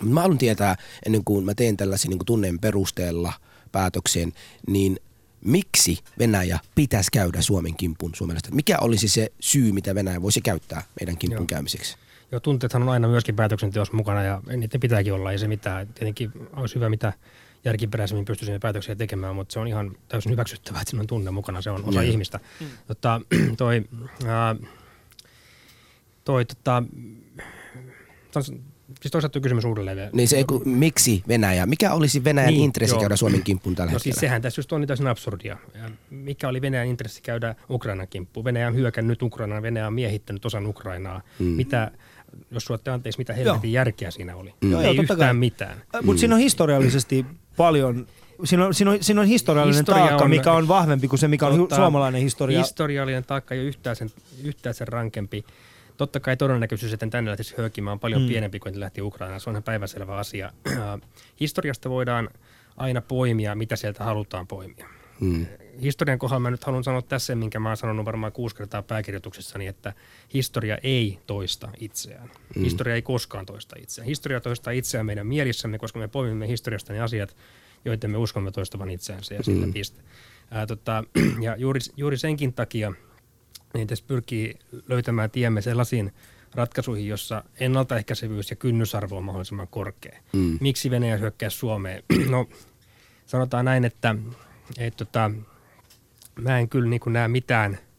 Mä 0.04 0.22
haluan 0.22 0.38
tietää, 0.38 0.76
ennen 1.06 1.24
kuin 1.24 1.46
mä 1.46 1.54
teen 1.54 1.78
tällaisen 1.78 2.10
niin 2.10 2.20
kuin 2.20 2.26
tunneen 2.26 2.60
perusteella 2.60 3.34
päätöksen, 3.72 4.34
niin 4.68 5.00
miksi 5.46 5.98
Venäjä 6.20 6.60
pitäisi 6.76 7.12
käydä 7.12 7.42
Suomen 7.42 7.76
kimpun 7.76 8.12
suomalaista? 8.16 8.52
Mikä 8.52 8.78
olisi 8.82 9.08
se 9.08 9.32
syy, 9.40 9.72
mitä 9.72 9.96
Venäjä 9.96 10.22
voisi 10.22 10.42
käyttää 10.42 10.84
meidän 11.00 11.18
kimpun 11.18 11.38
Joo. 11.38 11.46
käymiseksi? 11.46 11.98
Joo, 12.32 12.40
tunteethan 12.40 12.82
on 12.82 12.90
aina 12.90 13.08
myöskin 13.08 13.36
päätöksenteossa 13.36 13.94
mukana 13.94 14.24
ja 14.24 14.42
niiden 14.48 14.80
pitääkin 14.80 15.14
olla, 15.14 15.32
ei 15.32 15.40
se 15.40 15.48
mitään. 15.48 15.88
Tietenkin 15.88 16.32
olisi 16.56 16.76
hyvä, 16.76 16.90
mitä 16.90 17.14
järkiperäisemmin 17.66 18.26
pystyisimme 18.26 18.60
päätöksiä 18.60 18.96
tekemään, 18.96 19.36
mutta 19.36 19.54
se 19.54 19.60
on 19.60 19.68
ihan 19.68 19.98
täysin 20.08 20.32
hyväksyttävää, 20.32 20.82
että 20.82 20.90
siinä 20.90 21.02
on 21.02 21.08
tunne 21.08 21.32
mukana, 21.32 21.62
se 21.62 21.70
on 21.70 21.86
osa 21.86 22.00
mm. 22.00 22.06
ihmistä. 22.06 22.40
Mm. 22.60 22.68
Tota, 22.88 23.22
toi, 23.58 23.84
ää, 24.26 24.56
toi 26.24 26.46
tota, 26.46 26.84
Siis 29.02 29.12
toisaalta 29.12 29.40
kysymys 29.40 29.66
uudelleen. 29.66 30.10
Niin 30.14 30.28
se, 30.28 30.44
kun, 30.44 30.62
miksi 30.66 31.24
Venäjä? 31.28 31.66
Mikä 31.66 31.94
olisi 31.94 32.24
Venäjän 32.24 32.54
niin, 32.54 32.64
intressi 32.64 32.96
joo. 32.96 33.00
käydä 33.00 33.16
Suomen 33.16 33.44
kimppuun 33.44 33.76
tällä 33.76 33.92
no 33.92 33.96
hetkellä? 33.96 34.14
siis 34.14 34.22
sehän 34.22 34.42
tässä 34.42 34.60
just 34.60 34.72
on 34.72 34.88
täysin 34.88 35.08
absurdia. 35.08 35.58
Mikä 36.10 36.48
oli 36.48 36.62
Venäjän 36.62 36.88
intressi 36.88 37.22
käydä 37.22 37.56
Ukrainan 37.70 38.08
kimppuun? 38.08 38.44
Venäjä 38.44 38.68
on 38.68 38.76
hyökännyt 38.76 39.22
Ukrainaan, 39.22 39.64
Venäjä 39.64 39.88
on 39.88 39.94
miehittänyt 39.94 40.46
osan 40.46 40.66
Ukrainaa. 40.66 41.22
Mm. 41.40 41.46
Mitä, 41.46 41.92
jos 42.52 42.66
suotte 42.66 42.92
anteeksi, 42.92 43.18
mitä 43.18 43.34
helvetin 43.34 43.72
järkeä 43.72 44.12
siinä 44.12 44.36
oli? 44.36 44.54
Mm. 44.62 44.72
Joo, 44.72 44.82
Ei 44.82 44.96
joo, 44.96 45.02
yhtään 45.02 45.20
kai. 45.20 45.34
mitään. 45.34 45.78
Mutta 45.94 46.12
mm. 46.12 46.18
siinä 46.18 46.36
on 46.36 46.42
historiallisesti 46.42 47.26
paljon 47.58 48.08
Siinä 48.44 48.66
on, 48.66 48.74
siinä, 48.74 48.92
on, 48.92 48.98
siinä 49.04 49.22
on 49.22 49.28
historiallinen 49.28 49.80
Historia 49.80 50.06
taakka, 50.06 50.24
on, 50.24 50.30
mikä 50.30 50.52
on 50.52 50.68
vahvempi 50.68 51.08
kuin 51.08 51.20
se, 51.20 51.28
mikä 51.28 51.48
on 51.48 51.58
totta, 51.58 51.76
suomalainen 51.76 52.22
historia. 52.22 52.60
Historiallinen 52.60 53.24
taakka 53.24 53.56
ei 53.56 53.60
ole 53.62 53.68
yhtään 53.68 53.96
sen, 53.96 54.10
yhtään 54.44 54.76
sen 54.76 54.88
rankempi 54.88 55.46
totta 56.00 56.20
kai 56.20 56.38
todennäköisyys, 56.38 56.94
että 56.94 57.08
tänne 57.08 57.32
lähtisi 57.32 57.56
höökimään 57.58 57.92
on 57.92 58.00
paljon 58.00 58.22
mm. 58.22 58.28
pienempi 58.28 58.60
kuin 58.60 58.80
lähti 58.80 59.02
Ukrainaan. 59.02 59.42
Se 59.42 59.50
on 59.50 59.54
ihan 59.54 59.64
päiväselvä 59.64 60.16
asia. 60.16 60.52
Historiasta 61.40 61.90
voidaan 61.90 62.30
aina 62.78 63.02
poimia, 63.02 63.56
mitä 63.56 63.76
sieltä 63.76 64.04
halutaan 64.04 64.48
poimia. 64.48 64.88
Mm. 65.20 65.46
Historian 65.82 66.20
kohdalla 66.20 66.40
mä 66.40 66.52
nyt 66.52 66.64
haluan 66.64 66.84
sanoa 66.84 67.02
tässä, 67.02 67.36
minkä 67.36 67.60
mä 67.60 67.70
oon 67.70 67.78
sanonut 67.78 68.06
varmaan 68.06 68.32
kuusi 68.32 68.56
kertaa 68.56 68.82
pääkirjoituksessani, 68.82 69.68
että 69.68 69.94
historia 70.34 70.78
ei 70.84 71.20
toista 71.28 71.70
itseään. 71.80 72.30
Mm. 72.56 72.64
Historia 72.64 72.96
ei 72.96 73.02
koskaan 73.02 73.46
toista 73.46 73.76
itseään. 73.80 74.08
Historia 74.08 74.40
toistaa 74.40 74.74
itseään 74.74 75.06
meidän 75.06 75.28
mielissämme, 75.28 75.78
koska 75.78 76.00
me 76.00 76.08
poimimme 76.08 76.48
historiasta 76.48 76.94
ne 76.94 77.00
asiat, 77.00 77.36
joita 77.86 78.08
me 78.08 78.18
uskomme 78.18 78.52
toistavan 78.52 78.90
itseänsä 78.90 79.36
ja 79.36 79.44
sillä 79.44 79.66
mm. 79.66 79.74
piste. 79.74 80.02
Ää, 80.52 80.66
tota, 80.66 81.04
ja 81.46 81.56
juuri, 81.56 81.80
juuri 81.98 82.18
senkin 82.18 82.54
takia– 82.54 82.94
niin 83.74 83.88
tässä 83.88 84.06
pyrkii 84.08 84.60
löytämään 84.88 85.32
tiemme 85.32 85.62
sellaisiin 85.62 86.14
ratkaisuihin, 86.56 87.08
jossa 87.08 87.44
ennaltaehkäisevyys 87.60 88.50
ja 88.50 88.56
kynnysarvo 88.56 89.18
on 89.18 89.24
mahdollisimman 89.24 89.68
korkea. 89.68 90.20
Mm. 90.34 90.58
Miksi 90.62 90.92
Venäjä 90.92 91.18
hyökkää 91.18 91.50
Suomeen? 91.50 92.04
no 92.30 92.50
sanotaan 93.26 93.66
näin, 93.66 93.86
että 93.86 94.16
et, 94.78 94.98
tota, 94.98 95.32
mä 96.40 96.60
en 96.60 96.70
kyllä 96.70 96.90
niin 96.90 97.02
näe 97.06 97.28
mitään– 97.28 97.78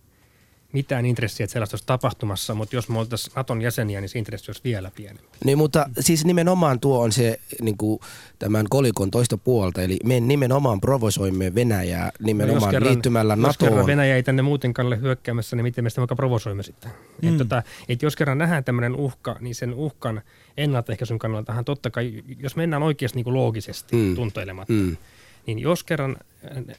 mitään 0.73 1.07
intressiä, 1.07 1.45
että 1.45 1.53
sellaista 1.53 1.75
olisi 1.75 1.87
tapahtumassa, 1.87 2.55
mutta 2.55 2.77
jos 2.77 2.89
me 2.89 2.99
oltaisiin 2.99 3.33
Naton 3.37 3.63
jäseniä, 3.63 4.01
niin 4.01 4.09
se 4.09 4.19
intressi 4.19 4.51
olisi 4.51 4.61
vielä 4.65 4.91
pienempi. 4.97 5.39
Niin, 5.45 5.59
mutta 5.59 5.91
siis 6.01 6.25
nimenomaan 6.25 6.81
tuo 6.81 7.03
on 7.03 7.13
se 7.13 7.41
niin 7.61 7.77
kuin, 7.77 8.01
tämän 8.39 8.67
kolikon 8.71 9.11
toista 9.11 9.39
puolta, 9.39 9.83
eli 9.83 9.99
me 10.05 10.21
nimenomaan 10.21 10.81
provosoimme 10.81 11.55
Venäjää 11.55 12.11
nimenomaan 12.21 12.63
no 12.63 12.71
kerran, 12.71 12.91
liittymällä 12.91 13.37
NATOon. 13.37 13.49
Jos 13.49 13.57
kerran 13.57 13.87
Venäjä 13.87 14.17
ei 14.17 14.23
tänne 14.23 14.43
muutenkaan 14.43 14.87
ole 14.87 15.01
hyökkäämässä, 15.01 15.57
niin 15.57 15.65
miten 15.65 15.85
me 15.85 15.91
sitä 15.91 16.01
vaikka 16.01 16.17
provosoimme 16.17 16.63
sitten? 16.63 16.91
Mm. 17.23 17.29
Et, 17.29 17.37
tota, 17.39 17.63
et 17.89 18.03
jos 18.03 18.17
kerran 18.17 18.39
nähdään 18.39 18.65
tämmöinen 18.65 18.97
uhka, 18.97 19.37
niin 19.41 19.55
sen 19.55 19.75
uhkan 19.75 20.23
ennaltaehkäisyn 20.57 21.19
kannaltahan 21.19 21.65
totta 21.65 21.91
kai, 21.91 22.23
jos 22.39 22.57
mennään 22.57 22.83
oikeasti 22.83 23.17
niin 23.17 23.25
kuin 23.25 23.35
loogisesti 23.35 23.97
mm. 23.97 24.15
tuntoilematta, 24.15 24.73
mm 24.73 24.97
niin 25.55 25.63
jos 25.63 25.85
kerran, 25.85 26.17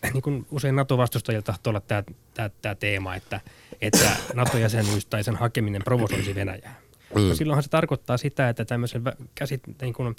äh, 0.04 0.14
niin 0.14 0.22
kuin 0.22 0.46
usein 0.52 0.76
NATO-vastustajilla 0.76 1.42
tahtoo 1.42 1.72
olla 1.72 1.80
tämä, 1.80 2.04
tämä, 2.34 2.50
tämä 2.62 2.76
teema, 2.76 3.16
että, 3.16 3.42
että 3.82 4.10
NATO-jäsenyys 4.34 5.06
tai 5.06 5.24
sen 5.24 5.36
hakeminen 5.36 5.82
provosoisi 5.84 6.36
Venäjää. 6.36 6.80
Mm. 7.16 7.22
No 7.22 7.36
silloinhan 7.36 7.64
se 7.64 7.70
tarkoittaa 7.70 8.18
sitä, 8.18 8.50
että 8.50 8.66
tämmöisen 8.66 9.02
käsit, 9.36 9.62
niin 9.82 9.94
kuin 9.94 10.16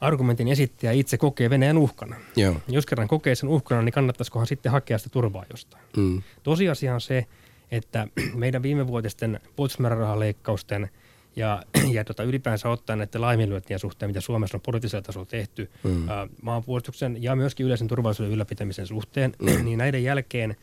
argumentin 0.00 0.48
esittäjä 0.48 0.92
itse 0.92 1.18
kokee 1.18 1.50
Venäjän 1.50 1.78
uhkana. 1.78 2.16
Joo. 2.36 2.54
Jos 2.68 2.86
kerran 2.86 3.08
kokee 3.08 3.34
sen 3.34 3.48
uhkana, 3.48 3.82
niin 3.82 3.92
kannattaisikohan 3.92 4.46
sitten 4.46 4.72
hakea 4.72 4.98
sitä 4.98 5.10
turvaa 5.10 5.44
jostain. 5.50 5.84
Mm. 5.96 6.22
Tosiasia 6.42 6.94
on 6.94 7.00
se, 7.00 7.26
että 7.70 8.06
meidän 8.34 8.62
viimevuotisten 8.62 9.40
puolustusmäärärahaleikkausten– 9.56 10.90
ja, 11.38 11.62
ja 11.96 12.04
tota, 12.04 12.22
ylipäänsä 12.22 12.68
ottaen 12.68 12.98
näiden 12.98 13.20
laiminlyöntien 13.20 13.80
suhteen, 13.80 14.10
mitä 14.10 14.20
Suomessa 14.20 14.56
on 14.56 14.60
poliittisella 14.60 15.02
tasolla 15.02 15.26
tehty, 15.26 15.70
mm. 15.82 16.08
ä, 16.08 16.28
maanpuolustuksen 16.42 17.22
ja 17.22 17.36
myöskin 17.36 17.66
yleisen 17.66 17.88
turvallisuuden 17.88 18.32
ylläpitämisen 18.32 18.86
suhteen, 18.86 19.34
mm. 19.38 19.46
niin 19.64 19.78
näiden 19.78 20.04
jälkeen 20.04 20.56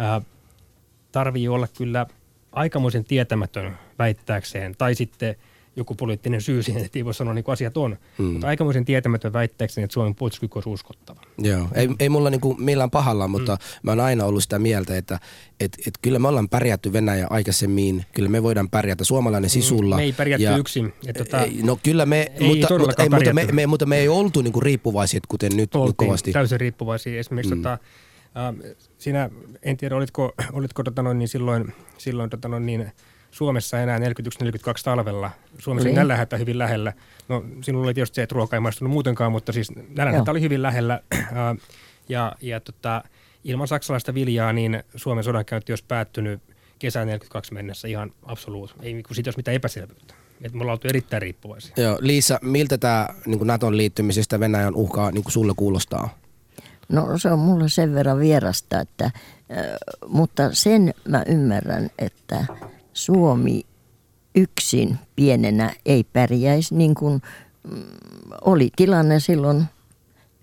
ä, 0.00 0.20
tarvii 1.12 1.48
olla 1.48 1.68
kyllä 1.76 2.06
aikamoisen 2.52 3.04
tietämätön 3.04 3.78
väittääkseen, 3.98 4.74
tai 4.78 4.94
sitten– 4.94 5.36
joku 5.76 5.94
poliittinen 5.94 6.40
syy 6.40 6.62
siihen, 6.62 6.84
että 6.84 6.98
ei 6.98 7.04
voi 7.04 7.14
sanoa 7.14 7.34
niin 7.34 7.44
kuin 7.44 7.52
asiat 7.52 7.76
on. 7.76 7.96
Mm. 8.18 8.24
Mutta 8.24 8.46
aikamoisen 8.46 8.84
tietämätön 8.84 9.32
väitteeksi, 9.32 9.82
että 9.82 9.94
Suomen 9.94 10.14
puolustuskyky 10.14 10.52
olisi 10.56 10.70
uskottava. 10.70 11.20
Joo, 11.38 11.68
ei, 11.74 11.88
ei 12.00 12.08
mulla 12.08 12.30
niin 12.30 12.40
kuin 12.40 12.62
millään 12.62 12.90
pahalla, 12.90 13.28
mutta 13.28 13.54
mm. 13.54 13.60
mä 13.82 13.90
oon 13.90 14.00
aina 14.00 14.24
ollut 14.24 14.42
sitä 14.42 14.58
mieltä, 14.58 14.96
että 14.96 15.18
et, 15.60 15.78
et 15.86 15.94
kyllä 16.02 16.18
me 16.18 16.28
ollaan 16.28 16.48
pärjätty 16.48 16.92
Venäjä 16.92 17.26
aikaisemmin, 17.30 18.04
kyllä 18.14 18.28
me 18.28 18.42
voidaan 18.42 18.70
pärjätä 18.70 19.04
suomalainen 19.04 19.48
mm, 19.48 19.52
sisulla. 19.52 19.96
Me 19.96 20.02
ei 20.02 20.12
pärjätty 20.12 20.44
ja, 20.44 20.56
yksin. 20.56 20.92
Että 21.06 21.24
tota, 21.24 21.46
no 21.62 21.78
kyllä 21.82 22.06
me, 22.06 22.32
ei 22.34 22.48
mutta, 22.48 22.78
mutta, 22.78 23.02
ei, 23.02 23.08
mutta, 23.08 23.32
me, 23.32 23.46
me, 23.52 23.66
mutta 23.66 23.86
me 23.86 23.98
ei 23.98 24.08
oltu 24.08 24.42
niin 24.42 24.52
kuin 24.52 24.62
riippuvaisia, 24.62 25.20
kuten 25.28 25.50
nyt, 25.50 25.70
nyt 25.86 25.96
kovasti. 25.96 26.32
täysin 26.32 26.60
riippuvaisia. 26.60 27.20
Esimerkiksi 27.20 27.54
mm. 27.54 27.62
tota, 27.62 27.72
äh, 27.72 28.74
sinä, 28.98 29.30
en 29.62 29.76
tiedä, 29.76 29.96
olitko, 29.96 30.32
olitko 30.52 30.82
tota 30.82 31.02
noin, 31.02 31.18
niin 31.18 31.28
silloin, 31.28 31.74
silloin 31.98 32.30
tota 32.30 32.48
noin, 32.48 32.66
niin, 32.66 32.92
Suomessa 33.30 33.80
enää 33.80 33.98
41-42 33.98 34.02
talvella. 34.84 35.30
Suomessa 35.58 35.88
oli 35.88 35.96
nälänhätä 35.96 36.36
hyvin 36.36 36.58
lähellä. 36.58 36.92
No 37.28 37.44
sinulla 37.62 37.86
oli 37.86 37.94
tietysti 37.94 38.14
se, 38.14 38.22
että 38.22 38.34
ruoka 38.34 38.56
ei 38.56 38.60
maistunut 38.60 38.92
muutenkaan, 38.92 39.32
mutta 39.32 39.52
siis 39.52 39.72
nälänhätä 39.88 40.30
oli 40.30 40.40
hyvin 40.40 40.62
lähellä. 40.62 41.00
ja, 42.08 42.32
ja 42.40 42.60
tota, 42.60 43.04
ilman 43.44 43.68
saksalaista 43.68 44.14
viljaa, 44.14 44.52
niin 44.52 44.82
Suomen 44.96 45.24
sodankäynti 45.24 45.72
olisi 45.72 45.84
päättynyt 45.88 46.40
kesän 46.78 47.06
42 47.06 47.54
mennessä 47.54 47.88
ihan 47.88 48.12
absoluut. 48.22 48.74
Ei 48.82 48.92
niin 48.92 49.04
siitä 49.12 49.28
olisi 49.28 49.38
mitään 49.38 49.54
epäselvyyttä. 49.54 50.14
Et 50.42 50.52
me 50.52 50.60
ollaan 50.60 50.72
oltu 50.72 50.88
erittäin 50.88 51.22
riippuvaisia. 51.22 51.74
Joo, 51.76 51.98
Liisa, 52.00 52.38
miltä 52.42 52.78
tämä 52.78 53.08
niin 53.26 53.46
Naton 53.46 53.76
liittymisestä 53.76 54.40
Venäjän 54.40 54.74
uhkaa 54.74 55.10
niin 55.10 55.24
sulle 55.28 55.52
kuulostaa? 55.56 56.18
No 56.88 57.18
se 57.18 57.30
on 57.30 57.38
mulle 57.38 57.68
sen 57.68 57.94
verran 57.94 58.18
vierasta, 58.18 58.80
että, 58.80 59.04
äh, 59.04 59.12
mutta 60.08 60.50
sen 60.52 60.94
mä 61.08 61.24
ymmärrän, 61.26 61.90
että 61.98 62.46
Suomi 62.92 63.62
yksin 64.34 64.98
pienenä 65.16 65.72
ei 65.86 66.04
pärjäisi 66.04 66.74
niin 66.74 66.94
kuin 66.94 67.22
mm, 67.70 67.82
oli 68.40 68.70
tilanne 68.76 69.20
silloin 69.20 69.64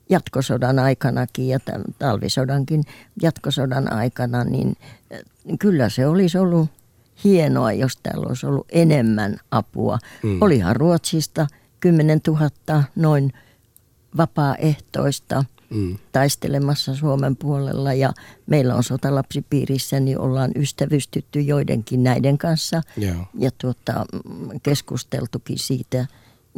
jatkosodan 0.10 0.80
aikanakin 0.80 1.48
ja 1.48 1.60
talvisodankin 2.00 2.84
jatkosodan 3.22 3.94
aikana, 3.94 4.44
niin 4.44 4.76
äh, 5.14 5.20
kyllä 5.60 5.90
se 5.90 6.08
olisi 6.08 6.38
ollut 6.38 6.70
hienoa, 7.24 7.72
jos 7.72 7.98
täällä 7.98 8.26
olisi 8.28 8.46
ollut 8.46 8.68
enemmän 8.72 9.38
apua. 9.52 9.98
Mm. 10.24 10.42
Olihan 10.42 10.76
Ruotsista 10.76 11.48
10 11.80 12.20
000 12.28 12.84
noin 12.96 13.34
vapaaehtoista 14.18 15.44
mm. 15.70 15.98
taistelemassa 16.12 16.96
Suomen 16.96 17.36
puolella 17.36 17.94
ja 17.94 18.14
meillä 18.46 18.76
on 18.76 18.84
sotalapsipiirissä, 18.84 20.00
niin 20.00 20.20
ollaan 20.20 20.52
ystävystytty 20.56 21.42
joidenkin 21.42 22.04
näiden 22.04 22.38
kanssa 22.38 22.82
yeah. 23.02 23.18
ja 23.40 23.52
tuota, 23.58 24.06
keskusteltukin 24.64 25.60
siitä. 25.60 26.06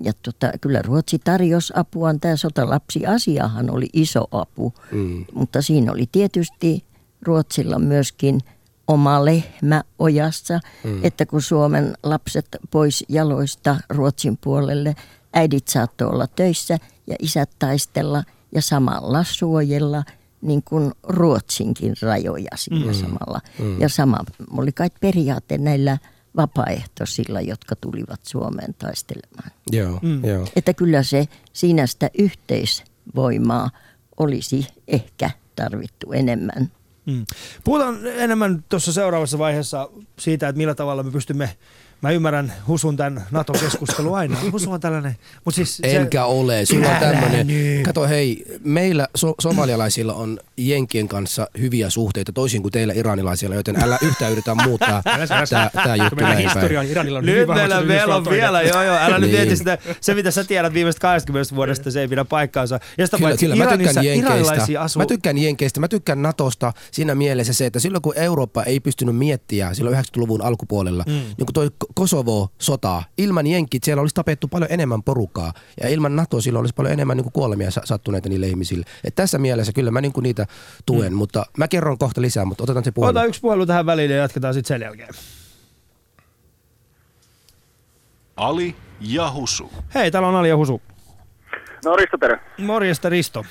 Ja 0.03 0.14
tuota, 0.22 0.51
kyllä 0.62 0.82
Ruotsi 0.82 1.20
tarjosi 1.24 1.74
apua. 1.76 2.14
Tämä 2.22 2.36
sotalapsiasiahan 2.36 3.70
oli 3.70 3.89
iso 3.93 4.28
apu, 4.32 4.74
mm. 4.91 5.26
mutta 5.34 5.62
siinä 5.62 5.91
oli 5.91 6.10
tietysti 6.12 6.84
Ruotsilla 7.22 7.80
myöskin 7.80 8.39
oma 8.88 9.26
lehmä 9.26 9.84
ojassa, 9.99 10.60
mm. 10.84 10.99
että 11.03 11.26
kun 11.26 11.41
Suomen 11.41 11.93
lapset 12.03 12.47
pois 12.72 13.05
jaloista 13.10 13.78
Ruotsin 13.89 14.38
puolelle, 14.38 14.95
äidit 15.34 15.68
saattoi 15.68 16.07
olla 16.07 16.28
töissä 16.28 16.78
ja 17.07 17.16
isät 17.20 17.49
taistella– 17.60 18.24
ja 18.52 18.62
samalla 18.62 19.24
suojella 19.24 20.04
niin 20.41 20.64
kuin 20.64 20.91
Ruotsinkin 21.04 21.95
rajoja 22.02 22.52
siinä 22.56 22.91
mm. 22.91 22.93
samalla. 22.93 23.41
Mm. 23.60 23.82
Ja 23.82 23.89
sama 23.89 24.18
oli 24.58 24.72
kai 24.72 24.89
periaate 25.00 25.58
näillä 25.58 25.97
vapaaehtoisilla, 26.36 27.41
jotka 27.41 27.76
tulivat 27.76 28.20
Suomeen 28.24 28.74
taistelemaan. 28.74 29.52
Joo, 29.72 30.00
mm. 30.02 30.26
joo. 30.26 30.47
Että 30.56 30.74
kyllä 30.74 31.04
se 31.04 31.28
siinä 31.54 31.88
sitä 31.88 32.10
yhteisvoimaa 32.20 33.70
olisi 34.20 34.68
ehkä 34.88 35.30
tarvittu 35.56 36.12
enemmän. 36.12 36.72
Mm. 37.06 37.26
Puhutaan 37.64 38.08
enemmän 38.08 38.64
tuossa 38.70 38.93
seuraavassa 38.93 39.38
vaiheessa 39.38 39.89
siitä, 40.20 40.47
että 40.47 40.58
millä 40.58 40.76
tavalla 40.76 41.04
me 41.04 41.12
pystymme 41.12 41.58
Mä 42.02 42.12
ymmärrän 42.12 42.54
Husun 42.68 42.97
tämän 42.97 43.26
NATO-keskustelun 43.32 44.18
aina. 44.18 44.38
Husu 44.52 44.72
on 44.72 44.80
tällainen. 44.80 45.16
Mut 45.45 45.56
siis 45.56 45.80
Enkä 45.84 46.18
se... 46.18 46.24
ole. 46.24 46.66
Sulla 46.66 46.89
on 46.89 46.95
tämmöinen. 47.00 47.47
Kato 47.84 48.08
hei, 48.08 48.45
meillä 48.64 49.08
so- 49.16 49.36
somalialaisilla 49.39 50.14
on 50.14 50.39
Jenkien 50.58 51.08
kanssa 51.08 51.47
hyviä 51.60 51.89
suhteita, 51.89 52.32
toisin 52.32 52.62
kuin 52.62 52.72
teillä 52.72 52.93
iranilaisilla, 52.93 53.56
joten 53.56 53.84
älä 53.84 53.97
yhtään 54.02 54.32
yritä 54.32 54.56
muuttaa 54.56 55.02
tämä 55.74 55.95
juttu 55.95 56.16
näin 56.16 56.50
päin. 56.54 56.89
Iranilla 56.89 57.20
on 57.20 57.26
nyt 57.26 57.47
meillä, 57.47 57.82
meillä 57.82 58.16
on 58.16 58.30
vielä, 58.30 58.62
joo 58.62 58.84
joo, 58.84 58.97
älä 58.97 59.20
niin. 59.20 59.22
nyt 59.22 59.32
mieti 59.32 59.56
sitä, 59.56 59.78
se 60.02 60.14
mitä 60.16 60.32
sä 60.32 60.43
tiedät 60.43 60.74
viimeistä 60.74 61.02
20 61.02 61.56
vuodesta, 61.56 61.91
se 61.91 62.02
ei 62.02 62.08
pidä 62.08 62.26
paikkaansa. 62.26 62.80
Ja 62.97 63.08
sitä 63.08 63.18
kyllä, 63.18 63.38
kyllä, 63.38 63.56
mä 63.56 63.78
tykkään 63.78 64.06
Jenkeistä, 64.06 64.82
asuu... 64.82 65.02
mä 65.02 65.06
tykkään 65.06 65.38
Jenkeistä, 65.38 65.80
mä 65.80 65.88
tykkään 65.88 66.22
Natosta 66.22 66.74
siinä 66.91 67.16
mielessä 67.16 67.54
se, 67.54 67.66
että 67.66 67.80
silloin 67.80 68.02
kun 68.02 68.14
Eurooppa 68.16 68.64
ei 68.64 68.80
pystynyt 68.80 69.16
miettiä 69.16 69.74
silloin 69.74 69.97
90-luvun 69.97 70.41
alkupuolella, 70.41 71.04
mm. 71.08 71.14
niin 71.14 71.45
kun 71.45 71.54
toi 71.54 71.72
Kosovo-sotaa. 71.96 73.04
Ilman 73.18 73.48
Jenkit 73.48 73.84
siellä 73.84 74.02
olisi 74.02 74.16
tapettu 74.16 74.48
paljon 74.48 74.72
enemmän 74.72 75.04
porukkaa 75.04 75.54
ja 75.82 75.90
ilman 75.90 76.16
NATO 76.16 76.42
silloin 76.42 76.64
olisi 76.64 76.76
paljon 76.76 76.94
enemmän 76.94 77.18
niin 77.18 77.24
kuin 77.24 77.34
kuolemia 77.34 77.70
sattuneita 77.72 78.30
niille 78.30 78.48
ihmisille. 78.48 78.86
Et 79.04 79.16
tässä 79.16 79.38
mielessä 79.38 79.74
kyllä 79.74 79.92
mä 79.92 80.02
niin 80.02 80.14
kuin 80.14 80.24
niitä 80.24 80.46
tuen, 80.86 81.12
mm. 81.12 81.18
mutta 81.18 81.46
mä 81.58 81.68
kerron 81.68 81.98
kohta 81.98 82.22
lisää, 82.22 82.46
mutta 82.46 82.64
otetaan 82.64 82.84
se 82.84 82.92
puhelu. 82.92 83.10
Otetaan 83.10 83.28
yksi 83.28 83.42
puhelu 83.42 83.66
tähän 83.66 83.86
väliin 83.86 84.12
ja 84.12 84.18
jatketaan 84.18 84.54
sitten 84.54 84.68
sen 84.68 84.82
jälkeen. 84.86 85.10
Ali 88.36 88.76
ja 89.02 89.32
Husu. 89.32 89.72
Hei, 89.96 90.12
täällä 90.12 90.30
on 90.30 90.36
Ali 90.36 90.50
ja 90.50 90.58
Husu. 90.58 90.82
No 91.86 91.96
Risto, 91.96 92.18
terve. 92.18 92.40
Morjesta 92.58 93.10
Risto. 93.10 93.46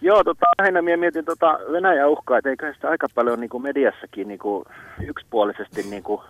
Joo, 0.00 0.24
tota, 0.24 0.46
lähinnä 0.58 0.82
minä 0.82 0.96
mietin 0.96 1.24
tota 1.24 1.58
Venäjän 1.72 2.08
uhkaa, 2.08 2.38
että 2.38 2.50
eikö 2.50 2.74
sitä 2.74 2.88
aika 2.88 3.06
paljon 3.14 3.40
niin 3.40 3.50
kuin 3.50 3.62
mediassakin 3.62 4.28
niin 4.28 4.38
kuin 4.38 4.64
yksipuolisesti 5.06 5.82
niin 5.82 6.02
kuin 6.02 6.20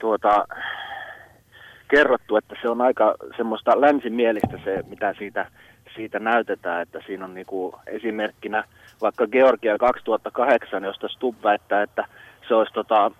tuota, 0.00 0.46
kerrottu, 1.88 2.36
että 2.36 2.54
se 2.62 2.68
on 2.68 2.80
aika 2.80 3.14
semmoista 3.36 3.80
länsimielistä 3.80 4.58
se, 4.64 4.82
mitä 4.88 5.14
siitä, 5.18 5.46
siitä 5.96 6.18
näytetään, 6.18 6.82
että 6.82 7.00
siinä 7.06 7.24
on 7.24 7.34
niinku 7.34 7.74
esimerkkinä 7.86 8.64
vaikka 9.00 9.26
Georgia 9.26 9.78
2008, 9.78 10.84
josta 10.84 11.08
Stubb 11.08 11.44
väittää, 11.44 11.82
että 11.82 12.04
se 12.48 12.54
olisi 12.54 12.72
tota 12.72 13.10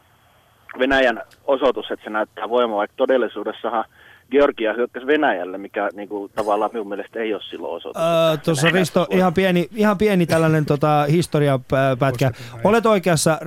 Venäjän 0.78 1.22
osoitus, 1.44 1.90
että 1.90 2.04
se 2.04 2.10
näyttää 2.10 2.48
voimaa, 2.48 2.76
vaikka 2.76 2.96
todellisuudessahan 2.96 3.84
Georgia 4.30 4.72
hyökkäsi 4.72 5.06
Venäjälle, 5.06 5.58
mikä 5.58 5.88
niin 5.94 6.08
kuin, 6.08 6.32
tavallaan 6.34 6.70
minun 6.72 6.88
mielestä 6.88 7.18
ei 7.18 7.34
ole 7.34 7.42
silloin 7.42 7.76
osoitus. 7.76 8.02
Öö, 8.02 8.36
Tuossa 8.36 8.70
Risto, 8.70 9.06
ihan 9.10 9.34
pieni, 9.34 9.68
ihan 9.74 9.98
pieni 9.98 10.26
tällainen 10.26 10.66
tota, 10.66 11.06
historiapätkä. 11.10 12.30
Olet 12.64 12.86
oikeassa 12.86 13.32
äh, 13.32 13.38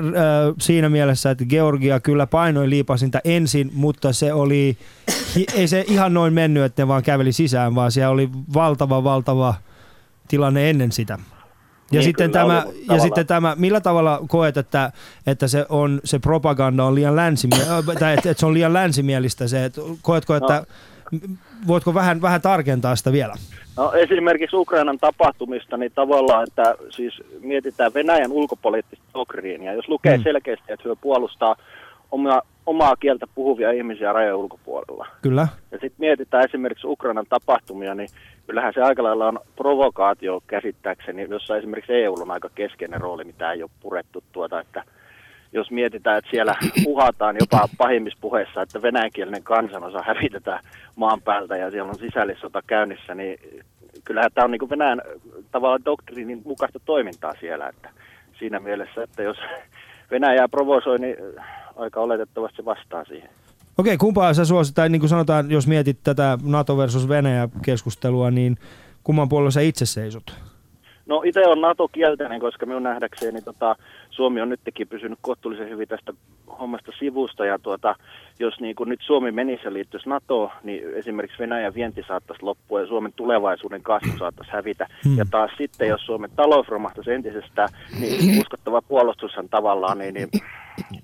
siinä 0.59 0.89
mielessä, 0.89 1.31
että 1.31 1.45
Georgia 1.45 1.99
kyllä 1.99 2.27
painoi 2.27 2.69
liipasinta 2.69 3.19
ensin, 3.23 3.71
mutta 3.73 4.13
se 4.13 4.33
oli, 4.33 4.77
ei 5.55 5.67
se 5.67 5.85
ihan 5.87 6.13
noin 6.13 6.33
mennyt, 6.33 6.63
että 6.63 6.81
ne 6.81 6.87
vaan 6.87 7.03
käveli 7.03 7.31
sisään, 7.31 7.75
vaan 7.75 7.91
siellä 7.91 8.11
oli 8.11 8.29
valtava, 8.53 9.03
valtava 9.03 9.53
tilanne 10.27 10.69
ennen 10.69 10.91
sitä. 10.91 11.17
Ja, 11.93 11.99
niin, 11.99 12.03
sitten 12.03 12.31
tämä, 12.31 12.65
ja 12.91 12.99
sitten 12.99 13.27
tämä, 13.27 13.55
millä 13.59 13.81
tavalla 13.81 14.21
koet, 14.27 14.57
että, 14.57 14.91
että 15.27 15.47
se, 15.47 15.65
on, 15.69 16.01
se 16.03 16.19
propaganda 16.19 16.83
on 16.83 16.95
liian 16.95 17.15
länsimielistä, 17.15 17.83
tai 17.99 18.13
että, 18.13 18.29
että 18.29 18.39
se 18.39 18.45
on 18.45 18.53
liian 18.53 18.73
länsimielistä 18.73 19.47
se, 19.47 19.65
että 19.65 19.81
koetko, 20.01 20.35
että 20.35 20.65
no. 21.11 21.19
voitko 21.67 21.93
vähän, 21.93 22.21
vähän 22.21 22.41
tarkentaa 22.41 22.95
sitä 22.95 23.11
vielä? 23.11 23.33
No 23.77 23.93
esimerkiksi 23.93 24.55
Ukrainan 24.55 24.99
tapahtumista, 24.99 25.77
niin 25.77 25.91
tavallaan, 25.95 26.43
että 26.43 26.75
siis 26.89 27.21
mietitään 27.41 27.93
Venäjän 27.93 28.31
ulkopoliittista 28.31 29.05
doktriinia. 29.13 29.73
Jos 29.73 29.87
lukee 29.87 30.15
hmm. 30.15 30.23
selkeästi, 30.23 30.73
että 30.73 30.89
he 30.89 30.95
puolustaa 31.01 31.55
omaa, 32.11 32.41
omaa 32.65 32.95
kieltä 32.95 33.25
puhuvia 33.35 33.71
ihmisiä 33.71 34.13
rajojen 34.13 34.35
ulkopuolella. 34.35 35.07
Kyllä. 35.21 35.47
Ja 35.71 35.77
sitten 35.77 35.99
mietitään 35.99 36.45
esimerkiksi 36.45 36.87
Ukrainan 36.87 37.25
tapahtumia, 37.29 37.95
niin 37.95 38.09
kyllähän 38.47 38.73
se 38.73 38.81
aika 38.81 39.03
lailla 39.03 39.27
on 39.27 39.39
provokaatio 39.55 40.41
käsittääkseni, 40.47 41.27
jossa 41.29 41.57
esimerkiksi 41.57 41.93
EU 41.93 42.13
on 42.13 42.31
aika 42.31 42.49
keskeinen 42.55 43.01
rooli, 43.01 43.23
mitä 43.23 43.51
ei 43.51 43.63
ole 43.63 43.71
purettu 43.79 44.23
tuota, 44.31 44.59
että 44.59 44.83
jos 45.53 45.71
mietitään, 45.71 46.17
että 46.17 46.31
siellä 46.31 46.55
uhataan 46.85 47.35
jopa 47.39 47.67
pahimmissa 47.77 48.19
puheissa, 48.21 48.61
että 48.61 48.81
venäjänkielinen 48.81 49.43
kansanosa 49.43 50.03
hävitetään 50.07 50.59
maan 50.95 51.21
päältä 51.21 51.57
ja 51.57 51.71
siellä 51.71 51.89
on 51.89 51.99
sisällissota 51.99 52.61
käynnissä, 52.67 53.15
niin 53.15 53.39
kyllähän 54.03 54.31
tämä 54.33 54.45
on 54.45 54.51
niin 54.51 54.69
Venäjän 54.69 55.01
tavallaan 55.51 55.85
doktriinin 55.85 56.41
mukaista 56.45 56.79
toimintaa 56.85 57.33
siellä, 57.39 57.67
että 57.67 57.89
siinä 58.39 58.59
mielessä, 58.59 59.03
että 59.03 59.23
jos 59.23 59.37
Venäjää 60.13 60.47
provosoi, 60.47 60.99
niin 60.99 61.15
aika 61.75 61.99
oletettavasti 61.99 62.65
vastaa 62.65 63.05
siihen. 63.05 63.29
Okei, 63.77 63.97
kumpaa 63.97 64.33
sä 64.33 64.45
suosit, 64.45 64.75
tai 64.75 64.89
niin 64.89 64.99
kuin 64.99 65.09
sanotaan, 65.09 65.51
jos 65.51 65.67
mietit 65.67 65.97
tätä 66.03 66.37
NATO 66.43 66.77
versus 66.77 67.09
Venäjä 67.09 67.49
keskustelua, 67.65 68.31
niin 68.31 68.57
kumman 69.03 69.29
puolella 69.29 69.51
sä 69.51 69.61
itse 69.61 69.85
seisot? 69.85 70.23
No 71.05 71.21
itse 71.25 71.47
on 71.47 71.61
NATO-kielteinen, 71.61 72.39
koska 72.39 72.65
minun 72.65 72.83
nähdäkseni 72.83 73.41
tota, 73.41 73.75
Suomi 74.15 74.41
on 74.41 74.49
nytkin 74.49 74.87
pysynyt 74.87 75.19
kohtuullisen 75.21 75.69
hyvin 75.69 75.87
tästä 75.87 76.13
hommasta 76.59 76.91
sivusta. 76.99 77.45
Ja 77.45 77.59
tuota, 77.59 77.95
jos 78.39 78.59
niin 78.59 78.75
kuin 78.75 78.89
nyt 78.89 78.99
Suomi 79.03 79.31
menisi 79.31 79.63
ja 79.65 79.73
liittyisi 79.73 80.09
NATOon, 80.09 80.49
niin 80.63 80.93
esimerkiksi 80.93 81.39
Venäjän 81.39 81.73
vienti 81.73 82.03
saattaisi 82.07 82.43
loppua 82.43 82.81
ja 82.81 82.87
Suomen 82.87 83.13
tulevaisuuden 83.15 83.83
kasvu 83.83 84.17
saattaisi 84.19 84.51
hävitä. 84.51 84.87
Hmm. 85.03 85.17
Ja 85.17 85.25
taas 85.31 85.51
sitten, 85.57 85.87
jos 85.87 86.05
Suomen 86.05 86.29
talous 86.35 86.67
romahtaisi 86.67 87.11
entisestään, 87.11 87.69
niin 87.99 88.39
uskottava 88.41 88.81
puolustushan 88.81 89.49
tavallaan 89.49 89.97
niin, 89.97 90.13
niin 90.13 90.29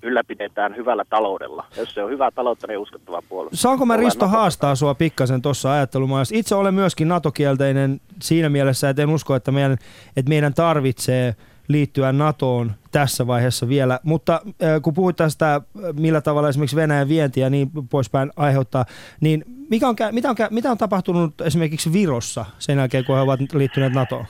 ylläpidetään 0.02 0.76
hyvällä 0.76 1.04
taloudella. 1.10 1.64
Jos 1.76 1.94
se 1.94 2.02
on 2.02 2.10
hyvä 2.10 2.30
taloutta, 2.30 2.66
niin 2.66 2.78
uskottava 2.78 3.22
puolustus. 3.28 3.62
Saanko 3.62 3.86
mä 3.86 3.96
Risto 3.96 4.28
haastaa 4.28 4.74
sua 4.74 4.94
pikkasen 4.94 5.42
tuossa 5.42 5.72
ajattelumaailmassa? 5.72 6.36
Itse 6.36 6.54
olen 6.54 6.74
myöskin 6.74 7.08
NATO-kielteinen 7.08 8.00
siinä 8.22 8.48
mielessä, 8.48 8.88
että 8.88 9.02
en 9.02 9.10
usko, 9.10 9.34
että 9.34 9.52
meidän, 9.52 9.72
että 10.16 10.28
meidän 10.28 10.54
tarvitsee 10.54 11.34
liittyä 11.72 12.12
NATOon 12.12 12.72
tässä 12.92 13.26
vaiheessa 13.26 13.68
vielä. 13.68 14.00
Mutta 14.02 14.40
kun 14.82 14.94
puhuit 14.94 15.16
tästä, 15.16 15.60
millä 15.92 16.20
tavalla 16.20 16.48
esimerkiksi 16.48 16.76
Venäjän 16.76 17.08
vientiä 17.08 17.50
niin 17.50 17.70
poispäin 17.90 18.30
aiheuttaa, 18.36 18.84
niin 19.20 19.44
mikä 19.70 19.88
on, 19.88 19.96
mitä, 20.12 20.30
on, 20.30 20.36
mitä 20.50 20.70
on 20.70 20.78
tapahtunut 20.78 21.40
esimerkiksi 21.40 21.92
Virossa 21.92 22.44
sen 22.58 22.78
jälkeen, 22.78 23.04
kun 23.04 23.16
he 23.16 23.20
ovat 23.22 23.40
liittyneet 23.52 23.92
NATOon? 23.92 24.24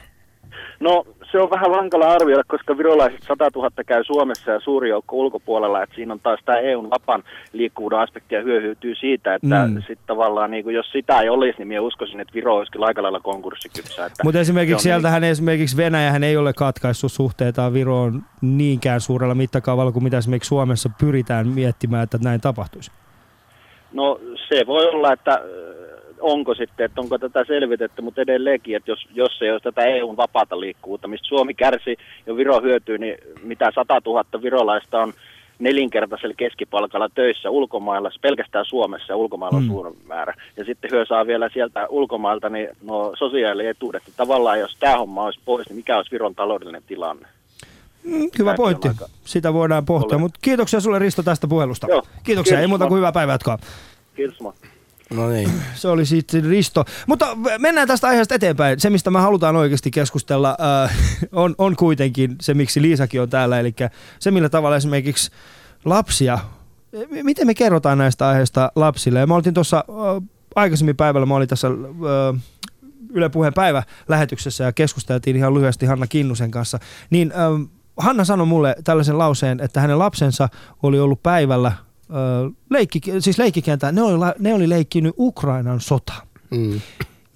No 0.81 1.05
se 1.33 1.39
on 1.39 1.51
vähän 1.51 1.71
vankala 1.71 2.13
arvioida, 2.13 2.43
koska 2.47 2.79
virolaiset 2.79 3.23
100 3.23 3.51
000 3.55 3.71
käy 3.87 4.05
Suomessa 4.05 4.51
ja 4.51 4.61
suuri 4.61 4.89
joukko 4.89 5.17
ulkopuolella, 5.17 5.83
että 5.83 5.95
siinä 5.95 6.13
on 6.13 6.21
taas 6.21 6.41
tämä 6.45 6.59
EUn 6.59 6.91
vapan 6.91 7.23
liikkuvuuden 7.53 7.99
aspekti 7.99 8.35
ja 8.35 8.43
hyöhytyy 8.43 8.95
siitä, 8.95 9.35
että 9.35 9.67
mm. 9.67 9.77
sitten 9.77 10.07
tavallaan 10.07 10.51
niin 10.51 10.65
kuin, 10.65 10.75
jos 10.75 10.93
sitä 10.93 11.21
ei 11.21 11.29
olisi, 11.29 11.59
niin 11.59 11.69
minä 11.69 11.81
uskoisin, 11.81 12.21
että 12.21 12.35
Viro 12.35 12.57
olisikin 12.57 12.85
aika 12.85 13.03
lailla 13.03 13.21
konkurssikypsä. 13.21 14.11
Mutta 14.25 14.41
esimerkiksi 14.41 14.83
sieltähän 14.83 15.23
niin... 15.23 15.33
esimerkiksi 15.33 15.77
Venäjähän 15.77 16.25
ei 16.25 16.37
ole 16.37 16.53
katkaissut 16.53 17.13
suhteitaan 17.13 17.75
Viroon 17.75 18.23
niinkään 18.41 19.01
suurella 19.01 19.35
mittakaavalla 19.35 19.93
kuin 19.93 20.05
mitä 20.05 20.19
esimerkiksi 20.19 20.49
Suomessa 20.49 20.91
pyritään 21.01 21.49
miettimään, 21.49 22.03
että 22.03 22.19
näin 22.23 22.41
tapahtuisi. 22.41 22.91
No 23.93 24.21
se 24.49 24.67
voi 24.67 24.87
olla, 24.87 25.13
että 25.13 25.41
onko 26.21 26.55
sitten, 26.55 26.85
että 26.87 27.01
onko 27.01 27.19
tätä 27.19 27.45
selvitetty, 27.45 28.03
mutta 28.03 28.21
edelleenkin, 28.21 28.77
että 28.77 28.91
jos, 28.91 29.07
jos 29.15 29.43
ei 29.43 29.51
olisi 29.51 29.65
tätä 29.65 29.83
EUn 29.83 30.17
vapaata 30.17 30.61
liikkuvuutta, 30.61 31.09
mistä 31.09 31.29
Suomi 31.29 31.55
kärsi 31.55 31.97
ja 32.27 32.37
Viro 32.37 32.61
hyötyy, 32.61 32.99
niin 32.99 33.15
mitä 33.43 33.71
100 33.75 34.01
000 34.07 34.25
virolaista 34.43 35.01
on 35.01 35.13
nelinkertaisella 35.59 36.35
keskipalkalla 36.35 37.09
töissä 37.15 37.51
ulkomailla, 37.51 38.11
pelkästään 38.23 38.65
Suomessa 38.65 39.17
ulkomailla 39.17 39.57
on 39.59 39.65
Mm. 39.65 39.69
suurin 39.69 39.97
määrä. 40.07 40.35
Ja 40.57 40.65
sitten 40.65 40.91
hyö 40.91 41.07
saa 41.07 41.27
vielä 41.27 41.49
sieltä 41.53 41.87
ulkomailta 41.89 42.49
niin 42.49 42.69
no 42.83 43.13
sosiaalietuudet. 43.19 44.03
Tavallaan 44.17 44.61
jos 44.61 44.77
tämä 44.81 44.99
homma 44.99 45.25
olisi 45.25 45.41
pois, 45.45 45.69
niin 45.69 45.77
mikä 45.77 45.97
olisi 45.97 46.11
Viron 46.11 46.35
taloudellinen 46.35 46.83
tilanne? 46.87 47.29
Mm, 48.05 48.29
hyvä 48.39 48.55
pointti. 48.55 48.89
Sitä 49.25 49.53
voidaan 49.53 49.85
pohtia. 49.85 50.19
Mutta 50.19 50.39
kiitoksia 50.43 50.81
sulle 50.81 50.99
Risto 50.99 51.23
tästä 51.23 51.47
puhelusta. 51.49 51.87
Joo. 51.91 52.03
Kiitoksia. 52.25 52.57
Ei 52.57 52.61
Kiitos, 52.61 52.69
muuta 52.69 52.87
kuin 52.87 52.97
hyvää 52.99 53.13
päivää 53.13 53.35
jatkoa. 53.35 53.59
Kiitos 54.17 54.41
moi. 54.41 54.53
No 55.15 55.29
niin. 55.29 55.51
Se 55.75 55.89
oli 55.89 56.07
sitten 56.07 56.45
Risto. 56.45 56.85
Mutta 57.07 57.37
mennään 57.59 57.89
tästä 57.89 58.09
aiheesta 58.09 58.35
eteenpäin. 58.35 58.81
Se, 58.81 58.91
mistä 58.91 59.11
me 59.11 59.21
halutaan 59.21 59.57
oikeasti 59.57 59.91
keskustella, 59.91 60.57
äh, 60.85 60.97
on, 61.33 61.55
on 61.59 61.77
kuitenkin 61.77 62.37
se, 62.41 62.55
miksi 62.55 62.83
Liisakin 62.83 63.21
on 63.21 63.31
täällä. 63.31 63.61
Eli 63.61 63.75
se, 64.19 64.31
millä 64.31 64.49
tavalla 64.49 64.77
esimerkiksi 64.77 65.31
lapsia, 65.85 66.39
miten 67.23 67.47
me 67.47 67.55
kerrotaan 67.55 67.99
näistä 67.99 68.29
aiheista 68.29 68.73
lapsille. 68.77 69.19
Ja 69.19 69.27
mä 69.27 69.35
olin 69.35 69.55
tuossa 69.55 69.77
äh, 69.77 70.29
aikaisemmin 70.55 70.97
päivällä, 70.97 71.27
mä 71.27 71.35
olin 71.35 71.49
tässä 71.49 71.69
äh, 71.69 72.43
Yle 73.13 73.29
Puheen 73.29 73.55
päivä 73.55 73.83
lähetyksessä 74.09 74.65
ja 74.65 74.73
keskusteltiin 74.73 75.37
ihan 75.37 75.55
lyhyesti 75.55 75.87
Hanna 75.87 76.07
Kinnusen 76.07 76.51
kanssa. 76.51 76.79
Niin 77.11 77.33
Hanna 77.97 78.25
sanoi 78.25 78.47
mulle 78.47 78.77
tällaisen 78.85 79.19
lauseen, 79.19 79.61
että 79.61 79.81
hänen 79.81 79.99
lapsensa 79.99 80.49
oli 80.83 81.01
ollut 81.01 81.23
päivällä 81.23 81.73
leikki, 82.71 83.01
siis 83.19 83.39
leikkikentää, 83.39 83.93
ne 83.93 84.03
oli, 84.03 84.33
ne 84.39 84.55
oli 84.55 84.69
leikkinyt 84.69 85.15
Ukrainan 85.19 85.81
sota. 85.81 86.13
Mm. 86.51 86.81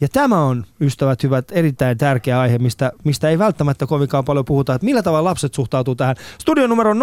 Ja 0.01 0.09
tämä 0.09 0.45
on, 0.45 0.65
ystävät 0.81 1.23
hyvät, 1.23 1.45
erittäin 1.53 1.99
tärkeä 1.99 2.41
aihe, 2.41 2.59
mistä, 2.59 2.93
mistä 3.05 3.29
ei 3.29 3.39
välttämättä 3.39 3.87
kovinkaan 3.87 4.25
paljon 4.25 4.45
puhuta, 4.45 4.75
että 4.75 4.85
millä 4.85 5.03
tavalla 5.03 5.29
lapset 5.29 5.55
suhtautuu 5.55 5.95
tähän. 5.95 6.17
Studion 6.39 6.71
numero 6.71 6.91
on 6.91 6.99
020690001. 6.99 7.03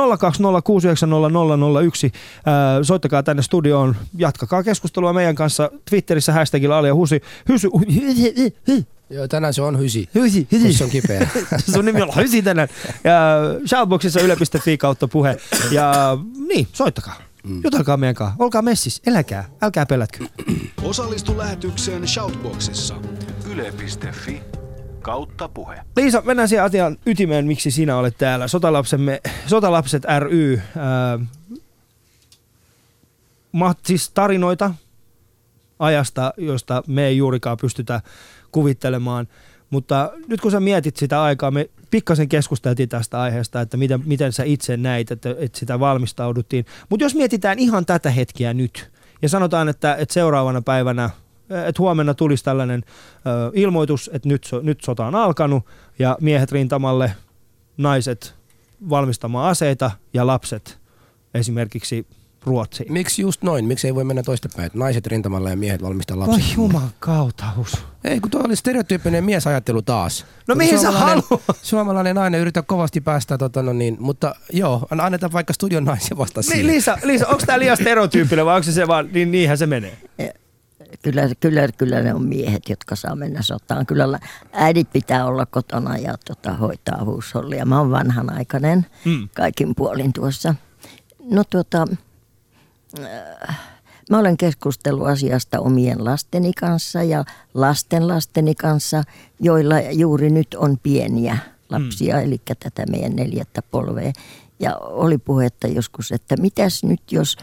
Ää, 2.45 2.84
soittakaa 2.84 3.24
tänne 3.24 3.41
studioon, 3.41 3.95
jatkakaa 4.17 4.63
keskustelua 4.63 5.13
meidän 5.13 5.36
kanssa 5.36 5.72
Twitterissä 5.89 6.34
hashtagilla 6.34 6.78
Alia 6.78 6.95
Husi. 6.95 7.22
Hysy, 7.49 7.69
hy, 7.93 8.34
hy, 8.38 8.51
hy, 8.67 8.84
Joo, 9.09 9.28
tänään 9.28 9.53
se 9.53 9.61
on 9.61 9.80
hysi. 9.80 10.09
hysi, 10.15 10.47
hysi. 10.51 10.74
se 10.74 10.84
on 10.84 10.89
kipeä. 10.89 11.28
Sun 11.74 11.86
nimi 11.86 12.01
on 12.01 12.09
Hysi 12.15 12.41
tänään. 12.41 12.67
Ja 13.03 13.38
shoutboxissa 13.65 14.19
yle.fi 14.19 14.78
kautta 14.78 15.07
puhe. 15.07 15.38
Ja 15.72 16.17
niin, 16.47 16.67
soittakaa. 16.74 17.30
Jutelkaa 17.63 17.97
meidän 17.97 18.15
kanssa. 18.15 18.35
Olkaa 18.39 18.61
messis. 18.61 19.01
Eläkää. 19.05 19.49
Älkää 19.61 19.85
pelätkö. 19.85 20.25
Osallistu 20.83 21.37
lähetykseen 21.37 22.07
Shoutboxissa. 22.07 22.95
Yle.fi 23.51 24.41
kautta 25.01 25.49
puhe. 25.49 25.81
Liisa, 25.95 26.21
mennään 26.25 26.49
siihen 26.49 26.65
asian 26.65 26.97
ytimeen, 27.05 27.45
miksi 27.45 27.71
sinä 27.71 27.97
olet 27.97 28.17
täällä. 28.17 28.47
Sotalapsemme, 28.47 29.21
Sotalapset 29.47 30.03
ry. 30.19 30.61
Ää, 30.77 31.19
ma, 33.51 33.75
siis 33.85 34.09
tarinoita 34.09 34.73
ajasta, 35.79 36.33
josta 36.37 36.83
me 36.87 37.05
ei 37.05 37.17
juurikaan 37.17 37.57
pystytä 37.61 38.01
kuvittelemaan. 38.51 39.27
Mutta 39.72 40.11
nyt 40.28 40.41
kun 40.41 40.51
sä 40.51 40.59
mietit 40.59 40.97
sitä 40.97 41.24
aikaa, 41.24 41.51
me 41.51 41.69
pikkasen 41.91 42.30
keskusteltiin 42.30 42.89
tästä 42.89 43.22
aiheesta, 43.22 43.61
että 43.61 43.78
miten, 43.78 44.03
miten 44.05 44.32
sä 44.32 44.43
itse 44.43 44.78
näit, 44.78 45.11
että, 45.11 45.36
että 45.39 45.59
sitä 45.59 45.80
valmistauduttiin. 45.80 46.65
Mutta 46.89 47.05
jos 47.05 47.15
mietitään 47.15 47.59
ihan 47.59 47.86
tätä 47.86 48.09
hetkeä 48.09 48.53
nyt, 48.53 48.91
ja 49.22 49.30
sanotaan, 49.30 49.69
että, 49.69 49.95
että 49.95 50.13
seuraavana 50.13 50.61
päivänä, 50.61 51.09
että 51.49 51.82
huomenna 51.82 52.13
tulisi 52.13 52.43
tällainen 52.43 52.84
ö, 53.15 53.51
ilmoitus, 53.53 54.09
että 54.13 54.30
nyt, 54.30 54.49
nyt 54.61 54.82
sota 54.82 55.05
on 55.05 55.15
alkanut, 55.15 55.65
ja 55.99 56.17
miehet 56.22 56.51
rintamalle, 56.51 57.13
naiset 57.78 58.36
valmistamaan 58.89 59.49
aseita 59.49 59.91
ja 60.13 60.28
lapset 60.28 60.80
esimerkiksi 61.34 62.05
Ruotsiin. 62.45 62.93
Miksi 62.93 63.21
just 63.21 63.41
noin? 63.43 63.65
Miksi 63.65 63.87
ei 63.87 63.95
voi 63.95 64.03
mennä 64.03 64.23
toistepäin? 64.23 64.65
että 64.65 64.77
Naiset 64.77 65.07
rintamalla 65.07 65.49
ja 65.49 65.55
miehet 65.55 65.81
valmistaa 65.81 66.17
Voi 66.17 66.27
lapsia. 66.27 66.55
juman 66.55 66.89
kautaus. 66.99 67.77
Ei, 68.03 68.19
kun 68.19 68.31
tuo 68.31 68.41
oli 68.45 68.55
stereotyyppinen 68.55 69.23
miesajattelu 69.23 69.81
taas. 69.81 70.25
No 70.47 70.53
Kun 70.55 70.57
mihin 70.57 70.79
sä 70.79 70.91
suomalainen- 70.91 71.23
haluat? 71.29 71.57
Suomalainen 71.61 72.15
nainen 72.15 72.41
yrittää 72.41 72.63
kovasti 72.63 73.01
päästä, 73.01 73.37
tota, 73.37 73.63
no 73.63 73.73
niin, 73.73 73.97
mutta 73.99 74.35
joo, 74.53 74.87
annetaan 74.89 75.31
vaikka 75.31 75.53
studion 75.53 75.83
naisia 75.85 76.17
vasta 76.17 76.41
siihen. 76.41 76.67
Liisa, 76.67 76.97
Liisa 77.03 77.27
onko 77.27 77.43
tämä 77.45 77.59
liian 77.59 77.77
stereotyyppinen 77.77 78.45
vai 78.45 78.55
onko 78.55 78.63
se 78.63 78.71
se 78.71 78.87
vaan, 78.87 79.09
niin 79.13 79.31
niinhän 79.31 79.57
se 79.57 79.65
menee? 79.67 79.97
Kyllä, 81.01 81.21
kyllä, 81.39 81.67
kyllä 81.77 82.01
ne 82.01 82.13
on 82.13 82.25
miehet, 82.27 82.69
jotka 82.69 82.95
saa 82.95 83.15
mennä 83.15 83.41
sotaan. 83.41 83.85
Kyllä 83.85 84.19
äidit 84.53 84.91
pitää 84.93 85.25
olla 85.25 85.45
kotona 85.45 85.97
ja 85.97 86.15
tota, 86.25 86.53
hoitaa 86.53 87.03
huushollia. 87.05 87.65
Mä 87.65 87.79
oon 87.79 87.91
vanhanaikainen 87.91 88.85
Mm. 89.05 89.29
kaikin 89.35 89.75
puolin 89.75 90.13
tuossa. 90.13 90.55
No 91.31 91.43
tuota, 91.49 91.85
mä 94.09 94.19
olen 94.19 94.37
keskustellut 94.37 95.07
asiasta 95.07 95.59
omien 95.59 96.05
lasteni 96.05 96.53
kanssa 96.53 97.03
ja 97.03 97.25
lasten 97.53 98.07
lasteni 98.07 98.55
kanssa, 98.55 99.03
joilla 99.39 99.79
juuri 99.79 100.29
nyt 100.29 100.53
on 100.53 100.77
pieniä 100.83 101.37
lapsia, 101.69 102.15
mm. 102.15 102.21
eli 102.21 102.41
tätä 102.45 102.85
meidän 102.85 103.15
neljättä 103.15 103.61
polvea. 103.61 104.11
Ja 104.59 104.77
oli 104.77 105.17
puhetta 105.17 105.67
joskus, 105.67 106.11
että 106.11 106.37
mitäs 106.37 106.83
nyt 106.83 107.01
jos 107.11 107.37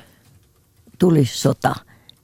tulisi 0.99 1.38
sota 1.38 1.74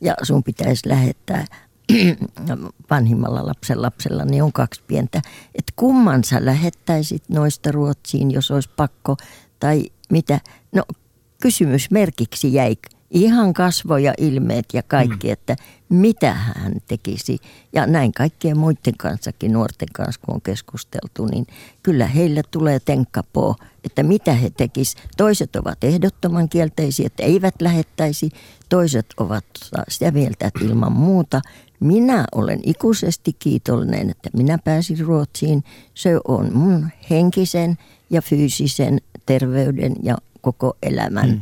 ja 0.01 0.15
sun 0.23 0.43
pitäisi 0.43 0.89
lähettää 0.89 1.47
vanhimmalla 2.91 3.47
lapsen 3.47 3.83
lapsella, 3.83 4.25
niin 4.25 4.43
on 4.43 4.53
kaksi 4.53 4.83
pientä. 4.87 5.23
Että 5.55 5.73
kumman 5.77 6.25
sä 6.25 6.45
lähettäisit 6.45 7.23
noista 7.29 7.73
Ruotsiin, 7.73 8.31
jos 8.31 8.51
olisi 8.51 8.71
pakko, 8.77 9.17
tai 9.61 9.85
mitä? 10.11 10.41
No 10.73 10.83
kysymysmerkiksi 11.43 12.55
jäi 12.55 12.77
ihan 13.15 13.53
kasvoja, 13.53 14.15
ilmeet 14.19 14.65
ja 14.73 14.83
kaikki, 14.83 15.27
mm. 15.27 15.33
että 15.33 15.57
mitä 15.89 16.35
hän 16.35 16.73
tekisi. 16.89 17.39
Ja 17.73 17.87
näin 17.87 18.13
kaikkien 18.13 18.59
muiden 18.59 18.97
kanssakin, 18.99 19.53
nuorten 19.53 19.89
kanssa 19.93 20.21
kun 20.27 20.35
on 20.35 20.41
keskusteltu, 20.41 21.27
niin 21.27 21.47
kyllä 21.83 22.07
heillä 22.07 22.43
tulee 22.51 22.81
tenkkapoo, 22.81 23.57
että 23.85 24.03
mitä 24.03 24.33
he 24.33 24.51
tekis. 24.51 24.95
Toiset 25.17 25.57
ovat 25.57 25.85
ehdottoman 25.85 26.49
kielteisiä, 26.49 27.07
että 27.07 27.23
eivät 27.23 27.55
lähettäisi. 27.61 28.31
Toiset 28.69 29.07
ovat 29.17 29.45
sitä 29.89 30.11
mieltä, 30.11 30.47
että 30.47 30.65
ilman 30.65 30.93
muuta. 30.93 31.41
Minä 31.81 32.25
olen 32.35 32.61
ikuisesti 32.63 33.33
kiitollinen, 33.39 34.11
että 34.11 34.31
minä 34.33 34.59
pääsin 34.65 34.99
Ruotsiin. 34.99 35.65
Se 35.95 36.11
on 36.29 36.53
mun 36.53 36.89
henkisen 37.11 37.79
ja 38.11 38.23
fyysisen 38.23 39.01
terveyden 39.27 39.95
ja 40.03 40.17
koko 40.41 40.77
elämän 40.83 41.29
mm 41.31 41.41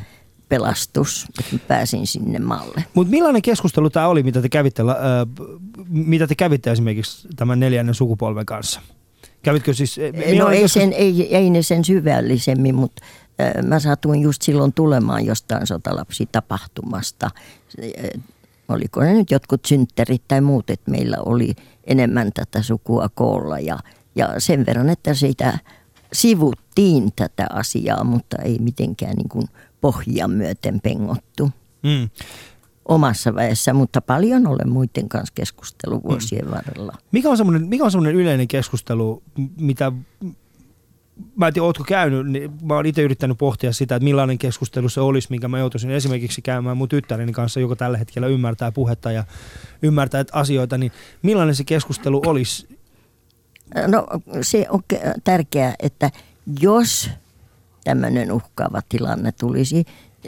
pelastus, 0.53 1.27
että 1.39 1.67
pääsin 1.69 2.07
sinne 2.07 2.39
maalle. 2.39 2.85
Mutta 2.95 3.11
millainen 3.11 3.43
keskustelu 3.43 3.91
tämä 3.91 4.09
oli, 4.09 4.23
mitä 4.23 4.43
te, 4.43 4.49
kävitte, 4.49 4.83
äh, 4.83 4.89
mitä 5.89 6.27
te 6.27 6.35
kävitte 6.35 6.71
esimerkiksi 6.71 7.29
tämän 7.37 7.61
neljännen 7.61 7.95
sukupolven 7.95 8.47
kanssa? 8.47 8.81
Kävitkö 9.43 9.75
siis... 9.75 9.97
No 9.99 10.19
millainen 10.27 10.61
ei, 10.61 10.69
sen, 10.69 10.93
ei, 10.93 11.37
ei 11.37 11.51
ne 11.51 11.63
sen 11.63 11.85
syvällisemmin, 11.85 12.75
mutta 12.75 13.05
äh, 13.41 13.65
mä 13.65 13.81
satuin 13.81 14.23
just 14.23 14.43
silloin 14.43 14.73
tulemaan 14.73 15.27
jostain 15.27 15.67
sotalapsitapahtumasta. 15.67 17.31
Äh, 17.85 18.23
Oliko 18.69 19.01
ne 19.01 19.13
nyt 19.13 19.31
jotkut 19.31 19.65
synttärit 19.65 20.23
tai 20.29 20.41
muut, 20.41 20.71
että 20.71 20.91
meillä 20.91 21.17
oli 21.27 21.55
enemmän 21.85 22.31
tätä 22.35 22.63
sukua 22.63 23.09
koolla 23.15 23.59
ja, 23.59 23.79
ja 24.15 24.35
sen 24.39 24.67
verran, 24.67 24.91
että 24.91 25.15
siitä 25.15 25.59
sivuttiin 26.77 27.12
tätä 27.16 27.47
asiaa, 27.51 28.05
mutta 28.05 28.37
ei 28.43 28.59
mitenkään 28.59 29.16
niin 29.16 29.29
kuin 29.29 29.47
pohjia 29.81 30.29
myöten 30.29 30.81
pengottu 30.81 31.51
Mm. 31.83 32.09
omassa 32.89 33.35
väessä, 33.35 33.73
mutta 33.75 34.01
paljon 34.01 34.47
olen 34.47 34.68
muiden 34.68 35.09
kanssa 35.09 35.33
keskustellut 35.35 36.05
vuosien 36.05 36.51
varrella. 36.51 36.93
Mikä 37.12 37.31
on 37.31 37.37
semmoinen, 37.37 37.68
mikä 37.68 37.85
on 37.85 37.91
semmoinen 37.91 38.14
yleinen 38.14 38.49
keskustelu, 38.49 39.23
mitä... 39.57 39.93
Mä 41.37 41.47
en 41.47 41.55
tiedä, 41.55 41.64
ootko 41.66 41.85
käynyt, 41.85 42.27
niin 42.27 42.51
mä 42.62 42.75
oon 42.75 42.87
itse 42.87 43.03
yrittänyt 43.03 43.39
pohtia 43.39 43.73
sitä, 43.73 43.97
että 43.97 44.05
millainen 44.05 44.39
keskustelu 44.39 44.89
se 44.89 45.01
olisi, 45.01 45.29
minkä 45.31 45.49
mä 45.49 45.59
joutuisin 45.59 45.91
esimerkiksi 45.91 46.43
käymään 46.43 46.77
mun 46.77 46.89
tyttäreni 46.89 47.33
kanssa, 47.33 47.61
joka 47.61 47.77
tällä 47.77 47.99
hetkellä 47.99 48.29
ymmärtää 48.29 48.73
puhetta 48.73 49.12
ja 49.12 49.25
ymmärtää 49.83 50.25
asioita, 50.33 50.79
niin 50.79 50.93
millainen 51.23 51.55
se 51.55 51.64
keskustelu 51.64 52.23
olisi? 52.27 52.68
No 53.87 54.07
se 54.43 54.66
on 54.70 54.81
ke- 54.95 55.12
tärkeää, 55.25 55.75
että 55.81 56.11
jos 56.61 57.11
tämmöinen 57.84 58.32
uhkaava 58.32 58.82
tilanne 58.88 59.32
tulisi 59.32 59.84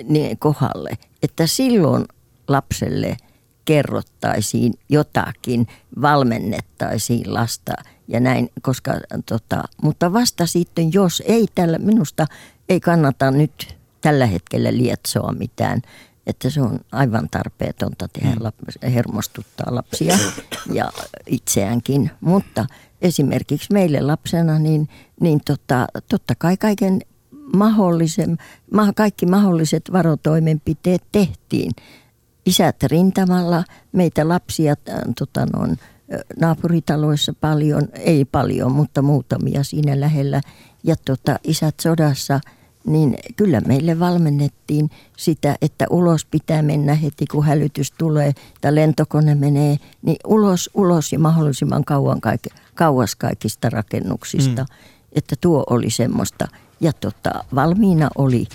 niin 0.08 0.38
kohdalle, 0.38 0.90
että 1.22 1.46
silloin 1.46 2.04
lapselle 2.48 3.16
kerrottaisiin 3.64 4.74
jotakin, 4.88 5.66
valmennettaisiin 6.02 7.34
lasta 7.34 7.72
ja 8.08 8.20
näin, 8.20 8.50
koska 8.62 8.92
tota, 9.26 9.64
mutta 9.82 10.12
vasta 10.12 10.46
sitten, 10.46 10.92
jos 10.92 11.22
ei 11.26 11.46
tällä, 11.54 11.78
minusta 11.78 12.26
ei 12.68 12.80
kannata 12.80 13.30
nyt 13.30 13.76
tällä 14.00 14.26
hetkellä 14.26 14.76
lietsoa 14.76 15.32
mitään 15.32 15.82
että 16.26 16.50
se 16.50 16.62
on 16.62 16.80
aivan 16.92 17.28
tarpeetonta 17.30 18.08
tehdä 18.08 18.34
lap- 18.34 18.90
hermostuttaa 18.90 19.74
lapsia 19.74 20.18
ja 20.72 20.92
itseäänkin. 21.26 22.10
Mutta 22.20 22.66
esimerkiksi 23.04 23.72
meille 23.72 24.00
lapsena, 24.00 24.58
niin, 24.58 24.88
niin 25.20 25.40
tota, 25.44 25.86
totta 26.08 26.34
kai 26.38 26.56
kaiken 26.56 27.00
mahdollisen, 27.56 28.38
kaikki 28.94 29.26
mahdolliset 29.26 29.82
varotoimenpiteet 29.92 31.02
tehtiin. 31.12 31.72
Isät 32.46 32.82
rintamalla, 32.82 33.64
meitä 33.92 34.28
lapsia 34.28 34.74
äh, 34.88 35.00
tota 35.18 35.46
noin, 35.46 35.78
naapuritaloissa 36.40 37.32
paljon, 37.40 37.88
ei 37.94 38.24
paljon, 38.24 38.72
mutta 38.72 39.02
muutamia 39.02 39.62
siinä 39.62 40.00
lähellä. 40.00 40.40
Ja 40.84 40.96
tota, 41.04 41.38
isät 41.44 41.74
sodassa, 41.80 42.40
niin 42.86 43.16
kyllä 43.36 43.60
meille 43.60 43.98
valmennettiin 43.98 44.90
sitä, 45.16 45.56
että 45.62 45.86
ulos 45.90 46.24
pitää 46.24 46.62
mennä 46.62 46.94
heti, 46.94 47.26
kun 47.26 47.44
hälytys 47.44 47.92
tulee 47.92 48.32
tai 48.60 48.74
lentokone 48.74 49.34
menee, 49.34 49.76
niin 50.02 50.16
ulos, 50.26 50.70
ulos 50.74 51.12
ja 51.12 51.18
mahdollisimman 51.18 51.84
kauan 51.84 52.20
kaik, 52.20 52.42
kauas 52.74 53.16
kaikista 53.16 53.70
rakennuksista. 53.70 54.62
Mm. 54.62 54.76
Että 55.12 55.36
tuo 55.40 55.64
oli 55.70 55.90
semmoista– 55.90 56.48
ja 56.80 56.92
tota, 56.92 57.44
valmiina 57.54 58.10
oli 58.18 58.46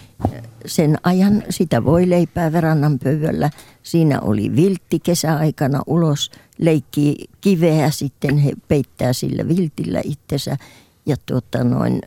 sen 0.65 0.97
ajan 1.03 1.43
sitä 1.49 1.85
voi 1.85 2.09
leipää 2.09 2.51
verannan 2.51 2.99
pöydällä. 2.99 3.49
Siinä 3.83 4.21
oli 4.21 4.55
viltti 4.55 4.99
kesäaikana 4.99 5.81
ulos, 5.87 6.31
leikki 6.57 7.15
kiveä, 7.41 7.91
sitten 7.91 8.37
he 8.37 8.53
peittää 8.67 9.13
sillä 9.13 9.47
viltillä 9.47 10.01
itsensä. 10.03 10.57
Ja 11.05 11.15
tuota 11.25 11.63
noin 11.63 12.01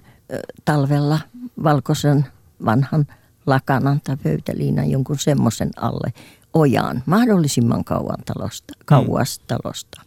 talvella 0.65 1.19
valkoisen 1.63 2.27
vanhan 2.65 3.07
lakanan 3.47 4.01
tai 4.01 4.17
pöytäliinan 4.17 4.91
jonkun 4.91 5.19
semmoisen 5.19 5.71
alle 5.77 6.13
ojaan 6.55 7.03
mahdollisimman 7.07 7.85
kauan 7.85 8.19
talosta, 8.25 8.75
kauas 8.85 9.41
mm. 9.41 9.45
talosta. 9.47 10.03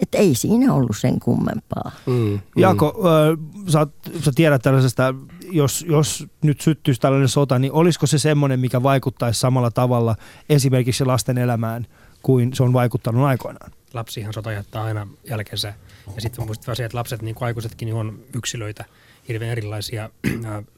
Että 0.00 0.18
ei 0.18 0.34
siinä 0.34 0.74
ollut 0.74 0.96
sen 0.96 1.20
kummempaa. 1.20 1.92
Mm, 2.06 2.12
mm. 2.12 2.40
Jako, 2.56 3.02
äh, 3.04 3.38
sä, 3.68 3.86
sä 4.24 4.32
tiedät 4.34 4.62
tällaisesta, 4.62 5.14
jos, 5.50 5.84
jos 5.88 6.26
nyt 6.42 6.60
syttyisi 6.60 7.00
tällainen 7.00 7.28
sota, 7.28 7.58
niin 7.58 7.72
olisiko 7.72 8.06
se 8.06 8.18
semmoinen, 8.18 8.60
mikä 8.60 8.82
vaikuttaisi 8.82 9.40
samalla 9.40 9.70
tavalla 9.70 10.16
esimerkiksi 10.48 11.04
lasten 11.04 11.38
elämään 11.38 11.86
kuin 12.22 12.54
se 12.54 12.62
on 12.62 12.72
vaikuttanut 12.72 13.24
aikoinaan? 13.26 13.72
Lapsihan 13.94 14.32
sota 14.32 14.52
jättää 14.52 14.82
aina 14.82 15.06
jälkensä. 15.30 15.74
Ja 16.14 16.20
sitten 16.20 16.42
on 16.42 16.48
muistettava 16.48 16.74
se, 16.74 16.84
että 16.84 16.98
lapset, 16.98 17.22
niin 17.22 17.34
kuin 17.34 17.46
aikuisetkin, 17.46 17.86
niin 17.86 17.96
on 17.96 18.18
yksilöitä, 18.34 18.84
hirveän 19.28 19.52
erilaisia. 19.52 20.10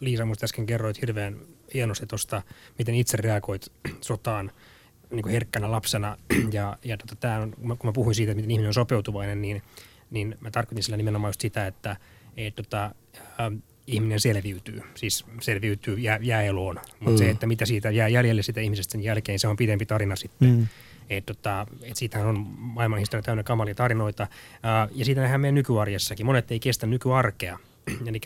Liisa, 0.01 0.25
muista 0.25 0.45
äsken 0.45 0.67
kerroit 0.67 1.01
hirveän 1.01 1.37
hienosti 1.75 2.07
tuosta, 2.07 2.43
miten 2.79 2.95
itse 2.95 3.17
reagoit 3.17 3.73
sotaan– 4.01 4.51
niin 5.13 5.23
kuin 5.23 5.33
herkkänä 5.33 5.71
lapsena. 5.71 6.17
Ja, 6.53 6.79
ja 6.85 6.97
tota, 6.97 7.17
tää 7.17 7.41
on, 7.41 7.55
kun 7.57 7.79
mä 7.85 7.93
puhuin 7.93 8.15
siitä, 8.15 8.33
että 8.33 8.37
miten 8.37 8.51
ihminen 8.51 8.69
on 8.69 8.75
sopeutuvainen, 8.75 9.43
niin, 9.43 9.63
niin 10.11 10.37
mä 10.41 10.51
tarkoitin 10.51 10.83
sillä 10.83 10.97
nimenomaan 10.97 11.29
just 11.29 11.41
sitä, 11.41 11.67
että 11.67 11.97
et, 12.37 12.55
tota, 12.55 12.85
äh, 13.41 13.53
ihminen 13.87 14.21
selviytyy, 14.21 14.83
siis 14.95 15.25
selviytyy, 15.41 15.99
jää, 15.99 16.19
jää 16.23 16.43
eloon. 16.43 16.81
Mutta 17.01 17.11
mm. 17.11 17.17
se, 17.19 17.31
että 17.31 17.47
mitä 17.47 17.67
siitä 17.67 17.91
jää 17.91 18.09
jäljelle 18.09 18.43
sitä 18.43 18.61
ihmisestä 18.61 18.93
sen 18.93 19.03
jälkeen, 19.03 19.39
se 19.39 19.49
on 19.49 19.57
pidempi 19.57 19.87
tarina 19.87 20.17
sitten. 20.17 20.49
Mm. 20.49 20.67
Et, 21.11 21.27
tota, 21.27 21.67
et 21.83 21.97
siitähän 21.97 22.29
on 22.29 22.47
maailmanhistoria 22.59 23.23
täynnä 23.23 23.43
kamalia 23.43 23.75
tarinoita. 23.75 24.23
Äh, 24.23 24.89
ja 24.95 25.05
siitä 25.05 25.21
nähdään 25.21 25.41
meidän 25.41 25.55
nykyarjessakin. 25.55 26.27
Monet 26.27 26.51
ei 26.51 26.61
kestä 26.61 26.87
nykyarkea. 26.87 27.59
Eli 28.07 28.21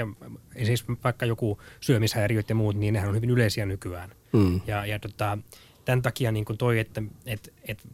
siis 0.67 0.85
vaikka 1.05 1.27
joku 1.27 1.61
syömishäiriöt 1.81 2.49
ja 2.49 2.55
muut, 2.55 2.77
niin 2.77 2.95
nehän 2.95 3.09
on 3.09 3.17
hyvin 3.17 3.31
yleisiä 3.31 3.67
nykyään. 3.67 4.11
Mm. 4.33 4.61
Ja, 4.67 4.87
ja 4.87 4.99
tota, 4.99 5.39
tämän 5.87 6.03
takia 6.03 6.33
niin 6.33 6.45
kuin 6.45 6.59
toi, 6.59 6.79
että 6.79 7.03
et, 7.27 7.53
et, 7.69 7.87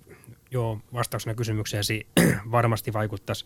joo, 0.51 0.81
vastauksena 0.93 1.35
kysymykseesi 1.35 2.07
varmasti 2.51 2.93
vaikuttaisi. 2.93 3.45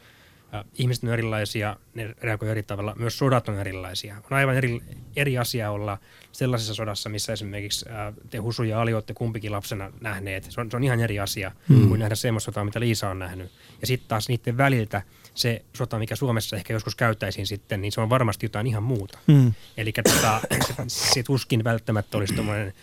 Ihmiset 0.78 1.04
on 1.04 1.10
erilaisia, 1.10 1.76
ne 1.94 2.14
reagoivat 2.20 2.50
eri 2.50 2.62
tavalla. 2.62 2.94
Myös 2.98 3.18
sodat 3.18 3.48
on 3.48 3.58
erilaisia. 3.58 4.16
On 4.30 4.36
aivan 4.36 4.56
eri, 4.56 4.80
eri 5.16 5.38
asia 5.38 5.70
olla 5.70 5.98
sellaisessa 6.32 6.74
sodassa, 6.74 7.08
missä 7.08 7.32
esimerkiksi 7.32 7.86
te 8.30 8.38
Husu 8.38 8.62
ja 8.62 8.80
Ali 8.80 8.94
olette 8.94 9.14
kumpikin 9.14 9.52
lapsena 9.52 9.92
nähneet. 10.00 10.44
Se 10.44 10.60
on, 10.60 10.70
se 10.70 10.76
on 10.76 10.84
ihan 10.84 11.00
eri 11.00 11.20
asia 11.20 11.52
hmm. 11.68 11.88
kuin 11.88 12.00
nähdä 12.00 12.14
semmoista 12.14 12.44
sotaa, 12.44 12.64
mitä 12.64 12.80
Liisa 12.80 13.10
on 13.10 13.18
nähnyt. 13.18 13.52
Ja 13.80 13.86
sitten 13.86 14.08
taas 14.08 14.28
niiden 14.28 14.56
väliltä 14.56 15.02
se 15.34 15.64
sota, 15.72 15.98
mikä 15.98 16.16
Suomessa 16.16 16.56
ehkä 16.56 16.72
joskus 16.72 16.94
käyttäisiin 16.94 17.46
sitten, 17.46 17.80
niin 17.80 17.92
se 17.92 18.00
on 18.00 18.10
varmasti 18.10 18.46
jotain 18.46 18.66
ihan 18.66 18.82
muuta. 18.82 19.18
Hmm. 19.32 19.52
Eli 19.76 19.92
tota, 19.92 20.40
se, 20.66 20.74
se 20.86 21.22
tuskin 21.22 21.64
välttämättä 21.64 22.18
olisi 22.18 22.34
tuommoinen 22.34 22.74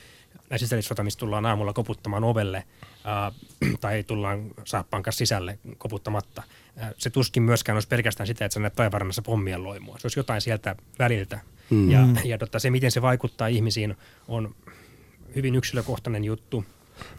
sisällissota, 0.58 1.04
missä 1.04 1.20
tullaan 1.20 1.46
aamulla 1.46 1.74
koputtamaan 1.74 2.24
ovelle 2.24 2.64
ää, 3.04 3.32
tai 3.82 4.04
tullaan 4.04 4.44
saappaan 4.66 5.04
kanssa 5.04 5.18
sisälle 5.18 5.60
koputtamatta. 5.78 6.44
Ää, 6.78 6.92
se 6.98 7.10
tuskin 7.10 7.44
myöskään 7.44 7.76
olisi 7.76 7.88
pelkästään 7.88 8.28
sitä, 8.28 8.46
että 8.46 8.54
sä 8.54 8.60
näet 8.60 8.76
taivaanrannassa 8.76 9.22
pommien 9.22 9.64
loimua. 9.64 9.98
Se 10.00 10.06
olisi 10.06 10.20
jotain 10.20 10.42
sieltä 10.42 10.76
väliltä. 11.00 11.40
Mm. 11.70 11.92
Ja, 11.92 12.08
ja 12.24 12.38
tota, 12.38 12.60
se, 12.60 12.70
miten 12.70 12.92
se 12.92 13.02
vaikuttaa 13.02 13.48
ihmisiin, 13.48 13.98
on 14.28 14.56
hyvin 15.36 15.56
yksilökohtainen 15.56 16.24
juttu. 16.24 16.66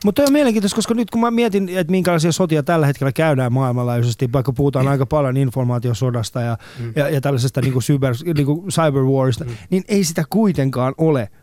Mutta 0.05 0.23
on 0.23 0.33
mielenkiintoista, 0.33 0.77
koska 0.77 0.95
nyt 0.95 1.11
kun 1.11 1.21
mä 1.21 1.31
mietin, 1.31 1.69
että 1.69 1.91
minkälaisia 1.91 2.33
sotia 2.33 2.63
tällä 2.63 2.87
hetkellä 2.87 3.13
käydään 3.13 3.53
maailmanlaajuisesti, 3.53 4.33
vaikka 4.33 4.53
puhutaan 4.53 4.85
mm. 4.85 4.91
aika 4.91 5.07
paljon 5.07 5.37
informaatiosodasta 5.37 6.41
ja, 6.41 6.59
mm. 6.79 6.93
ja, 6.97 7.09
ja 7.09 7.21
tällaisesta 7.21 7.61
niin 7.61 7.73
kuin 7.73 7.83
cyber, 7.83 8.15
niin 8.35 8.47
kuin 8.47 8.71
cyberwarista, 8.71 9.45
mm. 9.45 9.51
niin 9.71 9.85
ei 9.89 10.05
sitä 10.05 10.25
kuitenkaan 10.31 10.95
ole– 10.99 11.29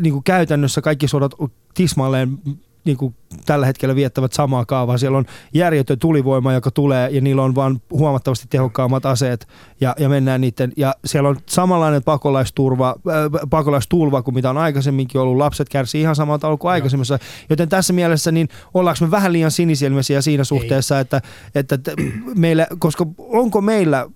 niin 0.00 0.12
kuin 0.12 0.24
käytännössä 0.24 0.80
kaikki 0.80 1.08
sodat 1.08 1.32
tismalleen 1.74 2.38
niin 2.84 2.96
kuin 2.96 3.14
tällä 3.46 3.66
hetkellä 3.66 3.94
viettävät 3.94 4.32
samaa 4.32 4.64
kaavaa. 4.64 4.98
Siellä 4.98 5.18
on 5.18 5.24
järjetön 5.54 5.98
tulivoima, 5.98 6.52
joka 6.52 6.70
tulee 6.70 7.10
ja 7.10 7.20
niillä 7.20 7.42
on 7.42 7.54
vaan 7.54 7.80
huomattavasti 7.90 8.46
tehokkaammat 8.50 9.06
aseet 9.06 9.48
ja, 9.80 9.94
ja 9.98 10.08
mennään 10.08 10.40
niiden. 10.40 10.72
Ja 10.76 10.94
siellä 11.04 11.28
on 11.28 11.36
samanlainen 11.46 12.02
pakolaisturva, 12.02 12.88
äh, 12.88 13.48
pakolaistulva 13.50 14.22
kuin 14.22 14.34
mitä 14.34 14.50
on 14.50 14.58
aikaisemminkin 14.58 15.20
ollut. 15.20 15.36
Lapset 15.36 15.68
kärsii 15.68 16.00
ihan 16.00 16.16
samalta 16.16 16.40
tavalla 16.40 16.58
kuin 16.58 16.72
aikaisemmassa. 16.72 17.18
Joten 17.50 17.68
tässä 17.68 17.92
mielessä 17.92 18.32
niin 18.32 18.48
ollaanko 18.74 19.04
me 19.04 19.10
vähän 19.10 19.32
liian 19.32 19.50
sinisilmäisiä 19.50 20.20
siinä 20.20 20.44
suhteessa, 20.44 21.00
että, 21.00 21.20
että, 21.54 21.74
että 21.74 21.92
meillä, 22.34 22.66
koska 22.78 23.06
onko 23.18 23.60
meillä 23.60 24.08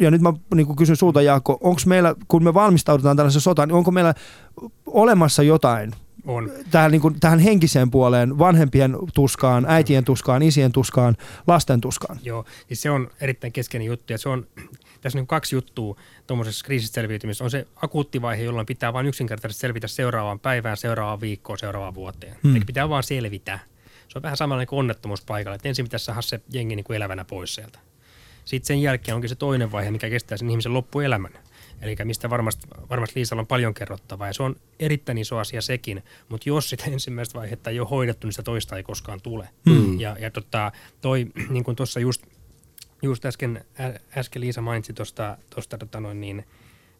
ja 0.00 0.10
nyt 0.10 0.20
mä 0.20 0.32
niin 0.54 0.76
kysyn 0.76 0.96
sulta 0.96 1.22
Jaakko, 1.22 1.58
onko 1.60 1.80
meillä, 1.86 2.14
kun 2.28 2.44
me 2.44 2.54
valmistaudutaan 2.54 3.16
tällaisen 3.16 3.40
sotaan, 3.40 3.68
niin 3.68 3.76
onko 3.76 3.90
meillä 3.90 4.14
olemassa 4.86 5.42
jotain 5.42 5.92
on. 6.26 6.52
Tähän, 6.70 6.90
niin 6.90 7.00
kuin, 7.00 7.20
tähän 7.20 7.38
henkiseen 7.38 7.90
puoleen, 7.90 8.38
vanhempien 8.38 8.96
tuskaan, 9.14 9.66
äitien 9.68 10.04
tuskaan, 10.04 10.42
isien 10.42 10.72
tuskaan, 10.72 11.16
lasten 11.46 11.80
tuskaan. 11.80 12.18
Joo, 12.22 12.44
siis 12.68 12.82
se 12.82 12.90
on 12.90 13.10
erittäin 13.20 13.52
keskeinen 13.52 13.86
juttu 13.86 14.12
ja 14.12 14.18
se 14.18 14.28
on, 14.28 14.46
tässä 15.00 15.18
on 15.18 15.20
niin 15.20 15.26
kaksi 15.26 15.56
juttua 15.56 15.96
tuommoisessa 16.26 16.64
kriisistä 16.64 16.94
selviytymisessä. 16.94 17.44
On 17.44 17.50
se 17.50 17.66
akuutti 17.76 18.22
vaihe, 18.22 18.42
jolloin 18.42 18.66
pitää 18.66 18.92
vain 18.92 19.06
yksinkertaisesti 19.06 19.60
selvitä 19.60 19.88
seuraavaan 19.88 20.40
päivään, 20.40 20.76
seuraavaan 20.76 21.20
viikkoon, 21.20 21.58
seuraavaan 21.58 21.94
vuoteen. 21.94 22.36
Hmm. 22.42 22.56
Eli 22.56 22.64
pitää 22.64 22.88
vaan 22.88 23.02
selvitä. 23.02 23.58
Se 24.08 24.18
on 24.18 24.22
vähän 24.22 24.36
samanlainen 24.36 24.66
kuin 24.66 24.78
onnettomuuspaikalla, 24.78 25.54
että 25.54 25.68
ensin 25.68 25.84
pitäisi 25.84 26.04
saada 26.04 26.22
se 26.22 26.40
jengi 26.52 26.76
niin 26.76 26.84
kuin 26.84 26.96
elävänä 26.96 27.24
pois 27.24 27.54
sieltä. 27.54 27.78
Sitten 28.44 28.66
sen 28.66 28.82
jälkeen 28.82 29.14
onkin 29.14 29.28
se 29.28 29.34
toinen 29.34 29.72
vaihe, 29.72 29.90
mikä 29.90 30.10
kestää 30.10 30.38
sen 30.38 30.50
ihmisen 30.50 30.74
loppuelämän. 30.74 31.32
Eli 31.82 31.96
mistä 32.04 32.30
varmasti, 32.30 32.66
varmasti 32.90 33.14
Liisalla 33.16 33.40
on 33.40 33.46
paljon 33.46 33.74
kerrottavaa 33.74 34.26
ja 34.26 34.32
se 34.32 34.42
on 34.42 34.56
erittäin 34.78 35.18
iso 35.18 35.38
asia 35.38 35.62
sekin, 35.62 36.02
mutta 36.28 36.48
jos 36.48 36.70
sitä 36.70 36.84
ensimmäistä 36.84 37.38
vaihetta 37.38 37.70
ei 37.70 37.80
ole 37.80 37.88
hoidettu, 37.90 38.26
niin 38.26 38.32
sitä 38.32 38.42
toista 38.42 38.76
ei 38.76 38.82
koskaan 38.82 39.20
tule. 39.20 39.48
Hmm. 39.70 40.00
Ja, 40.00 40.16
ja 40.20 40.30
tota, 40.30 40.72
toi, 41.00 41.26
niin 41.50 41.64
kuin 41.64 41.76
tuossa 41.76 42.00
just, 42.00 42.22
just 43.02 43.24
äsken, 43.24 43.64
äsken 44.16 44.42
Liisa 44.42 44.60
mainitsi 44.60 44.92
tuosta 44.92 45.78
tota 45.78 46.00
noin 46.00 46.20
niin, 46.20 46.44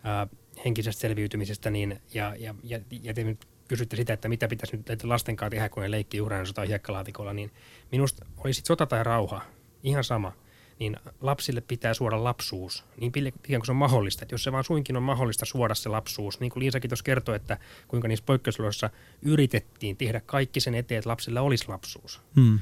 ä, 0.06 0.26
henkisestä 0.64 1.00
selviytymisestä, 1.00 1.70
niin, 1.70 2.00
ja, 2.14 2.34
ja, 2.38 2.54
ja, 2.62 2.80
ja 3.02 3.14
te 3.14 3.36
kysytte 3.68 3.96
sitä, 3.96 4.12
että 4.12 4.28
mitä 4.28 4.48
pitäisi 4.48 4.76
nyt 4.76 5.04
lasten 5.04 5.36
kanssa 5.36 5.50
tehdä, 5.50 5.68
kun 5.68 5.82
ne 5.82 5.90
leikkii 5.90 6.20
Ukrainassa 6.20 6.54
tai 6.54 6.68
hiekkalaatikolla, 6.68 7.32
niin 7.32 7.50
minusta 7.92 8.26
olisi 8.36 8.62
sota 8.64 8.86
tai 8.86 9.04
rauha, 9.04 9.42
ihan 9.82 10.04
sama– 10.04 10.32
niin 10.78 10.96
lapsille 11.20 11.60
pitää 11.60 11.94
suoda 11.94 12.24
lapsuus 12.24 12.84
niin 13.00 13.12
pitkään 13.12 13.60
kuin 13.60 13.66
se 13.66 13.72
on 13.72 13.76
mahdollista. 13.76 14.24
Että 14.24 14.34
jos 14.34 14.42
se 14.42 14.52
vaan 14.52 14.64
suinkin 14.64 14.96
on 14.96 15.02
mahdollista 15.02 15.44
suoda 15.44 15.74
se 15.74 15.88
lapsuus, 15.88 16.40
niin 16.40 16.50
kuin 16.50 16.62
Liisakin 16.62 16.90
tuossa 16.90 17.04
kertoi, 17.04 17.36
että 17.36 17.58
kuinka 17.88 18.08
niissä 18.08 18.24
poikkeusoloissa 18.26 18.90
yritettiin 19.22 19.96
tehdä 19.96 20.20
kaikki 20.26 20.60
sen 20.60 20.74
eteen, 20.74 20.98
että 20.98 21.10
lapsilla 21.10 21.40
olisi 21.40 21.68
lapsuus. 21.68 22.20
Hmm. 22.36 22.58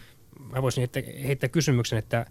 Mä 0.53 0.63
voisin 0.63 0.81
heittää, 0.81 1.03
heittää 1.25 1.49
kysymyksen, 1.49 1.99
että 1.99 2.19
äh, 2.19 2.27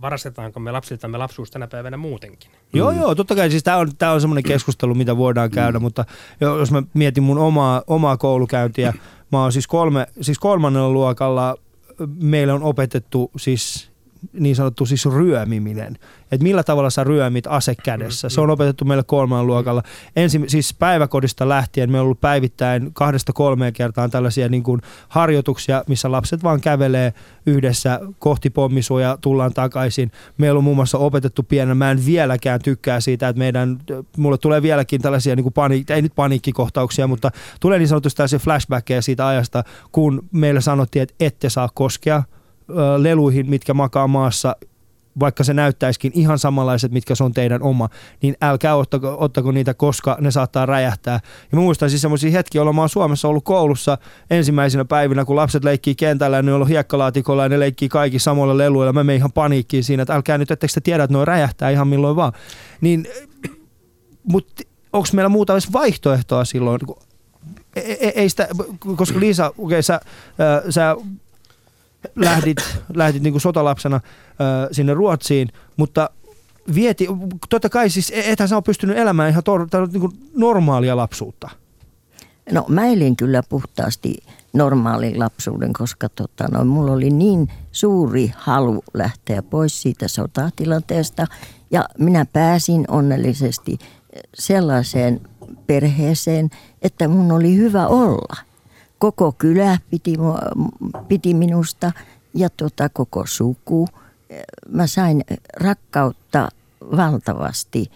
varastetaanko 0.00 0.60
me 0.60 0.72
lapsiltamme 0.72 1.18
lapsuus 1.18 1.50
tänä 1.50 1.66
päivänä 1.66 1.96
muutenkin? 1.96 2.50
Joo, 2.72 2.90
joo, 2.90 3.14
totta 3.14 3.34
kai. 3.34 3.50
Siis 3.50 3.62
tämä 3.62 3.76
on, 3.76 3.96
tää 3.96 4.12
on 4.12 4.20
semmoinen 4.20 4.44
keskustelu, 4.44 4.94
mitä 4.94 5.16
voidaan 5.16 5.50
käydä, 5.50 5.78
mm. 5.78 5.82
mutta 5.82 6.04
jos 6.40 6.70
mä 6.70 6.82
mietin 6.94 7.22
mun 7.22 7.38
omaa, 7.38 7.82
omaa 7.86 8.16
koulukäyntiä, 8.16 8.92
mä 9.32 9.42
oon 9.42 9.52
siis, 9.52 9.66
kolme, 9.66 10.06
siis 10.20 10.38
kolmannella 10.38 10.90
luokalla 10.90 11.56
meillä 12.20 12.54
on 12.54 12.62
opetettu 12.62 13.30
siis 13.36 13.90
niin 14.32 14.56
sanottu 14.56 14.86
siis 14.86 15.06
ryömiminen. 15.06 15.98
Että 16.32 16.42
millä 16.42 16.62
tavalla 16.62 16.90
sä 16.90 17.04
ryömit 17.04 17.46
ase 17.46 17.74
kädessä. 17.74 18.28
Se 18.28 18.40
on 18.40 18.50
opetettu 18.50 18.84
meille 18.84 19.04
kolmannella 19.06 19.46
luokalla. 19.46 19.82
Ensi, 20.16 20.40
siis 20.46 20.74
päiväkodista 20.74 21.48
lähtien 21.48 21.90
me 21.90 21.98
on 21.98 22.04
ollut 22.04 22.20
päivittäin 22.20 22.90
kahdesta 22.92 23.32
kolmeen 23.32 23.72
kertaan 23.72 24.10
tällaisia 24.10 24.48
niin 24.48 24.62
kuin 24.62 24.80
harjoituksia, 25.08 25.84
missä 25.86 26.12
lapset 26.12 26.42
vaan 26.42 26.60
kävelee 26.60 27.12
yhdessä 27.46 28.00
kohti 28.18 28.50
pommisuoja, 28.50 29.18
tullaan 29.20 29.52
takaisin. 29.54 30.12
Meillä 30.38 30.58
on 30.58 30.64
muun 30.64 30.76
muassa 30.76 30.98
opetettu 30.98 31.42
pienen, 31.42 31.76
mä 31.76 31.90
en 31.90 32.06
vieläkään 32.06 32.60
tykkää 32.62 33.00
siitä, 33.00 33.28
että 33.28 33.38
meidän, 33.38 33.78
mulle 34.16 34.38
tulee 34.38 34.62
vieläkin 34.62 35.02
tällaisia 35.02 35.36
niin 35.36 35.44
kuin 35.44 35.52
pani, 35.52 35.84
ei 35.88 36.02
nyt 36.02 36.14
paniikkikohtauksia, 36.14 37.06
mutta 37.06 37.30
tulee 37.60 37.78
niin 37.78 37.88
sanotusti 37.88 38.16
tällaisia 38.16 38.38
flashbackkejä 38.38 39.02
siitä 39.02 39.26
ajasta, 39.26 39.64
kun 39.92 40.28
meille 40.32 40.60
sanottiin, 40.60 41.02
että 41.02 41.14
ette 41.20 41.50
saa 41.50 41.68
koskea 41.74 42.22
leluihin, 42.98 43.50
mitkä 43.50 43.74
makaa 43.74 44.08
maassa, 44.08 44.56
vaikka 45.20 45.44
se 45.44 45.54
näyttäisikin 45.54 46.12
ihan 46.14 46.38
samanlaiset, 46.38 46.92
mitkä 46.92 47.14
se 47.14 47.24
on 47.24 47.32
teidän 47.32 47.62
oma, 47.62 47.88
niin 48.22 48.36
älkää 48.42 48.76
ottako, 48.76 49.16
ottako 49.18 49.52
niitä, 49.52 49.74
koska 49.74 50.16
ne 50.20 50.30
saattaa 50.30 50.66
räjähtää. 50.66 51.20
Ja 51.52 51.58
mä 51.58 51.60
muistan 51.60 51.90
siis 51.90 52.02
semmoisia 52.02 52.30
hetkiä, 52.30 52.58
jolloin 52.58 52.76
mä 52.76 52.82
oon 52.82 52.88
Suomessa 52.88 53.28
ollut 53.28 53.44
koulussa 53.44 53.98
ensimmäisenä 54.30 54.84
päivinä, 54.84 55.24
kun 55.24 55.36
lapset 55.36 55.64
leikkii 55.64 55.94
kentällä 55.94 56.42
ne 56.42 56.52
on 56.52 56.56
ollut 56.56 56.68
hiekkalaatikolla 56.68 57.42
ja 57.42 57.48
ne 57.48 57.58
leikkii 57.60 57.88
kaikki 57.88 58.18
samoilla 58.18 58.58
leluilla. 58.58 58.92
Mä 58.92 59.04
menen 59.04 59.16
ihan 59.16 59.32
paniikkiin 59.32 59.84
siinä, 59.84 60.02
että 60.02 60.14
älkää 60.14 60.38
nyt, 60.38 60.50
etteikö 60.50 60.74
te 60.74 60.80
tiedä, 60.80 61.04
että 61.04 61.18
ne 61.18 61.24
räjähtää 61.24 61.70
ihan 61.70 61.88
milloin 61.88 62.16
vaan. 62.16 62.32
Niin, 62.80 63.06
mutta 64.22 64.62
onko 64.92 65.08
meillä 65.12 65.28
muuta 65.28 65.54
vaihtoehtoa 65.72 66.44
silloin? 66.44 66.80
Ei, 67.76 68.06
ei, 68.06 68.12
ei 68.14 68.28
sitä, 68.28 68.48
koska 68.96 69.20
Liisa, 69.20 69.46
okei, 69.46 69.64
okay, 69.64 69.82
sä, 69.82 70.00
sä 70.70 70.96
lähdit, 72.16 72.58
lähdit 72.94 73.22
niin 73.22 73.32
kuin 73.32 73.40
sotalapsena 73.40 74.00
sinne 74.72 74.94
Ruotsiin, 74.94 75.48
mutta 75.76 76.10
vieti, 76.74 77.06
totta 77.48 77.68
kai 77.68 77.90
siis 77.90 78.10
e-, 78.10 78.32
ethän 78.32 78.48
sä 78.48 78.56
ole 78.56 78.62
pystynyt 78.62 78.98
elämään 78.98 79.30
ihan 79.30 79.44
tor, 79.44 79.68
tor, 79.70 79.88
niin 79.88 80.00
kuin 80.00 80.12
normaalia 80.34 80.96
lapsuutta. 80.96 81.48
No 82.52 82.64
mä 82.68 82.86
elin 82.86 83.16
kyllä 83.16 83.42
puhtaasti 83.48 84.18
normaalin 84.52 85.18
lapsuuden, 85.18 85.72
koska 85.72 86.08
tota, 86.08 86.48
no, 86.52 86.64
mulla 86.64 86.92
oli 86.92 87.10
niin 87.10 87.48
suuri 87.72 88.32
halu 88.36 88.82
lähteä 88.94 89.42
pois 89.42 89.82
siitä 89.82 90.08
sotatilanteesta. 90.08 91.26
Ja 91.70 91.84
minä 91.98 92.26
pääsin 92.32 92.84
onnellisesti 92.88 93.78
sellaiseen 94.34 95.20
perheeseen, 95.66 96.50
että 96.82 97.08
mun 97.08 97.32
oli 97.32 97.56
hyvä 97.56 97.86
olla– 97.86 98.36
koko 99.00 99.32
kylä 99.38 99.78
piti, 99.90 100.14
piti 101.08 101.34
minusta 101.34 101.92
ja 102.34 102.50
tota, 102.50 102.88
koko 102.88 103.26
suku. 103.26 103.88
Mä 104.68 104.86
sain 104.86 105.24
rakkautta 105.56 106.48
valtavasti 106.96 107.90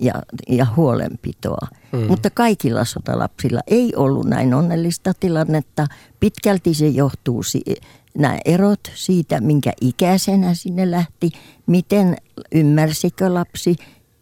ja, 0.00 0.14
ja 0.48 0.66
huolenpitoa. 0.76 1.66
Mm. 1.92 1.98
Mutta 1.98 2.30
kaikilla 2.30 2.84
sotalapsilla 2.84 3.60
ei 3.66 3.92
ollut 3.96 4.26
näin 4.26 4.54
onnellista 4.54 5.14
tilannetta. 5.20 5.86
Pitkälti 6.20 6.74
se 6.74 6.88
johtuu 6.88 7.42
si- 7.42 7.74
nämä 8.18 8.38
erot 8.44 8.80
siitä, 8.94 9.40
minkä 9.40 9.72
ikäisenä 9.80 10.54
sinne 10.54 10.90
lähti, 10.90 11.30
miten 11.66 12.16
ymmärsikö 12.54 13.34
lapsi, 13.34 13.76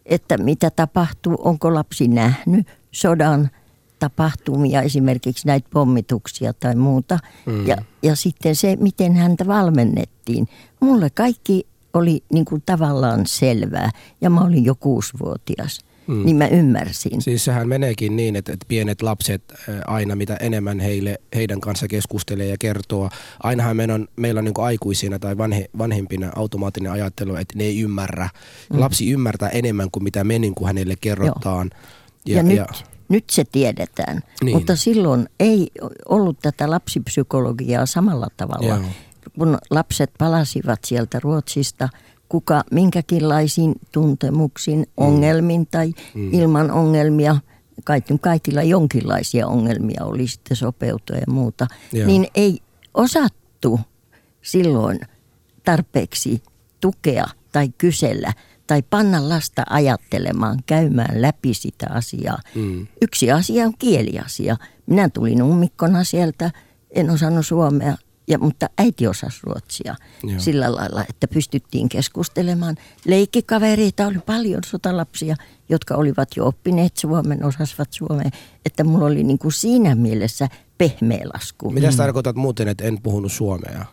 että 0.06 0.38
mitä 0.38 0.70
tapahtuu, 0.70 1.36
onko 1.44 1.74
lapsi 1.74 2.08
nähnyt 2.08 2.66
sodan– 2.92 3.50
tapahtumia, 4.00 4.82
esimerkiksi 4.82 5.46
näitä 5.46 5.68
pommituksia 5.72 6.52
tai 6.52 6.74
muuta. 6.74 7.18
Mm. 7.46 7.66
Ja, 7.66 7.76
ja 8.02 8.16
sitten 8.16 8.56
se, 8.56 8.76
miten 8.80 9.16
häntä 9.16 9.46
valmennettiin. 9.46 10.48
Mulle 10.80 11.10
kaikki 11.10 11.66
oli 11.94 12.22
niin 12.32 12.44
kuin 12.44 12.62
tavallaan 12.66 13.26
selvää 13.26 13.90
ja 14.20 14.30
mä 14.30 14.40
olin 14.40 14.64
jo 14.64 14.74
kuusivuotias. 14.74 15.80
Mm. 16.06 16.24
Niin 16.24 16.36
mä 16.36 16.46
ymmärsin. 16.46 17.22
Siis 17.22 17.44
sehän 17.44 17.68
meneekin 17.68 18.16
niin, 18.16 18.36
että, 18.36 18.52
että 18.52 18.66
pienet 18.68 19.02
lapset 19.02 19.54
aina 19.86 20.16
mitä 20.16 20.36
enemmän 20.36 20.80
heille, 20.80 21.18
heidän 21.34 21.60
kanssa 21.60 21.88
keskustelee 21.88 22.46
ja 22.46 22.56
kertoo. 22.58 23.10
Ainahan 23.42 23.76
meillä 23.76 23.94
on, 23.94 24.08
meillä 24.16 24.38
on 24.38 24.44
niin 24.44 24.54
aikuisina 24.58 25.18
tai 25.18 25.38
vanhe, 25.38 25.70
vanhempina 25.78 26.32
automaattinen 26.36 26.92
ajattelu, 26.92 27.36
että 27.36 27.58
ne 27.58 27.64
ei 27.64 27.80
ymmärrä. 27.80 28.28
Mm. 28.72 28.80
Lapsi 28.80 29.10
ymmärtää 29.10 29.48
enemmän 29.48 29.88
kuin 29.92 30.04
mitä 30.04 30.24
me 30.24 30.38
niin 30.38 30.54
kuin 30.54 30.66
hänelle 30.66 30.94
kerrotaan. 31.00 31.70
Joo. 31.72 31.80
Ja, 32.26 32.36
ja, 32.36 32.42
nyt, 32.42 32.56
ja 32.56 32.66
nyt 33.10 33.30
se 33.30 33.44
tiedetään, 33.52 34.20
niin. 34.42 34.56
mutta 34.56 34.76
silloin 34.76 35.28
ei 35.40 35.70
ollut 36.08 36.38
tätä 36.42 36.70
lapsipsykologiaa 36.70 37.86
samalla 37.86 38.28
tavalla. 38.36 38.66
Joo. 38.66 38.80
Kun 39.38 39.58
lapset 39.70 40.10
palasivat 40.18 40.78
sieltä 40.84 41.20
Ruotsista, 41.20 41.88
kuka 42.28 42.62
minkäkinlaisin 42.70 43.74
tuntemuksin, 43.92 44.78
mm. 44.78 44.86
ongelmin 44.96 45.66
tai 45.66 45.92
mm. 46.14 46.34
ilman 46.34 46.70
ongelmia, 46.70 47.36
kaikilla 48.20 48.62
jonkinlaisia 48.62 49.46
ongelmia 49.46 50.04
oli 50.04 50.26
sitten 50.26 50.56
sopeutua 50.56 51.16
ja 51.16 51.24
muuta, 51.28 51.66
Joo. 51.92 52.06
niin 52.06 52.26
ei 52.34 52.58
osattu 52.94 53.80
silloin 54.42 55.00
tarpeeksi 55.64 56.42
tukea 56.80 57.26
tai 57.52 57.68
kysellä– 57.78 58.32
tai 58.70 58.82
panna 58.90 59.28
lasta 59.28 59.62
ajattelemaan, 59.70 60.58
käymään 60.66 61.22
läpi 61.22 61.54
sitä 61.54 61.86
asiaa. 61.90 62.38
Mm. 62.54 62.86
Yksi 63.02 63.30
asia 63.30 63.66
on 63.66 63.72
kieliasia. 63.78 64.56
Minä 64.86 65.08
tulin 65.08 65.42
ummikkona 65.42 66.04
sieltä, 66.04 66.50
en 66.90 67.10
osannut 67.10 67.46
suomea, 67.46 67.96
ja, 68.28 68.38
mutta 68.38 68.70
äiti 68.78 69.06
osasi 69.06 69.40
ruotsia 69.42 69.94
Joo. 70.22 70.40
sillä 70.40 70.74
lailla, 70.74 71.04
että 71.08 71.28
pystyttiin 71.28 71.88
keskustelemaan. 71.88 72.76
Leikkikavereita 73.04 74.06
oli 74.06 74.18
paljon 74.18 74.60
sotalapsia, 74.66 75.36
jotka 75.68 75.94
olivat 75.94 76.28
jo 76.36 76.46
oppineet 76.46 76.96
suomen, 76.96 77.44
osasivat 77.44 77.92
suomea. 77.92 78.30
Että 78.66 78.84
mulla 78.84 79.06
oli 79.06 79.24
niin 79.24 79.38
kuin 79.38 79.52
siinä 79.52 79.94
mielessä 79.94 80.48
pehmeä 80.78 81.24
lasku. 81.34 81.70
Mitä 81.70 81.90
mm. 81.90 81.96
tarkoitat 81.96 82.36
muuten, 82.36 82.68
että 82.68 82.84
en 82.84 83.02
puhunut 83.02 83.32
suomea? 83.32 83.84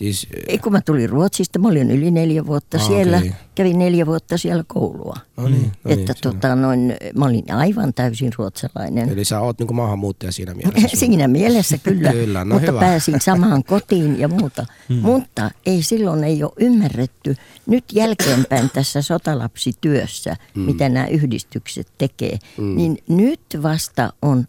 Siis, 0.00 0.26
Ei 0.48 0.58
kun 0.58 0.72
mä 0.72 0.80
tulin 0.80 1.10
Ruotsista, 1.10 1.58
mä 1.58 1.68
olin 1.68 1.90
yli 1.90 2.10
neljä 2.10 2.46
vuotta 2.46 2.76
ah, 2.76 2.86
siellä, 2.86 3.16
okay. 3.16 3.30
kävin 3.54 3.78
neljä 3.78 4.06
vuotta 4.06 4.38
siellä 4.38 4.64
koulua. 4.66 5.16
No 5.36 5.48
niin, 5.48 5.72
no 5.84 5.90
että 5.90 6.12
niin, 6.12 6.22
tota, 6.22 6.54
noin, 6.54 6.96
mä 7.16 7.24
olin 7.24 7.52
aivan 7.52 7.94
täysin 7.94 8.32
ruotsalainen. 8.38 9.08
Eli 9.08 9.24
sä 9.24 9.40
oot 9.40 9.58
niinku 9.58 9.74
maahanmuuttaja 9.74 10.32
siinä 10.32 10.54
mielessä? 10.64 10.96
siinä 10.96 11.28
mielessä 11.28 11.78
kyllä, 11.78 12.12
kyllä 12.12 12.44
no 12.44 12.54
mutta 12.54 12.70
hyvä. 12.70 12.80
pääsin 12.80 13.20
samaan 13.20 13.64
kotiin 13.70 14.20
ja 14.20 14.28
muuta. 14.28 14.66
Hmm. 14.88 14.98
Mutta 14.98 15.50
ei 15.66 15.82
silloin 15.82 16.24
ei 16.24 16.42
ole 16.42 16.52
ymmärretty 16.60 17.36
nyt 17.66 17.84
jälkeenpäin 17.92 18.70
tässä 18.70 19.02
sotalapsityössä, 19.02 20.36
hmm. 20.54 20.62
mitä 20.62 20.88
nämä 20.88 21.06
yhdistykset 21.06 21.88
tekee, 21.98 22.38
hmm. 22.56 22.76
niin 22.76 22.98
nyt 23.08 23.40
vasta 23.62 24.12
on 24.22 24.46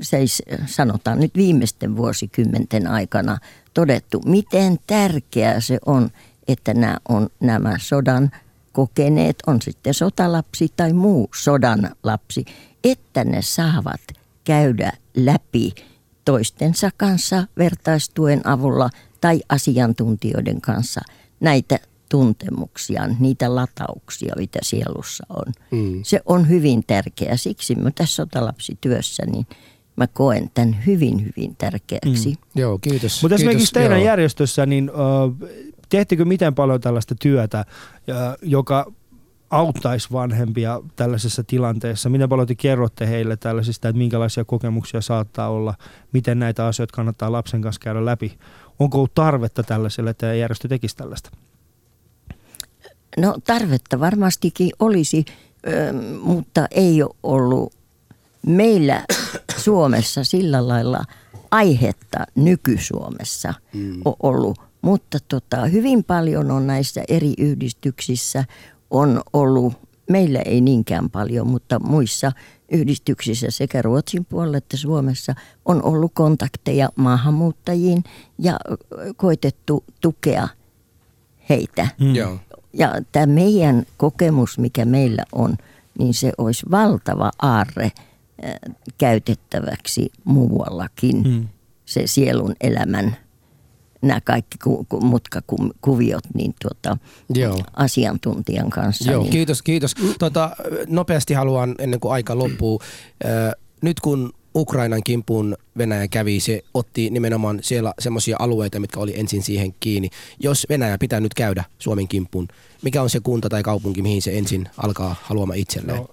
siis 0.00 0.42
sanotaan 0.66 1.20
nyt 1.20 1.34
viimeisten 1.36 1.96
vuosikymmenten 1.96 2.86
aikana 2.86 3.38
todettu, 3.74 4.20
miten 4.24 4.78
tärkeää 4.86 5.60
se 5.60 5.78
on, 5.86 6.10
että 6.48 6.74
nämä 6.74 6.96
on 7.08 7.28
nämä 7.40 7.76
sodan 7.80 8.30
kokeneet, 8.72 9.36
on 9.46 9.62
sitten 9.62 9.94
sotalapsi 9.94 10.68
tai 10.76 10.92
muu 10.92 11.28
sodan 11.34 11.90
lapsi, 12.02 12.44
että 12.84 13.24
ne 13.24 13.42
saavat 13.42 14.00
käydä 14.44 14.92
läpi 15.16 15.74
toistensa 16.24 16.90
kanssa 16.96 17.46
vertaistuen 17.58 18.46
avulla 18.46 18.90
tai 19.20 19.40
asiantuntijoiden 19.48 20.60
kanssa 20.60 21.00
näitä 21.40 21.78
tuntemuksia, 22.08 23.08
niitä 23.18 23.54
latauksia, 23.54 24.34
mitä 24.36 24.58
sielussa 24.62 25.26
on. 25.28 25.52
Mm. 25.70 26.00
Se 26.02 26.20
on 26.26 26.48
hyvin 26.48 26.84
tärkeää. 26.86 27.36
Siksi 27.36 27.74
mä 27.74 27.90
tässä 27.90 28.14
sotalapsityössä, 28.14 29.26
niin 29.26 29.46
mä 29.96 30.06
koen 30.06 30.50
tämän 30.54 30.76
hyvin, 30.86 31.20
hyvin 31.20 31.56
tärkeäksi. 31.56 32.28
Mm. 32.28 32.60
Joo, 32.60 32.78
kiitos. 32.78 33.22
Mutta 33.22 33.34
esimerkiksi 33.34 33.72
teidän 33.72 33.98
joo. 33.98 34.06
järjestössä, 34.06 34.66
niin 34.66 34.90
tehtikö 35.88 36.24
miten 36.24 36.54
paljon 36.54 36.80
tällaista 36.80 37.14
työtä, 37.14 37.64
joka 38.42 38.92
auttaisi 39.50 40.08
vanhempia 40.12 40.80
tällaisessa 40.96 41.44
tilanteessa? 41.44 42.08
Miten 42.08 42.28
paljon 42.28 42.46
te 42.48 42.54
kerrotte 42.54 43.08
heille 43.08 43.36
tällaisista, 43.36 43.88
että 43.88 43.98
minkälaisia 43.98 44.44
kokemuksia 44.44 45.00
saattaa 45.00 45.48
olla, 45.48 45.74
miten 46.12 46.38
näitä 46.38 46.66
asioita 46.66 46.94
kannattaa 46.94 47.32
lapsen 47.32 47.62
kanssa 47.62 47.80
käydä 47.80 48.04
läpi? 48.04 48.38
Onko 48.78 48.98
ollut 48.98 49.14
tarvetta 49.14 49.62
tällaiselle, 49.62 50.10
että 50.10 50.34
järjestö 50.34 50.68
tekisi 50.68 50.96
tällaista? 50.96 51.30
No 53.16 53.36
tarvetta 53.44 54.00
varmastikin 54.00 54.70
olisi, 54.78 55.24
mutta 56.22 56.66
ei 56.70 57.02
ole 57.02 57.14
ollut 57.22 57.74
meillä 58.46 59.04
Suomessa 59.64 60.24
sillä 60.24 60.68
lailla 60.68 61.04
aihetta 61.50 62.18
nyky-Suomessa 62.34 63.54
mm. 63.74 64.00
ollut. 64.22 64.60
Mutta 64.82 65.18
tota, 65.28 65.66
hyvin 65.66 66.04
paljon 66.04 66.50
on 66.50 66.66
näissä 66.66 67.04
eri 67.08 67.34
yhdistyksissä 67.38 68.44
on 68.90 69.20
ollut, 69.32 69.72
meillä 70.10 70.38
ei 70.38 70.60
niinkään 70.60 71.10
paljon, 71.10 71.46
mutta 71.46 71.78
muissa 71.78 72.32
yhdistyksissä 72.72 73.46
sekä 73.50 73.82
Ruotsin 73.82 74.24
puolella 74.24 74.56
että 74.56 74.76
Suomessa 74.76 75.34
on 75.64 75.82
ollut 75.82 76.12
kontakteja 76.14 76.88
maahanmuuttajiin 76.96 78.04
ja 78.38 78.60
koitettu 79.16 79.84
tukea 80.00 80.48
heitä. 81.48 81.88
Mm. 82.00 82.14
Joo. 82.14 82.38
Ja 82.72 82.92
tämä 83.12 83.26
meidän 83.26 83.82
kokemus, 83.96 84.58
mikä 84.58 84.84
meillä 84.84 85.24
on, 85.32 85.56
niin 85.98 86.14
se 86.14 86.32
olisi 86.38 86.66
valtava 86.70 87.30
aarre 87.42 87.92
käytettäväksi 88.98 90.12
muuallakin. 90.24 91.22
Mm. 91.22 91.48
Se 91.84 92.02
sielun 92.06 92.54
elämän, 92.60 93.16
nämä 94.02 94.20
kaikki 94.20 94.58
ku, 94.64 94.86
ku, 94.88 95.00
mutkakuviot, 95.00 96.24
niin 96.34 96.54
tuota, 96.62 96.98
Joo. 97.34 97.58
asiantuntijan 97.76 98.70
kanssa. 98.70 99.12
Joo, 99.12 99.22
niin, 99.22 99.32
kiitos, 99.32 99.62
kiitos. 99.62 99.94
Tota, 100.18 100.50
nopeasti 100.88 101.34
haluan, 101.34 101.74
ennen 101.78 102.00
kuin 102.00 102.12
aika 102.12 102.38
loppuu, 102.38 102.80
äh, 103.24 103.52
nyt 103.82 104.00
kun 104.00 104.32
Ukrainan 104.54 105.02
kimpuun 105.04 105.56
Venäjä 105.78 106.08
kävi, 106.08 106.40
se 106.40 106.62
otti 106.74 107.10
nimenomaan 107.10 107.58
siellä 107.62 107.94
semmoisia 107.98 108.36
alueita, 108.38 108.80
mitkä 108.80 109.00
oli 109.00 109.18
ensin 109.20 109.42
siihen 109.42 109.74
kiinni. 109.80 110.08
Jos 110.40 110.66
Venäjä 110.68 110.98
pitää 110.98 111.20
nyt 111.20 111.34
käydä 111.34 111.64
Suomen 111.78 112.08
kimpuun, 112.08 112.48
mikä 112.82 113.02
on 113.02 113.10
se 113.10 113.20
kunta 113.20 113.48
tai 113.48 113.62
kaupunki, 113.62 114.02
mihin 114.02 114.22
se 114.22 114.38
ensin 114.38 114.68
alkaa 114.76 115.16
haluamaan 115.22 115.58
itselleen? 115.58 115.98
No, 115.98 116.08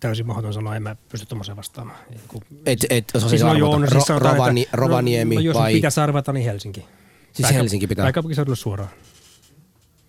täysin 0.00 0.26
mahdoton 0.26 0.52
sanoa, 0.54 0.76
en 0.76 0.82
mä 0.82 0.96
pysty 1.08 1.26
tuommoiseen 1.26 1.56
vastaamaan. 1.56 1.98
Kun- 2.28 2.42
Et, 2.66 2.86
et 2.90 3.04
osaisi 3.14 3.28
Siis 3.30 3.42
no 3.42 3.48
arvata. 3.48 3.58
joo, 3.60 3.78
no 3.78 3.86
siis 3.90 4.04
sanotaan, 4.04 4.32
Rovani, 4.36 4.62
että- 4.62 4.76
Rovaniemi 4.76 5.34
no, 5.34 5.40
no, 5.40 5.44
jos 5.44 5.56
vai... 5.56 5.72
pitäisi 5.72 6.00
arvata, 6.00 6.32
niin 6.32 6.44
Helsinki. 6.44 6.84
Siis 7.32 7.52
Helsinki 7.52 7.86
pitää. 7.86 8.02
Pääkaupunkiseudulle 8.04 8.56
suoraan. 8.56 8.90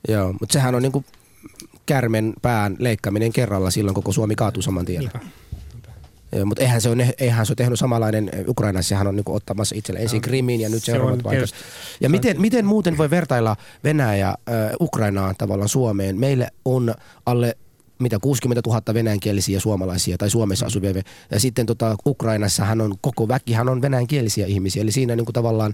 Joo, 0.07 0.33
mutta 0.39 0.53
sehän 0.53 0.75
on 0.75 0.81
niinku 0.81 1.03
kärmen 1.85 2.33
pään 2.41 2.75
leikkaaminen 2.79 3.33
kerralla, 3.33 3.71
silloin 3.71 3.95
koko 3.95 4.11
Suomi 4.11 4.35
kaatuu 4.35 4.61
saman 4.61 4.85
tien. 4.85 4.99
Niinpä. 4.99 5.19
Joo, 6.31 6.45
mutta 6.45 6.63
eihän 6.63 6.81
se, 6.81 6.89
on, 6.89 7.01
eihän 7.19 7.45
se 7.45 7.51
ole 7.51 7.55
tehnyt 7.55 7.79
samanlainen 7.79 8.31
Ukrainassa, 8.47 8.89
sehän 8.89 9.07
on 9.07 9.15
niinku 9.15 9.33
ottamassa 9.35 9.75
itselle 9.75 9.99
ensin 9.99 10.21
Krimin 10.21 10.61
ja 10.61 10.69
nyt 10.69 10.83
Se 10.83 10.91
seuraavat 10.91 11.25
on 11.25 11.31
tietysti- 11.31 11.57
Ja 12.01 12.09
miten, 12.09 12.41
miten 12.41 12.65
muuten 12.65 12.97
voi 12.97 13.09
vertailla 13.09 13.55
Venäjä 13.83 14.27
äh, 14.29 14.35
Ukrainaa 14.81 15.33
tavallaan 15.37 15.69
Suomeen? 15.69 16.19
Meille 16.19 16.47
on 16.65 16.95
alle 17.25 17.57
mitä 17.99 18.19
60 18.19 18.61
000 18.67 18.81
venäjänkielisiä 18.93 19.59
suomalaisia 19.59 20.17
tai 20.17 20.29
Suomessa 20.29 20.65
asuvia. 20.65 20.93
Ja 21.31 21.39
sitten 21.39 21.65
tota, 21.65 21.95
Ukrainassahan 22.05 22.81
on 22.81 22.95
koko 23.01 23.27
väkihän 23.27 23.69
on 23.69 23.81
venäjänkielisiä 23.81 24.45
ihmisiä. 24.45 24.83
Eli 24.83 24.91
siinä 24.91 25.15
niin 25.15 25.25
kuin 25.25 25.33
tavallaan 25.33 25.73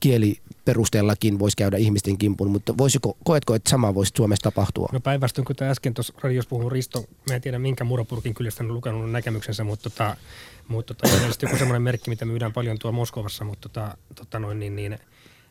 kieliperusteellakin 0.00 1.38
voisi 1.38 1.56
käydä 1.56 1.76
ihmisten 1.76 2.18
kimpun, 2.18 2.50
mutta 2.50 2.78
voisiko, 2.78 3.16
koetko, 3.24 3.54
että 3.54 3.70
sama 3.70 3.94
voisi 3.94 4.12
Suomessa 4.16 4.42
tapahtua? 4.42 4.88
No 4.92 5.00
päinvastoin, 5.00 5.44
kun 5.44 5.56
tämä 5.56 5.70
äsken 5.70 5.94
tuossa 5.94 6.14
radiossa 6.22 6.48
puhunut 6.48 6.72
Risto, 6.72 7.04
mä 7.28 7.34
en 7.34 7.40
tiedä 7.40 7.58
minkä 7.58 7.84
Muropurkin 7.84 8.34
kylästä 8.34 8.62
hän 8.62 8.70
on 8.70 8.76
lukenut 8.76 9.10
näkemyksensä, 9.10 9.64
mutta, 9.64 9.90
tota, 9.90 10.16
mutta 10.68 10.94
tota, 10.94 11.14
joku 11.42 11.56
semmoinen 11.56 11.82
merkki, 11.82 12.10
mitä 12.10 12.24
myydään 12.24 12.52
paljon 12.52 12.78
tuolla 12.78 12.96
Moskovassa, 12.96 13.44
mutta 13.44 13.68
tota, 13.68 13.96
tota 14.14 14.38
noin, 14.38 14.58
niin, 14.58 14.76
niin, 14.76 14.98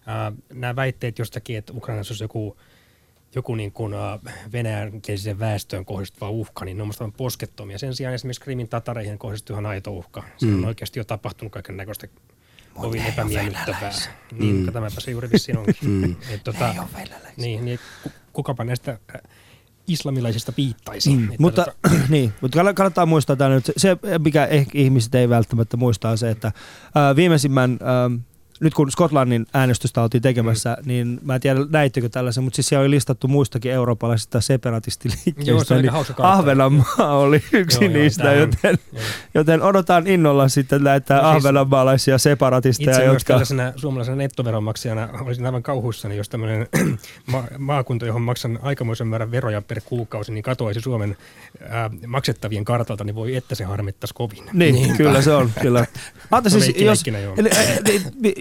ää, 0.06 0.32
nämä 0.54 0.76
väitteet 0.76 1.20
jostakin, 1.20 1.58
että 1.58 1.74
Ukrainassa 1.74 2.12
olisi 2.12 2.24
joku, 2.24 2.58
joku 3.36 3.56
niin 3.56 3.72
kuin, 3.72 3.94
ää, 3.94 4.20
venäjänkieliseen 4.52 5.40
väestöön 5.40 5.86
kohdistuva 5.86 6.30
uhka, 6.30 6.66
niin 6.66 6.78
ne 6.78 6.84
on 6.84 6.88
musta 6.88 7.10
poskettomia. 7.18 7.78
Sen 7.78 7.96
sijaan 7.96 8.16
esimerkiksi 8.16 8.42
Krimin 8.42 8.70
tatareihin 8.70 9.18
kohdistuu 9.18 9.54
ihan 9.54 9.66
aito 9.66 9.92
uhka. 9.92 10.24
Se 10.38 10.46
on 10.46 10.66
oikeasti 10.66 11.00
jo 11.00 11.04
tapahtunut 11.04 11.52
kaiken 11.54 11.78
näköistä 11.78 12.08
kovin 12.74 13.06
epämiellyttävää. 13.06 13.92
Niin, 14.32 14.56
mm. 14.56 14.74
tämäpä 14.74 15.00
se 15.00 15.12
juuri 15.12 15.30
vissiin 15.32 15.58
onkin. 15.58 15.90
Mm. 15.90 16.16
Et, 16.30 16.44
tota, 16.44 16.76
niin, 17.38 17.66
niin 17.66 17.80
ku- 18.04 18.12
kukapa 18.34 18.64
näistä 18.64 18.92
äh, 18.92 19.22
islamilaisista 19.88 20.52
piittaisi. 20.52 21.10
Mm, 21.10 21.24
Että 21.24 21.36
mutta, 21.40 21.66
tota, 21.66 21.96
niin, 22.10 22.34
mutta 22.42 22.62
kann- 22.64 22.74
kannattaa 22.74 23.06
muistaa 23.06 23.36
tämä 23.36 23.50
nyt. 23.50 23.66
Se, 23.66 23.74
se, 23.78 23.98
mikä 24.20 24.46
ehkä 24.46 24.72
ihmiset 24.74 25.16
ei 25.16 25.30
välttämättä 25.30 25.78
muista, 25.78 26.10
on 26.10 26.18
se, 26.18 26.30
että 26.30 26.52
ää, 26.96 27.16
viimeisimmän, 27.16 27.80
ää, 27.82 28.10
nyt 28.60 28.74
kun 28.74 28.92
Skotlannin 28.92 29.46
äänestystä 29.54 30.02
oltiin 30.02 30.22
tekemässä, 30.22 30.78
mm. 30.82 30.88
niin 30.88 31.20
mä 31.24 31.36
en 31.36 31.42
tiedä 31.42 31.60
näittekö 31.70 32.10
tällaisen, 32.10 32.44
mutta 32.44 32.56
siis 32.56 32.68
siellä 32.68 32.82
oli 32.84 32.90
listattu 32.92 33.28
muistakin 33.28 33.72
eurooppalaisista 33.72 34.36
Joo, 34.38 34.42
separatistiliikkeistä, 34.42 35.64
se 35.64 35.74
oli 35.74 35.82
niin. 35.82 35.94
Ahvenanmaa 36.18 37.18
oli 37.18 37.44
yksi 37.54 37.84
Joo, 37.84 37.92
joo, 37.92 38.02
niistä, 38.02 38.30
on- 38.30 38.38
joten, 38.38 38.78
joo. 38.94 39.02
joten 39.34 39.62
odotan 39.62 40.08
innolla 40.08 40.48
sitten 40.48 40.84
näitä 40.84 41.14
No 41.16 41.20
siis- 41.22 41.36
ahvenanmaalaisia 41.36 42.18
separatisteja, 42.18 42.92
Itse 42.92 43.04
jotka... 43.04 43.24
tällaisena 43.28 43.74
suomalaisena 43.76 44.18
nettoveronmaksajana 44.18 45.10
olisin 45.22 45.46
aivan 45.46 45.64
kauhuissani, 45.64 46.18
jos 46.18 46.30
tämmöinen 46.30 46.68
ma- 47.32 47.44
maakunta, 47.58 48.06
johon 48.06 48.22
maksan 48.22 48.60
aikamoisen 48.62 49.08
määrän 49.08 49.32
veroja 49.32 49.62
per 49.62 49.82
kuukausi, 49.86 50.32
niin 50.32 50.44
katoaisi 50.44 50.82
Suomen 50.82 51.18
ää, 51.70 51.90
maksettavien 52.08 52.66
kartalta, 52.66 53.04
niin 53.04 53.16
voi 53.16 53.36
että 53.36 53.56
se 53.56 53.64
harmittaisi 53.64 54.14
kovin. 54.14 54.44
Niin, 54.54 54.76
Niinpä. 54.76 54.98
kyllä 54.98 55.22
se 55.22 55.34
on. 55.34 55.52
Kyllä. 55.62 55.80
Anta 56.32 56.50
No 56.50 56.60
siis, 56.60 56.76
jos, 56.82 57.04
joo. 57.24 57.36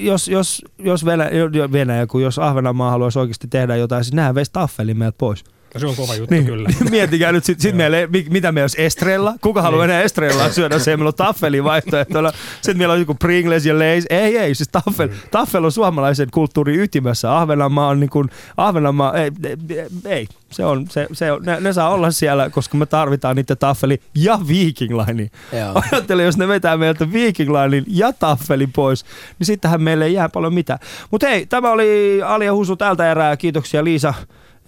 Jos, 0.07 0.29
jos, 0.29 0.63
jos 0.79 1.05
Venäjä, 1.05 1.31
Venäjä, 1.73 2.07
kun 2.07 2.23
jos 2.23 2.39
Ahvenanmaa 2.39 2.91
haluaisi 2.91 3.19
oikeasti 3.19 3.49
tehdä 3.49 3.77
jotain, 3.77 4.05
siis 4.05 4.15
nehän 4.15 4.35
veisi 4.35 4.53
taffelin 4.53 4.99
meiltä 4.99 5.19
pois. 5.19 5.45
Se 5.79 5.87
on 5.87 5.97
kova 5.97 6.15
juttu 6.15 6.35
Niin, 6.35 6.47
kyllä. 6.47 6.69
Miettikää 6.91 7.33
nyt, 7.33 7.45
sit, 7.45 7.61
sit 7.61 7.75
mi- 8.11 8.27
mitä 8.31 8.53
meillä 8.53 8.65
olisi 8.65 8.83
Estrella? 8.83 9.35
Kuka 9.41 9.63
haluaa 9.63 9.87
Niin. 9.87 9.91
enää 9.91 10.03
Estrellaa 10.03 10.53
syödä? 10.53 10.79
Se 10.79 10.97
meillä 10.97 11.09
on 11.09 11.15
taffelin 11.15 11.65
vaihtoehtoilla. 11.65 12.33
Sitten 12.55 12.79
meillä 12.79 12.93
on 12.95 13.01
joku 13.01 13.15
Pringles 13.15 13.67
ja 13.67 13.79
Lays. 13.79 14.05
Ei, 14.11 14.39
ei, 14.39 14.55
siis 14.55 14.69
taffel, 14.73 15.09
Mm. 15.09 15.15
taffel 15.31 15.65
on 15.65 15.73
suomalaisen 15.73 16.29
kulttuurin 16.33 16.81
ytimessä. 16.81 17.39
Ahvenanmaa 17.39 17.89
on 17.89 18.01
niin 18.01 18.11
kuin, 18.11 18.31
Ahvenanmaa, 18.57 19.15
ei, 19.15 19.31
ei, 19.69 19.87
ei. 20.05 20.27
Se 20.51 20.65
on, 20.65 20.87
se, 20.91 21.07
se 21.13 21.33
on, 21.33 21.43
ne, 21.43 21.61
ne, 21.61 21.73
saa 21.73 21.89
olla 21.89 22.11
siellä, 22.11 22.51
koska 22.51 22.77
me 22.77 22.87
tarvitaan 22.87 23.37
niitä 23.37 23.57
taffeli 23.57 24.01
ja 24.15 24.39
Viking 24.49 24.93
Line. 25.07 25.31
Joo. 25.53 25.73
Ajattele, 25.93 26.23
jos 26.23 26.37
ne 26.39 26.49
vetää 26.49 26.77
meiltä 26.77 27.13
Viking 27.13 27.51
Linein 27.53 27.85
ja 27.87 28.13
taffelin 28.13 28.73
pois, 28.73 29.05
niin 29.39 29.47
sittenhän 29.47 29.83
meille 29.83 30.05
ei 30.05 30.13
jää 30.13 30.29
paljon 30.29 30.55
mitään. 30.55 30.79
Mutta 31.11 31.27
hei, 31.27 31.47
tämä 31.47 31.71
oli 31.71 32.21
Ali 32.25 32.45
ja 32.45 32.55
Husu 32.55 32.77
tältä 32.77 33.11
erää. 33.11 33.37
Kiitoksia 33.37 33.85
Liisa 33.85 34.15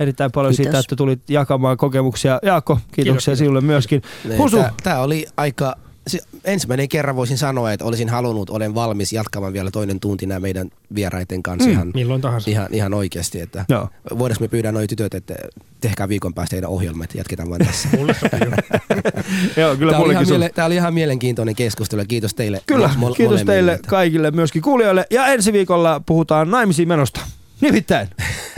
erittäin 0.01 0.33
paljon 0.33 0.51
Kiitos. 0.55 0.65
siitä, 0.65 0.79
että 0.79 0.97
tulit 0.97 1.31
jakamaan 1.31 1.77
kokemuksia. 1.77 2.39
Jaakko, 2.43 2.75
kiitoksia 2.75 3.05
Kiitos, 3.05 3.25
kiitos. 3.25 3.39
sinulle 3.39 3.61
myöskin. 3.61 4.03
Husu, 4.39 4.59
Tämä 4.83 4.99
oli 5.01 5.27
aika... 5.37 5.77
Se, 6.07 6.19
ensimmäinen 6.45 6.89
kerran 6.89 7.17
voisin 7.17 7.39
sanoa, 7.39 7.73
että 7.73 7.85
olisin 7.85 8.09
halunnut, 8.09 8.51
olen 8.51 8.75
valmis 8.75 9.13
jatkamaan 9.13 9.53
vielä 9.53 9.71
toinen 9.71 10.01
tunti 10.01 10.27
nämä 10.27 10.41
meidän 10.41 10.71
vieraiden 10.95 11.43
kanssa 11.43 11.67
Mm. 11.69 11.73
ihan, 11.73 11.91
Milloin 11.95 12.21
tahansa. 12.21 12.51
ihan, 12.51 12.69
ihan 12.73 12.95
oikeasti. 12.95 13.41
Että 13.41 13.65
Joo. 13.69 13.89
voidaanko 14.19 14.45
me 14.45 14.49
pyydä 14.49 14.73
noin 14.73 14.89
tytöt, 14.89 15.15
että 15.15 15.35
tehkää 15.81 16.09
viikon 16.09 16.35
päästä 16.35 16.51
teidän 16.51 16.71
ohjelmat, 16.71 17.15
jatketaan 17.15 17.51
vain 17.51 17.67
tässä. 17.67 17.89
Mulle. 17.97 18.17
Joo, 19.57 19.77
kyllä 19.77 19.93
Tämä 19.93 20.05
oli, 20.05 20.13
ihan 20.13 20.27
miele- 20.29 20.51
tämä 20.55 20.67
oli 20.67 20.75
ihan 20.75 20.95
mielenkiintoinen 20.95 21.55
keskustelu 21.57 22.01
ja 22.01 22.07
kiitos 22.07 22.35
teille. 22.35 22.61
Kyllä, 22.67 22.87
mo- 22.87 22.91
kiitos 22.91 23.01
molemmille, 23.01 23.45
teille 23.45 23.79
kaikille, 23.87 24.31
myöskin 24.31 24.63
kuulijoille. 24.63 25.07
Ja 25.11 25.27
ensi 25.27 25.53
viikolla 25.53 26.01
puhutaan 26.07 26.51
naimisiin 26.51 26.89
menosta. 26.89 27.21
Nimittäin. 27.61 28.09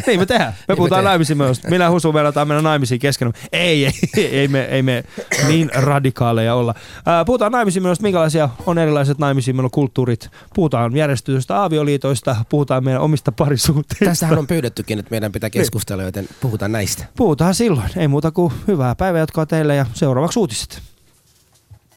Niin 0.06 0.20
me 0.20 0.26
tehdään. 0.26 0.52
Me 0.68 0.76
puhutaan 0.76 0.98
tehdään. 0.98 1.10
naimisiin 1.10 1.38
menosta. 1.38 1.68
Minä 1.68 1.90
Husu 1.90 2.12
meinataan 2.12 2.48
mennä 2.48 2.62
naimisiin 2.62 3.00
keskenään. 3.00 3.34
Ei, 3.52 3.86
ei, 4.16 4.26
ei, 4.26 4.48
me, 4.48 4.64
ei 4.64 4.82
me 4.82 5.04
niin 5.48 5.70
radikaaleja 5.74 6.54
olla. 6.54 6.74
Ää, 7.06 7.24
puhutaan 7.24 7.52
naimisiin 7.52 7.82
menosta, 7.82 8.02
minkälaisia 8.02 8.48
on 8.66 8.78
erilaiset 8.78 9.18
naimisiin 9.18 9.56
kulttuurit. 9.72 10.30
Puhutaan 10.54 10.96
järjestetystä 10.96 11.64
avioliitoista, 11.64 12.36
puhutaan 12.48 12.84
meidän 12.84 13.02
omista 13.02 13.32
parisuhteista. 13.32 14.04
Tästähän 14.04 14.38
on 14.38 14.46
pyydettykin, 14.46 14.98
että 14.98 15.10
meidän 15.10 15.32
pitää 15.32 15.50
keskustella, 15.50 16.02
joten 16.02 16.28
puhutaan 16.40 16.72
näistä. 16.72 17.04
Puhutaan 17.16 17.54
silloin. 17.54 17.90
Ei 17.96 18.08
muuta 18.08 18.30
kuin 18.30 18.52
hyvää 18.68 18.94
päivänjatkoa 18.94 19.46
teille 19.46 19.76
ja 19.76 19.86
seuraavaksi 19.94 20.38
uutiset. 20.38 20.82